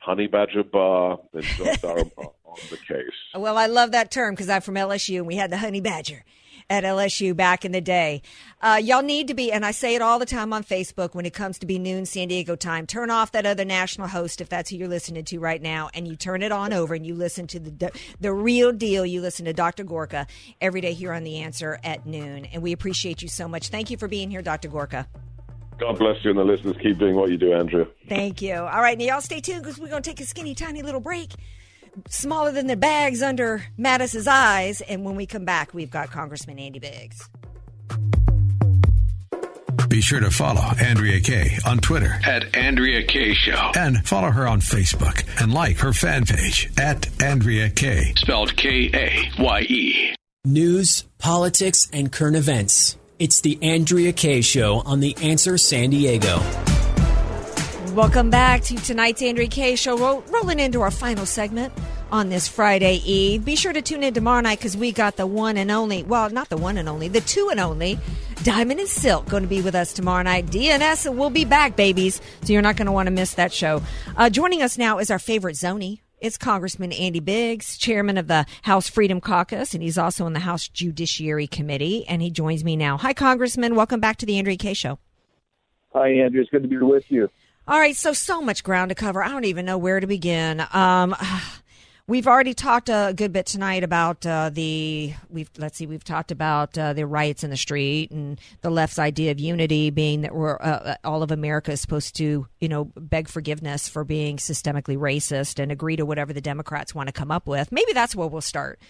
Honey 0.00 0.28
Badger 0.28 0.62
Barr 0.62 1.18
and 1.34 1.42
John 1.42 1.74
Durham 1.82 2.10
are 2.16 2.24
on 2.44 2.56
the 2.70 2.76
case. 2.76 3.10
Well, 3.34 3.58
I 3.58 3.66
love 3.66 3.90
that 3.92 4.10
term 4.10 4.34
because 4.34 4.48
I'm 4.48 4.62
from 4.62 4.76
LSU 4.76 5.18
and 5.18 5.26
we 5.26 5.36
had 5.36 5.50
the 5.50 5.58
honey 5.58 5.80
badger 5.80 6.24
at 6.70 6.84
LSU 6.84 7.34
back 7.34 7.64
in 7.64 7.72
the 7.72 7.80
day. 7.80 8.22
Uh, 8.60 8.80
y'all 8.82 9.02
need 9.02 9.28
to 9.28 9.34
be, 9.34 9.50
and 9.52 9.64
I 9.64 9.70
say 9.70 9.94
it 9.94 10.02
all 10.02 10.18
the 10.18 10.26
time 10.26 10.52
on 10.52 10.64
Facebook 10.64 11.14
when 11.14 11.24
it 11.24 11.32
comes 11.32 11.58
to 11.60 11.66
be 11.66 11.78
noon 11.78 12.06
San 12.06 12.28
Diego 12.28 12.56
time. 12.56 12.86
Turn 12.86 13.10
off 13.10 13.32
that 13.32 13.46
other 13.46 13.64
national 13.64 14.08
host 14.08 14.40
if 14.40 14.48
that's 14.48 14.70
who 14.70 14.76
you're 14.76 14.88
listening 14.88 15.24
to 15.24 15.38
right 15.38 15.62
now, 15.62 15.90
and 15.94 16.06
you 16.06 16.16
turn 16.16 16.42
it 16.42 16.52
on 16.52 16.72
over 16.72 16.94
and 16.94 17.06
you 17.06 17.14
listen 17.14 17.46
to 17.48 17.60
the 17.60 17.90
the 18.20 18.32
real 18.32 18.72
deal. 18.72 19.06
You 19.06 19.20
listen 19.20 19.44
to 19.46 19.52
Dr. 19.52 19.84
Gorka 19.84 20.26
every 20.60 20.80
day 20.80 20.92
here 20.92 21.12
on 21.12 21.24
the 21.24 21.38
Answer 21.38 21.78
at 21.84 22.06
noon, 22.06 22.46
and 22.46 22.62
we 22.62 22.72
appreciate 22.72 23.22
you 23.22 23.28
so 23.28 23.48
much. 23.48 23.68
Thank 23.68 23.90
you 23.90 23.96
for 23.96 24.08
being 24.08 24.30
here, 24.30 24.42
Dr. 24.42 24.68
Gorka. 24.68 25.06
God 25.78 25.98
bless 25.98 26.24
you 26.24 26.30
and 26.30 26.38
the 26.38 26.44
listeners. 26.44 26.76
Keep 26.82 26.98
doing 26.98 27.14
what 27.14 27.30
you 27.30 27.36
do, 27.36 27.52
Andrew. 27.52 27.86
Thank 28.08 28.42
you. 28.42 28.54
All 28.54 28.80
right, 28.80 28.98
now 28.98 29.04
y'all 29.04 29.20
stay 29.20 29.40
tuned 29.40 29.62
because 29.62 29.78
we're 29.78 29.88
going 29.88 30.02
to 30.02 30.10
take 30.10 30.20
a 30.20 30.26
skinny, 30.26 30.54
tiny 30.54 30.82
little 30.82 31.00
break, 31.00 31.30
smaller 32.08 32.52
than 32.52 32.66
the 32.66 32.76
bags 32.76 33.22
under 33.22 33.62
Mattis's 33.76 34.26
eyes. 34.26 34.80
And 34.80 35.04
when 35.04 35.16
we 35.16 35.26
come 35.26 35.44
back, 35.44 35.72
we've 35.74 35.90
got 35.90 36.10
Congressman 36.10 36.58
Andy 36.58 36.78
Biggs. 36.78 37.28
Be 39.88 40.02
sure 40.02 40.20
to 40.20 40.30
follow 40.30 40.60
Andrea 40.80 41.18
Kaye 41.20 41.58
on 41.66 41.78
Twitter 41.78 42.20
At 42.26 42.54
Andrea 42.54 43.06
Kaye 43.06 43.32
Show. 43.32 43.72
and 43.74 44.06
follow 44.06 44.30
her 44.30 44.46
on 44.46 44.60
Facebook 44.60 45.24
and 45.42 45.52
like 45.54 45.78
her 45.78 45.94
fan 45.94 46.26
page 46.26 46.70
at 46.78 47.08
Andrea 47.22 47.70
Kaye. 47.70 48.12
Spelled 48.18 48.54
K 48.56 48.90
A 48.92 49.30
Y 49.42 49.60
E. 49.62 50.14
News, 50.44 51.04
politics, 51.18 51.88
and 51.92 52.12
current 52.12 52.36
events. 52.36 52.96
It's 53.18 53.40
the 53.40 53.58
Andrea 53.62 54.12
Kaye 54.12 54.42
Show 54.42 54.80
on 54.84 55.00
The 55.00 55.16
Answer 55.22 55.56
San 55.58 55.90
Diego. 55.90 56.38
Welcome 57.94 58.30
back 58.30 58.62
to 58.62 58.76
tonight's 58.76 59.22
Andrea 59.22 59.48
Kaye 59.48 59.76
Show. 59.76 59.96
Roll, 59.98 60.22
rolling 60.28 60.60
into 60.60 60.82
our 60.82 60.90
final 60.90 61.26
segment 61.26 61.72
on 62.12 62.28
this 62.28 62.46
Friday 62.46 62.96
Eve. 63.04 63.44
Be 63.44 63.56
sure 63.56 63.72
to 63.72 63.82
tune 63.82 64.02
in 64.02 64.14
tomorrow 64.14 64.40
night 64.40 64.58
because 64.58 64.76
we 64.76 64.92
got 64.92 65.16
the 65.16 65.26
one 65.26 65.56
and 65.56 65.70
only, 65.70 66.02
well, 66.02 66.30
not 66.30 66.48
the 66.48 66.56
one 66.56 66.76
and 66.76 66.88
only, 66.88 67.08
the 67.08 67.20
two 67.20 67.48
and 67.50 67.58
only 67.58 67.98
Diamond 68.44 68.78
and 68.80 68.88
Silk 68.88 69.26
going 69.26 69.42
to 69.42 69.48
be 69.48 69.62
with 69.62 69.74
us 69.74 69.92
tomorrow 69.92 70.22
night. 70.22 70.46
DNS 70.46 71.14
will 71.16 71.30
be 71.30 71.44
back, 71.44 71.76
babies. 71.76 72.20
So 72.42 72.52
you're 72.52 72.62
not 72.62 72.76
going 72.76 72.86
to 72.86 72.92
want 72.92 73.06
to 73.06 73.10
miss 73.10 73.34
that 73.34 73.52
show. 73.52 73.82
Uh, 74.16 74.30
joining 74.30 74.62
us 74.62 74.78
now 74.78 74.98
is 74.98 75.10
our 75.10 75.18
favorite 75.18 75.56
Zonie. 75.56 76.00
It's 76.20 76.36
Congressman 76.36 76.92
Andy 76.92 77.20
Biggs, 77.20 77.76
chairman 77.78 78.18
of 78.18 78.26
the 78.26 78.44
House 78.62 78.88
Freedom 78.88 79.20
Caucus, 79.20 79.72
and 79.72 79.82
he's 79.82 79.98
also 79.98 80.26
in 80.26 80.32
the 80.32 80.40
House 80.40 80.66
Judiciary 80.68 81.46
Committee. 81.46 82.06
And 82.08 82.22
he 82.22 82.30
joins 82.30 82.64
me 82.64 82.76
now. 82.76 82.96
Hi, 82.98 83.12
Congressman. 83.12 83.74
Welcome 83.74 84.00
back 84.00 84.16
to 84.18 84.26
the 84.26 84.38
Andrea 84.38 84.56
Kaye 84.56 84.74
Show. 84.74 84.98
Hi, 85.94 86.10
Andrew. 86.10 86.40
It's 86.40 86.50
good 86.50 86.62
to 86.62 86.68
be 86.68 86.76
with 86.76 87.04
you. 87.08 87.28
All 87.68 87.78
right, 87.78 87.94
so 87.94 88.14
so 88.14 88.40
much 88.40 88.64
ground 88.64 88.88
to 88.88 88.94
cover. 88.94 89.22
I 89.22 89.28
don't 89.28 89.44
even 89.44 89.66
know 89.66 89.76
where 89.76 90.00
to 90.00 90.06
begin. 90.06 90.64
Um, 90.72 91.14
we've 92.06 92.26
already 92.26 92.54
talked 92.54 92.88
a 92.88 93.12
good 93.14 93.30
bit 93.30 93.44
tonight 93.44 93.84
about 93.84 94.24
uh, 94.24 94.48
the 94.48 95.12
we've 95.28 95.50
let's 95.58 95.76
see, 95.76 95.86
we've 95.86 96.02
talked 96.02 96.30
about 96.30 96.78
uh, 96.78 96.94
the 96.94 97.04
riots 97.04 97.44
in 97.44 97.50
the 97.50 97.58
street 97.58 98.10
and 98.10 98.40
the 98.62 98.70
left's 98.70 98.98
idea 98.98 99.32
of 99.32 99.38
unity 99.38 99.90
being 99.90 100.22
that 100.22 100.34
we're 100.34 100.56
uh, 100.62 100.94
all 101.04 101.22
of 101.22 101.30
America 101.30 101.70
is 101.70 101.82
supposed 101.82 102.16
to 102.16 102.46
you 102.58 102.68
know 102.70 102.86
beg 102.96 103.28
forgiveness 103.28 103.86
for 103.86 104.02
being 104.02 104.38
systemically 104.38 104.96
racist 104.96 105.62
and 105.62 105.70
agree 105.70 105.96
to 105.96 106.06
whatever 106.06 106.32
the 106.32 106.40
Democrats 106.40 106.94
want 106.94 107.08
to 107.08 107.12
come 107.12 107.30
up 107.30 107.46
with. 107.46 107.70
Maybe 107.70 107.92
that's 107.92 108.16
where 108.16 108.28
we'll 108.28 108.40
start 108.40 108.80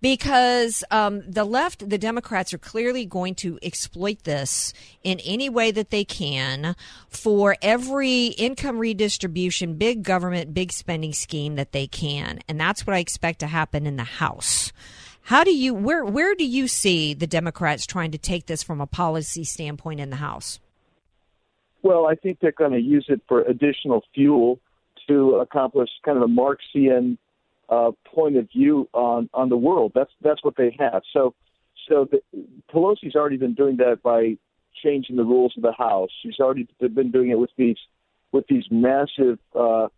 because 0.00 0.84
um, 0.90 1.22
the 1.28 1.44
left, 1.44 1.88
the 1.88 1.98
Democrats 1.98 2.52
are 2.52 2.58
clearly 2.58 3.04
going 3.04 3.34
to 3.36 3.58
exploit 3.62 4.24
this 4.24 4.72
in 5.02 5.20
any 5.20 5.48
way 5.48 5.70
that 5.70 5.90
they 5.90 6.04
can 6.04 6.76
for 7.08 7.56
every 7.62 8.26
income 8.26 8.78
redistribution, 8.78 9.74
big 9.74 10.02
government, 10.02 10.54
big 10.54 10.72
spending 10.72 11.12
scheme 11.12 11.56
that 11.56 11.72
they 11.72 11.86
can. 11.86 12.40
And 12.48 12.60
that's 12.60 12.86
what 12.86 12.94
I 12.94 12.98
expect 12.98 13.40
to 13.40 13.46
happen 13.46 13.86
in 13.86 13.96
the 13.96 14.04
House. 14.04 14.72
How 15.22 15.42
do 15.42 15.52
you 15.52 15.74
where 15.74 16.04
where 16.04 16.36
do 16.36 16.46
you 16.46 16.68
see 16.68 17.12
the 17.12 17.26
Democrats 17.26 17.84
trying 17.84 18.12
to 18.12 18.18
take 18.18 18.46
this 18.46 18.62
from 18.62 18.80
a 18.80 18.86
policy 18.86 19.42
standpoint 19.42 19.98
in 19.98 20.10
the 20.10 20.16
House? 20.16 20.60
Well, 21.82 22.06
I 22.06 22.14
think 22.14 22.38
they're 22.40 22.52
going 22.52 22.72
to 22.72 22.80
use 22.80 23.06
it 23.08 23.20
for 23.26 23.42
additional 23.42 24.02
fuel 24.14 24.60
to 25.08 25.36
accomplish 25.36 25.88
kind 26.04 26.16
of 26.16 26.22
a 26.22 26.28
Marxian 26.28 27.18
uh, 27.68 27.90
point 28.04 28.36
of 28.36 28.48
view 28.50 28.88
on 28.92 29.28
on 29.34 29.48
the 29.48 29.56
world. 29.56 29.92
That's 29.94 30.10
that's 30.22 30.42
what 30.44 30.56
they 30.56 30.76
have. 30.78 31.02
So, 31.12 31.34
so 31.88 32.08
the, 32.10 32.20
Pelosi's 32.72 33.14
already 33.14 33.36
been 33.36 33.54
doing 33.54 33.76
that 33.78 34.02
by 34.02 34.36
changing 34.82 35.16
the 35.16 35.24
rules 35.24 35.54
of 35.56 35.62
the 35.62 35.72
House. 35.72 36.10
She's 36.22 36.38
already 36.40 36.68
been 36.80 37.10
doing 37.10 37.30
it 37.30 37.38
with 37.38 37.50
these 37.56 37.78
with 38.32 38.46
these 38.48 38.64
massive 38.70 39.38
uh, 39.54 39.88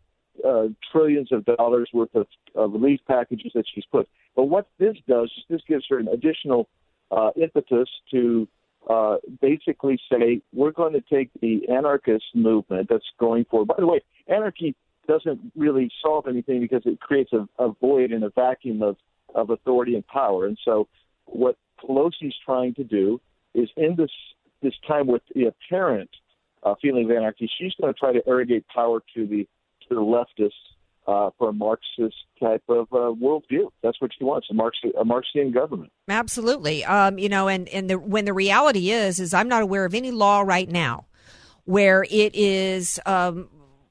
uh, 0.46 0.68
trillions 0.92 1.32
of 1.32 1.44
dollars 1.44 1.90
worth 1.92 2.14
of 2.14 2.26
uh, 2.56 2.68
relief 2.68 3.00
packages 3.06 3.52
that 3.54 3.64
she's 3.74 3.84
put. 3.90 4.08
But 4.36 4.44
what 4.44 4.68
this 4.78 4.96
does 5.08 5.32
is 5.36 5.44
this 5.48 5.60
gives 5.66 5.84
her 5.90 5.98
an 5.98 6.08
additional 6.08 6.68
uh, 7.10 7.30
impetus 7.36 7.88
to 8.12 8.46
uh, 8.88 9.16
basically 9.40 9.98
say 10.10 10.40
we're 10.52 10.70
going 10.70 10.92
to 10.92 11.00
take 11.00 11.30
the 11.40 11.68
anarchist 11.68 12.24
movement 12.34 12.88
that's 12.88 13.04
going 13.18 13.44
for. 13.50 13.66
By 13.66 13.74
the 13.78 13.86
way, 13.86 14.00
anarchy 14.28 14.74
doesn't 15.08 15.52
really 15.56 15.90
solve 16.02 16.26
anything 16.28 16.60
because 16.60 16.82
it 16.84 17.00
creates 17.00 17.32
a, 17.32 17.48
a 17.58 17.72
void 17.80 18.12
and 18.12 18.22
a 18.22 18.30
vacuum 18.30 18.82
of, 18.82 18.96
of 19.34 19.50
authority 19.50 19.94
and 19.94 20.06
power. 20.06 20.46
And 20.46 20.58
so, 20.64 20.86
what 21.24 21.56
Pelosi's 21.82 22.34
trying 22.44 22.74
to 22.74 22.84
do 22.84 23.20
is 23.54 23.68
in 23.76 23.96
this 23.96 24.10
this 24.62 24.74
time 24.86 25.06
with 25.06 25.22
the 25.34 25.46
apparent 25.46 26.10
uh, 26.62 26.74
feeling 26.82 27.04
of 27.04 27.16
anarchy, 27.16 27.50
she's 27.58 27.72
going 27.80 27.92
to 27.92 27.98
try 27.98 28.12
to 28.12 28.22
irrigate 28.26 28.66
power 28.68 29.02
to 29.14 29.26
the 29.26 29.48
to 29.88 29.94
the 29.94 30.00
leftists 30.00 30.50
uh, 31.08 31.30
for 31.38 31.48
a 31.48 31.52
Marxist 31.52 32.16
type 32.38 32.62
of 32.68 32.86
uh, 32.92 33.14
worldview. 33.18 33.70
That's 33.82 34.00
what 34.00 34.10
she 34.16 34.24
wants 34.24 34.48
a 34.50 34.54
Marxian, 34.54 34.92
a 35.00 35.04
Marxian 35.04 35.52
government. 35.52 35.90
Absolutely. 36.08 36.84
Um, 36.84 37.18
you 37.18 37.30
know, 37.30 37.48
and, 37.48 37.66
and 37.70 37.88
the, 37.88 37.98
when 37.98 38.26
the 38.26 38.34
reality 38.34 38.90
is, 38.90 39.18
is 39.18 39.32
I'm 39.32 39.48
not 39.48 39.62
aware 39.62 39.86
of 39.86 39.94
any 39.94 40.10
law 40.10 40.42
right 40.42 40.68
now 40.68 41.06
where 41.64 42.04
it 42.10 42.34
is, 42.34 43.00
um, 43.06 43.48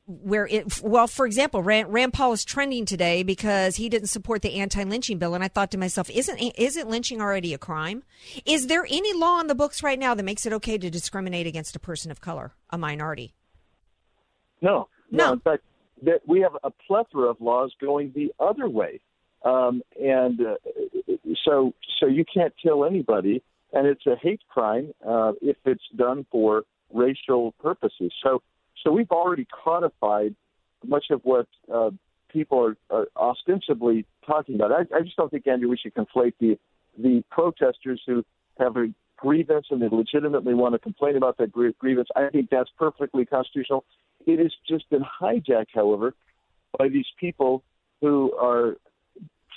where 0.07 0.47
it, 0.47 0.81
well, 0.81 1.07
for 1.07 1.25
example, 1.25 1.61
Rand, 1.61 1.91
Rand 1.91 2.13
Paul 2.13 2.31
is 2.33 2.45
trending 2.45 2.85
today 2.85 3.23
because 3.23 3.75
he 3.75 3.89
didn't 3.89 4.07
support 4.07 4.41
the 4.41 4.55
anti-lynching 4.55 5.17
bill. 5.17 5.35
And 5.35 5.43
I 5.43 5.49
thought 5.49 5.69
to 5.71 5.77
myself, 5.77 6.09
isn't, 6.09 6.37
isn't 6.39 6.89
lynching 6.89 7.21
already 7.21 7.53
a 7.53 7.57
crime? 7.57 8.03
Is 8.45 8.67
there 8.67 8.85
any 8.89 9.13
law 9.13 9.37
on 9.37 9.47
the 9.47 9.55
books 9.55 9.83
right 9.83 9.99
now 9.99 10.15
that 10.15 10.23
makes 10.23 10.45
it 10.45 10.53
okay 10.53 10.77
to 10.77 10.89
discriminate 10.89 11.45
against 11.45 11.75
a 11.75 11.79
person 11.79 12.09
of 12.09 12.21
color, 12.21 12.53
a 12.69 12.77
minority? 12.77 13.33
No, 14.61 14.87
No. 15.11 15.33
In 15.33 15.39
fact, 15.39 15.63
that 16.03 16.21
we 16.27 16.41
have 16.41 16.55
a 16.63 16.69
plethora 16.69 17.29
of 17.29 17.41
laws 17.41 17.73
going 17.81 18.11
the 18.13 18.31
other 18.39 18.69
way, 18.69 18.99
um, 19.43 19.81
and 19.99 20.39
uh, 20.41 20.55
so 21.43 21.73
so 21.99 22.05
you 22.05 22.23
can't 22.31 22.53
kill 22.61 22.85
anybody, 22.85 23.41
and 23.73 23.87
it's 23.87 24.05
a 24.05 24.15
hate 24.15 24.41
crime 24.47 24.93
uh, 25.07 25.33
if 25.41 25.57
it's 25.65 25.83
done 25.95 26.25
for 26.31 26.63
racial 26.93 27.53
purposes. 27.53 28.13
So 28.23 28.41
so 28.83 28.91
we've 28.91 29.11
already 29.11 29.45
codified 29.63 30.35
much 30.85 31.05
of 31.09 31.21
what 31.23 31.47
uh, 31.73 31.89
people 32.29 32.59
are, 32.59 32.77
are 32.95 33.07
ostensibly 33.15 34.05
talking 34.25 34.55
about. 34.55 34.71
I, 34.71 34.81
I 34.95 35.01
just 35.01 35.15
don't 35.15 35.31
think, 35.31 35.47
Andrew, 35.47 35.69
we 35.69 35.77
should 35.77 35.93
conflate 35.93 36.33
the 36.39 36.57
the 36.97 37.23
protesters 37.29 38.01
who 38.07 38.25
have 38.57 38.75
a 38.75 38.87
grievance 39.17 39.67
and 39.69 39.81
they 39.81 39.87
legitimately 39.87 40.53
want 40.53 40.73
to 40.73 40.79
complain 40.79 41.15
about 41.15 41.37
that 41.37 41.51
grievance. 41.51 42.07
I 42.15 42.29
think 42.29 42.49
that's 42.49 42.69
perfectly 42.77 43.25
constitutional. 43.25 43.85
It 44.25 44.39
has 44.39 44.51
just 44.67 44.89
been 44.89 45.03
hijacked, 45.21 45.67
however, 45.73 46.15
by 46.77 46.89
these 46.89 47.05
people 47.19 47.63
who 48.01 48.33
are 48.35 48.77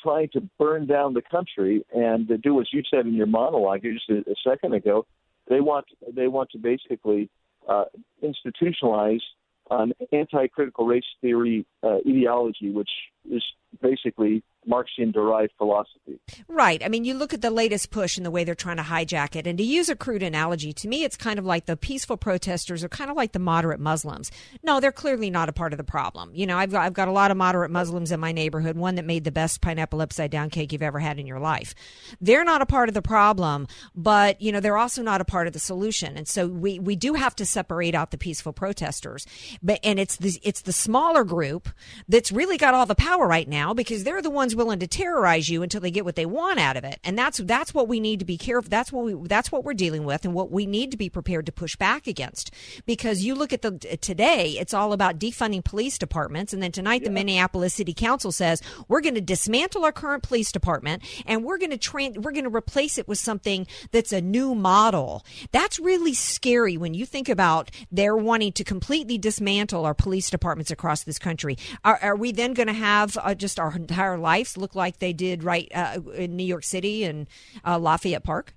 trying 0.03 0.29
to 0.33 0.43
burn 0.59 0.87
down 0.87 1.15
the 1.15 1.23
country 1.23 1.85
and 1.95 2.29
to 2.29 2.39
do 2.39 2.55
what 2.55 2.67
you 2.73 2.83
said 2.91 3.07
in 3.07 3.15
your 3.15 3.27
monologue 3.27 3.83
just 3.83 4.09
a, 4.09 4.19
a 4.31 4.35
second 4.47 4.75
ago. 4.75 5.07
They 5.49 5.61
want 5.61 5.87
they 6.15 6.29
want 6.29 6.51
to 6.51 6.59
basically 6.59 7.29
uh, 7.71 7.85
institutionalize 8.23 9.23
an 9.71 9.93
anti-critical 10.13 10.85
race 10.85 11.05
theory 11.21 11.65
uh, 11.83 11.99
ideology, 12.07 12.71
which 12.71 12.91
is 13.29 13.43
basically 13.81 14.43
Marxian 14.67 15.11
derived 15.11 15.53
philosophy. 15.57 16.21
Right. 16.47 16.85
I 16.85 16.89
mean, 16.89 17.05
you 17.05 17.15
look 17.15 17.33
at 17.33 17.41
the 17.41 17.51
latest 17.51 17.91
push 17.91 18.17
and 18.17 18.27
the 18.27 18.31
way 18.31 18.45
they're 18.45 18.55
trying 18.55 18.77
to 18.77 18.83
hijack 18.83 19.35
it. 19.35 19.47
And 19.47 19.57
to 19.57 19.65
use 19.65 19.89
a 19.89 19.97
crude 19.97 20.23
analogy, 20.23 20.73
to 20.75 20.89
me, 20.89 21.03
it's 21.03 21.17
kind 21.17 21.39
of 21.39 21.47
like 21.47 21.65
the 21.65 21.77
peaceful 21.77 22.19
protesters 22.19 22.85
are 22.85 22.89
kind 22.89 23.11
of 23.11 23.17
like 23.17 23.33
the 23.33 23.39
moderate 23.39 23.81
Muslims. 23.81 24.31
No, 24.63 24.79
they're 24.79 24.93
clearly 24.93 25.31
not 25.31 25.49
a 25.49 25.53
part 25.53 25.73
of 25.73 25.79
the 25.79 25.85
problem. 25.85 26.31
You 26.35 26.47
know, 26.47 26.59
I've 26.59 26.71
got, 26.71 26.85
I've 26.85 26.93
got 26.93 27.09
a 27.09 27.13
lot 27.13 27.31
of 27.31 27.39
moderate 27.39 27.71
Muslims 27.71 28.13
in 28.13 28.21
my 28.21 28.33
neighborhood, 28.33 28.77
one 28.77 28.97
that 28.97 29.07
made 29.07 29.25
the 29.25 29.33
best 29.33 29.63
pineapple 29.63 30.03
upside 30.03 30.31
down 30.31 30.51
cake 30.51 30.73
you've 30.73 30.83
ever 30.83 30.99
had 30.99 31.19
in 31.19 31.27
your 31.27 31.41
life. 31.41 31.75
They're 32.21 32.45
not 32.45 32.61
a 32.61 32.67
part 32.67 32.91
of 32.91 32.95
the 32.95 33.03
problem, 33.03 33.67
but, 33.95 34.41
you 34.43 34.53
know, 34.53 34.61
they're 34.61 34.77
also 34.77 35.03
not 35.03 35.23
a 35.23 35.25
part 35.25 35.47
of 35.47 35.55
the 35.55 35.59
solution. 35.59 36.19
And 36.19 36.29
so 36.29 36.47
we, 36.47 36.79
we 36.79 36.97
do 36.97 37.15
have 37.15 37.35
to 37.37 37.47
separate 37.47 37.95
out 37.95 38.11
the 38.11 38.19
peaceful 38.19 38.53
protesters. 38.53 39.27
But, 39.63 39.81
and 39.83 39.99
it's 39.99 40.17
the, 40.17 40.39
it's 40.43 40.61
the 40.63 40.73
smaller 40.73 41.25
group 41.25 41.71
that's 42.09 42.31
really 42.31 42.59
got 42.59 42.75
all 42.75 42.85
the 42.85 42.95
power 42.95 43.10
right 43.19 43.49
now 43.49 43.75
because 43.75 44.05
they're 44.05 44.23
the 44.23 44.31
ones 44.31 44.55
willing 44.55 44.79
to 44.79 44.87
terrorize 44.87 45.49
you 45.49 45.63
until 45.63 45.81
they 45.81 45.91
get 45.91 46.05
what 46.05 46.17
they 46.17 46.27
want 46.27 46.61
out 46.61 46.77
of 46.77 46.85
it. 46.85 46.99
And 47.05 47.19
that's 47.19 47.39
that's 47.39 47.75
what 47.75 47.89
we 47.89 48.01
need 48.01 48.21
to 48.21 48.25
be 48.25 48.39
careful. 48.39 48.69
That's 48.69 48.93
what 48.93 49.05
we 49.05 49.29
that's 49.29 49.51
what 49.51 49.65
we're 49.65 49.75
dealing 49.75 50.05
with, 50.05 50.25
and 50.25 50.35
what 50.35 50.51
we 50.51 50.67
need 50.67 50.91
to 50.91 50.97
be 50.97 51.09
prepared 51.09 51.47
to 51.47 51.53
push 51.53 51.77
back 51.77 52.07
against. 52.07 52.53
Because 52.87 53.25
you 53.25 53.35
look 53.35 53.53
at 53.53 53.63
the 53.63 53.73
today, 54.01 54.57
it's 54.59 54.75
all 54.75 54.93
about 54.93 55.19
defunding 55.19 55.65
police 55.65 55.99
departments, 55.99 56.53
and 56.53 56.63
then 56.63 56.73
tonight 56.73 57.03
yeah. 57.03 57.09
the 57.09 57.15
Minneapolis 57.15 57.75
City 57.75 57.95
Council 57.95 58.33
says 58.33 58.63
we're 58.89 59.01
going 59.01 59.15
to 59.15 59.21
dismantle 59.21 59.85
our 59.85 59.93
current 59.93 60.23
police 60.23 60.53
department 60.53 61.03
and 61.27 61.45
we're 61.45 61.59
going 61.59 61.71
to 61.71 61.79
train 61.79 62.21
we're 62.23 62.33
going 62.33 62.45
to 62.45 62.55
replace 62.55 62.99
it 62.99 63.09
with 63.09 63.19
something 63.19 63.67
that's 63.91 64.13
a 64.13 64.21
new 64.21 64.55
model. 64.55 65.25
That's 65.53 65.79
really 65.79 66.15
scary 66.15 66.77
when 66.77 66.95
you 66.95 67.07
think 67.07 67.29
about 67.29 67.71
they're 67.91 68.17
wanting 68.17 68.53
to 68.53 68.65
completely 68.65 69.19
dismantle 69.19 69.85
our 69.85 69.95
police 69.95 70.31
departments 70.31 70.71
across 70.71 71.05
this 71.05 71.19
country. 71.19 71.57
Are, 71.85 71.99
are 72.03 72.17
we 72.17 72.33
then 72.33 72.55
going 72.55 72.67
to 72.67 72.73
have 72.73 73.00
uh, 73.21 73.35
just 73.35 73.59
our 73.59 73.75
entire 73.75 74.19
lives 74.19 74.57
look 74.57 74.75
like 74.75 74.99
they 74.99 75.13
did 75.13 75.43
right 75.45 75.71
uh, 75.75 76.01
in 76.15 76.37
New 76.37 76.45
York 76.45 76.65
City 76.65 77.05
and 77.05 77.27
uh, 77.65 77.79
Lafayette 77.79 78.25
Park? 78.25 78.55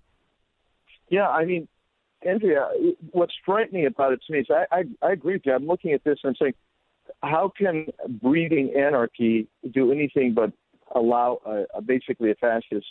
Yeah, 1.09 1.27
I 1.27 1.45
mean, 1.45 1.67
Andrea, 2.25 2.69
what's 3.11 3.33
frightening 3.45 3.85
about 3.85 4.13
it 4.13 4.21
to 4.25 4.33
me 4.33 4.39
is 4.39 4.47
I, 4.49 4.65
I, 4.71 4.83
I 5.07 5.11
agree 5.11 5.33
with 5.33 5.45
you. 5.45 5.53
I'm 5.53 5.67
looking 5.67 5.91
at 5.91 6.03
this 6.03 6.19
and 6.23 6.35
saying, 6.39 6.53
how 7.21 7.51
can 7.55 7.87
breeding 8.21 8.73
anarchy 8.75 9.47
do 9.71 9.91
anything 9.91 10.33
but 10.33 10.51
allow 10.95 11.39
a, 11.45 11.77
a, 11.77 11.81
basically 11.81 12.31
a 12.31 12.35
fascist 12.35 12.87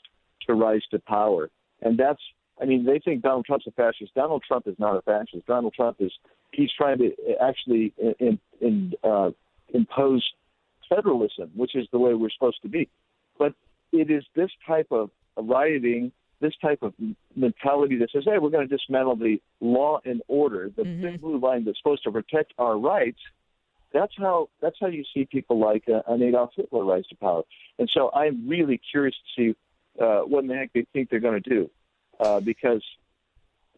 to 0.47 0.55
rise 0.55 0.83
to 0.91 0.99
power? 0.99 1.51
And 1.81 1.99
that's, 1.99 2.21
I 2.61 2.67
mean, 2.67 2.85
they 2.85 2.99
think 2.99 3.23
Donald 3.23 3.47
Trump's 3.47 3.67
a 3.67 3.73
fascist. 3.73 4.15
Donald 4.15 4.43
Trump 4.47 4.67
is 4.67 4.77
not 4.79 4.97
a 4.97 5.03
fascist. 5.03 5.47
Donald 5.47 5.75
Trump 5.75 5.97
is, 6.01 6.13
he's 6.53 6.71
trying 6.77 6.99
to 6.99 7.13
actually 7.41 7.93
in, 8.21 8.39
in, 8.61 8.93
uh, 9.03 9.31
impose 9.75 10.25
federalism, 10.95 11.51
which 11.55 11.75
is 11.75 11.87
the 11.93 11.99
way 11.99 12.15
we're 12.15 12.31
supposed 12.31 12.63
to 12.63 12.69
be. 12.69 12.89
But 13.39 13.55
it 13.93 14.11
is 14.11 14.25
this 14.35 14.51
type 14.67 14.89
of 14.91 15.11
rioting, 15.37 16.13
this 16.41 16.55
type 16.61 16.83
of 16.83 16.95
mentality 17.37 17.97
that 17.99 18.11
says, 18.11 18.25
hey, 18.25 18.39
we're 18.39 18.51
going 18.51 18.69
to 18.69 18.77
dismantle 18.77 19.17
the 19.17 19.41
law 19.61 20.01
and 20.05 20.23
order, 20.29 20.71
the 20.75 20.83
mm-hmm. 20.83 21.03
big 21.03 21.21
blue 21.21 21.39
line 21.39 21.65
that's 21.65 21.79
supposed 21.79 22.05
to 22.05 22.13
protect 22.13 22.53
our 22.59 22.79
rights. 22.79 23.21
That's 23.93 24.13
how 24.17 24.49
that's 24.63 24.77
how 24.81 24.87
you 24.87 25.05
see 25.13 25.27
people 25.27 25.59
like 25.59 25.85
uh, 25.87 26.01
an 26.09 26.23
Adolf 26.23 26.53
Hitler 26.57 26.85
rise 26.85 27.07
to 27.09 27.17
power. 27.17 27.43
And 27.79 27.91
so 27.93 28.11
I'm 28.15 28.49
really 28.49 28.81
curious 28.91 29.15
to 29.15 29.43
see 29.53 29.57
uh, 30.03 30.21
what 30.21 30.45
in 30.45 30.49
the 30.49 30.55
heck 30.55 30.73
they 30.73 30.87
think 30.95 31.11
they're 31.11 31.21
going 31.21 31.43
to 31.43 31.51
do, 31.51 31.71
uh, 32.19 32.41
because 32.41 32.83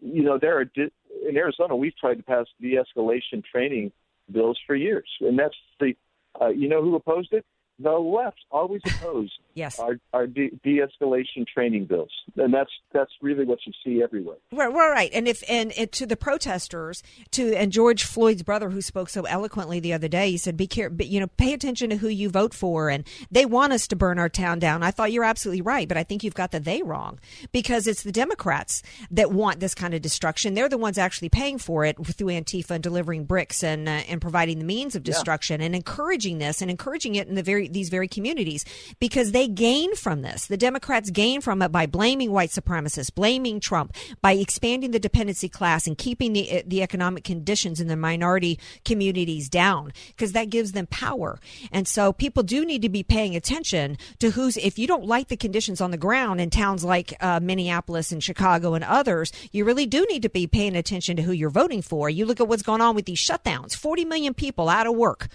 you 0.00 0.22
know 0.22 0.38
there 0.38 0.56
are 0.56 0.66
di- 0.66 0.92
in 1.28 1.36
Arizona 1.36 1.74
we've 1.74 1.96
tried 1.96 2.14
to 2.14 2.22
pass 2.22 2.46
de-escalation 2.60 3.42
training 3.44 3.90
bills 4.30 4.58
for 4.68 4.76
years, 4.76 5.08
and 5.20 5.36
that's 5.36 5.56
the 5.80 5.96
uh, 6.40 6.48
you 6.48 6.68
know 6.68 6.82
who 6.82 6.96
opposed 6.96 7.32
it? 7.32 7.44
The 7.78 7.90
left 7.90 8.38
always 8.50 8.80
oppose 8.86 9.30
yes. 9.54 9.78
our, 9.78 9.98
our 10.12 10.26
de- 10.26 10.50
escalation 10.64 11.46
training 11.46 11.86
bills, 11.86 12.10
and 12.36 12.52
that's 12.54 12.70
that's 12.92 13.10
really 13.20 13.44
what 13.44 13.58
you 13.66 13.72
see 13.84 14.02
everywhere. 14.02 14.36
Right, 14.52 14.72
right. 14.72 15.10
And 15.12 15.26
if 15.26 15.42
and, 15.48 15.72
and, 15.72 15.90
to 15.92 16.06
the 16.06 16.16
protesters, 16.16 17.02
to 17.32 17.54
and 17.56 17.72
George 17.72 18.04
Floyd's 18.04 18.42
brother, 18.42 18.70
who 18.70 18.80
spoke 18.80 19.08
so 19.08 19.22
eloquently 19.22 19.80
the 19.80 19.92
other 19.92 20.08
day, 20.08 20.30
he 20.30 20.36
said, 20.36 20.56
"Be 20.56 20.66
careful, 20.66 21.02
you 21.02 21.20
know, 21.20 21.26
pay 21.26 21.52
attention 21.52 21.90
to 21.90 21.96
who 21.96 22.08
you 22.08 22.28
vote 22.28 22.54
for." 22.54 22.88
And 22.90 23.04
they 23.30 23.44
want 23.44 23.72
us 23.72 23.88
to 23.88 23.96
burn 23.96 24.18
our 24.18 24.28
town 24.28 24.58
down. 24.58 24.82
I 24.82 24.90
thought 24.90 25.12
you're 25.12 25.24
absolutely 25.24 25.62
right, 25.62 25.88
but 25.88 25.96
I 25.96 26.04
think 26.04 26.22
you've 26.22 26.34
got 26.34 26.52
the 26.52 26.60
they 26.60 26.82
wrong 26.82 27.18
because 27.52 27.86
it's 27.86 28.02
the 28.02 28.12
Democrats 28.12 28.82
that 29.10 29.32
want 29.32 29.60
this 29.60 29.74
kind 29.74 29.94
of 29.94 30.02
destruction. 30.02 30.54
They're 30.54 30.68
the 30.68 30.78
ones 30.78 30.98
actually 30.98 31.28
paying 31.28 31.58
for 31.58 31.84
it 31.84 31.96
through 32.04 32.28
Antifa 32.28 32.70
and 32.70 32.82
delivering 32.82 33.24
bricks 33.24 33.62
and 33.62 33.88
uh, 33.88 34.02
and 34.08 34.20
providing 34.20 34.58
the 34.58 34.64
means 34.64 34.94
of 34.94 35.02
destruction 35.02 35.60
yeah. 35.60 35.66
and 35.66 35.74
encouraging 35.74 36.38
this 36.38 36.62
and 36.62 36.70
encouraging 36.70 37.16
it 37.16 37.28
in 37.28 37.34
the 37.34 37.42
very 37.42 37.63
these 37.68 37.88
very 37.88 38.08
communities 38.08 38.64
because 38.98 39.32
they 39.32 39.48
gain 39.48 39.94
from 39.96 40.22
this. 40.22 40.46
The 40.46 40.56
Democrats 40.56 41.10
gain 41.10 41.40
from 41.40 41.62
it 41.62 41.72
by 41.72 41.86
blaming 41.86 42.30
white 42.32 42.50
supremacists, 42.50 43.14
blaming 43.14 43.60
Trump, 43.60 43.94
by 44.20 44.32
expanding 44.32 44.90
the 44.90 44.98
dependency 44.98 45.48
class 45.48 45.86
and 45.86 45.96
keeping 45.96 46.32
the 46.32 46.62
the 46.66 46.82
economic 46.82 47.24
conditions 47.24 47.80
in 47.80 47.88
the 47.88 47.96
minority 47.96 48.58
communities 48.84 49.48
down 49.48 49.92
because 50.08 50.32
that 50.32 50.50
gives 50.50 50.72
them 50.72 50.86
power. 50.86 51.38
And 51.72 51.86
so 51.86 52.12
people 52.12 52.42
do 52.42 52.64
need 52.64 52.82
to 52.82 52.88
be 52.88 53.02
paying 53.02 53.36
attention 53.36 53.98
to 54.18 54.30
who's 54.30 54.56
if 54.56 54.78
you 54.78 54.86
don't 54.86 55.06
like 55.06 55.28
the 55.28 55.36
conditions 55.36 55.80
on 55.80 55.90
the 55.90 55.96
ground 55.96 56.40
in 56.40 56.50
towns 56.50 56.84
like 56.84 57.14
uh, 57.20 57.40
Minneapolis 57.40 58.12
and 58.12 58.22
Chicago 58.22 58.74
and 58.74 58.84
others, 58.84 59.32
you 59.52 59.64
really 59.64 59.86
do 59.86 60.06
need 60.08 60.22
to 60.22 60.28
be 60.28 60.46
paying 60.46 60.76
attention 60.76 61.16
to 61.16 61.22
who 61.22 61.32
you're 61.32 61.50
voting 61.50 61.82
for. 61.82 62.08
You 62.10 62.26
look 62.26 62.40
at 62.40 62.48
what's 62.48 62.62
going 62.62 62.80
on 62.80 62.94
with 62.94 63.06
these 63.06 63.18
shutdowns, 63.18 63.74
40 63.76 64.04
million 64.04 64.34
people 64.34 64.68
out 64.68 64.86
of 64.86 64.94
work 64.94 65.28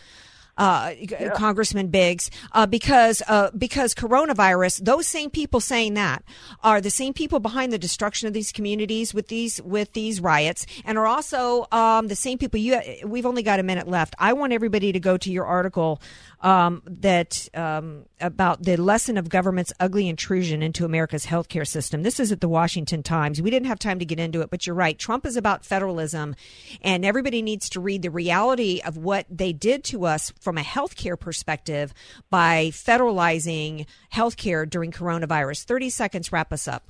uh, 0.59 0.93
yeah. 0.99 1.29
Congressman 1.29 1.87
Biggs, 1.87 2.29
uh, 2.51 2.65
because 2.65 3.21
uh, 3.27 3.49
because 3.57 3.95
coronavirus. 3.95 4.83
Those 4.83 5.07
same 5.07 5.29
people 5.29 5.59
saying 5.59 5.93
that 5.95 6.23
are 6.63 6.81
the 6.81 6.89
same 6.89 7.13
people 7.13 7.39
behind 7.39 7.71
the 7.71 7.77
destruction 7.77 8.27
of 8.27 8.33
these 8.33 8.51
communities 8.51 9.13
with 9.13 9.29
these 9.29 9.61
with 9.61 9.93
these 9.93 10.19
riots, 10.21 10.65
and 10.85 10.97
are 10.97 11.07
also 11.07 11.65
um, 11.71 12.07
the 12.07 12.15
same 12.15 12.37
people. 12.37 12.59
You, 12.59 12.79
we've 13.05 13.25
only 13.25 13.41
got 13.41 13.59
a 13.59 13.63
minute 13.63 13.87
left. 13.87 14.15
I 14.19 14.33
want 14.33 14.53
everybody 14.53 14.91
to 14.91 14.99
go 14.99 15.17
to 15.17 15.31
your 15.31 15.45
article 15.45 16.01
um, 16.41 16.81
that 16.85 17.47
um, 17.53 18.05
about 18.19 18.63
the 18.63 18.75
lesson 18.77 19.17
of 19.17 19.29
government's 19.29 19.71
ugly 19.79 20.09
intrusion 20.09 20.61
into 20.61 20.85
America's 20.85 21.25
healthcare 21.25 21.67
system. 21.67 22.03
This 22.03 22.19
is 22.19 22.31
at 22.31 22.41
the 22.41 22.49
Washington 22.49 23.03
Times. 23.03 23.41
We 23.41 23.49
didn't 23.49 23.67
have 23.67 23.79
time 23.79 23.99
to 23.99 24.05
get 24.05 24.19
into 24.19 24.41
it, 24.41 24.49
but 24.49 24.67
you're 24.67 24.75
right. 24.75 24.97
Trump 24.97 25.25
is 25.25 25.37
about 25.37 25.65
federalism, 25.65 26.35
and 26.81 27.05
everybody 27.05 27.41
needs 27.41 27.69
to 27.69 27.79
read 27.79 28.01
the 28.01 28.11
reality 28.11 28.81
of 28.85 28.97
what 28.97 29.25
they 29.29 29.53
did 29.53 29.83
to 29.85 30.05
us 30.05 30.33
from 30.41 30.48
a 30.57 30.63
healthcare 30.63 31.19
perspective 31.19 31.93
by 32.29 32.67
federalizing 32.71 33.85
healthcare 34.13 34.69
during 34.69 34.91
coronavirus. 34.91 35.63
30 35.63 35.89
seconds, 35.89 36.31
wrap 36.31 36.51
us 36.51 36.67
up. 36.67 36.89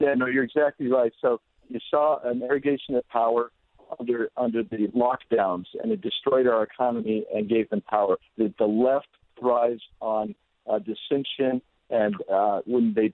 Yeah, 0.00 0.14
no, 0.14 0.26
you're 0.26 0.44
exactly 0.44 0.88
right. 0.88 1.12
So 1.20 1.40
you 1.68 1.80
saw 1.90 2.18
an 2.24 2.42
irrigation 2.42 2.94
of 2.96 3.08
power 3.08 3.50
under 3.98 4.30
under 4.36 4.62
the 4.62 4.88
lockdowns, 4.88 5.66
and 5.82 5.92
it 5.92 6.00
destroyed 6.00 6.46
our 6.46 6.62
economy 6.62 7.24
and 7.34 7.48
gave 7.48 7.68
them 7.70 7.82
power. 7.82 8.16
The, 8.36 8.52
the 8.58 8.66
left 8.66 9.08
thrives 9.38 9.82
on 10.00 10.34
uh, 10.68 10.78
dissension 10.78 11.62
and 11.90 12.14
uh, 12.32 12.60
when 12.64 12.94
they 12.94 13.12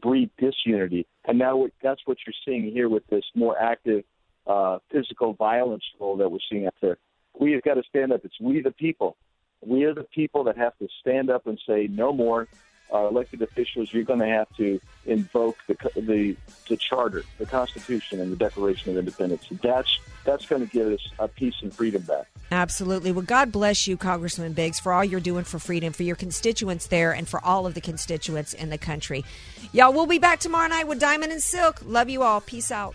breed 0.00 0.30
disunity, 0.38 1.06
and 1.24 1.38
now 1.38 1.66
that's 1.82 2.00
what 2.04 2.18
you're 2.26 2.34
seeing 2.44 2.70
here 2.70 2.88
with 2.88 3.06
this 3.08 3.24
more 3.34 3.58
active 3.58 4.04
uh, 4.46 4.78
physical 4.90 5.34
violence 5.34 5.84
role 5.98 6.16
that 6.16 6.30
we're 6.30 6.38
seeing 6.50 6.66
out 6.66 6.74
there. 6.80 6.98
We 7.38 7.52
have 7.52 7.62
got 7.62 7.74
to 7.74 7.82
stand 7.82 8.12
up. 8.12 8.24
It's 8.24 8.40
we 8.40 8.60
the 8.60 8.70
people. 8.70 9.16
We 9.64 9.84
are 9.84 9.94
the 9.94 10.04
people 10.04 10.44
that 10.44 10.56
have 10.58 10.76
to 10.78 10.88
stand 11.00 11.30
up 11.30 11.46
and 11.46 11.58
say 11.66 11.88
no 11.90 12.12
more. 12.12 12.48
uh, 12.92 13.08
elected 13.08 13.42
officials, 13.42 13.92
you're 13.92 14.04
going 14.04 14.18
to 14.18 14.26
have 14.26 14.54
to 14.56 14.80
invoke 15.06 15.56
the, 15.66 15.76
the 15.96 16.36
the 16.68 16.76
charter, 16.76 17.22
the 17.38 17.46
Constitution, 17.46 18.20
and 18.20 18.30
the 18.30 18.36
Declaration 18.36 18.90
of 18.90 18.98
Independence. 18.98 19.46
That's 19.62 19.98
that's 20.24 20.46
going 20.46 20.66
to 20.66 20.70
give 20.70 20.88
us 20.92 21.00
a 21.18 21.26
peace 21.26 21.54
and 21.62 21.74
freedom 21.74 22.02
back. 22.02 22.26
Absolutely. 22.50 23.10
Well, 23.12 23.24
God 23.24 23.50
bless 23.50 23.88
you, 23.88 23.96
Congressman 23.96 24.52
Biggs, 24.52 24.78
for 24.78 24.92
all 24.92 25.04
you're 25.04 25.20
doing 25.20 25.44
for 25.44 25.58
freedom, 25.58 25.92
for 25.92 26.02
your 26.02 26.16
constituents 26.16 26.86
there, 26.88 27.12
and 27.12 27.26
for 27.26 27.42
all 27.44 27.66
of 27.66 27.74
the 27.74 27.80
constituents 27.80 28.52
in 28.52 28.68
the 28.68 28.78
country. 28.78 29.24
Y'all, 29.72 29.92
we'll 29.92 30.06
be 30.06 30.18
back 30.18 30.38
tomorrow 30.38 30.68
night 30.68 30.86
with 30.86 31.00
Diamond 31.00 31.32
and 31.32 31.42
Silk. 31.42 31.80
Love 31.84 32.10
you 32.10 32.22
all. 32.22 32.40
Peace 32.42 32.70
out. 32.70 32.94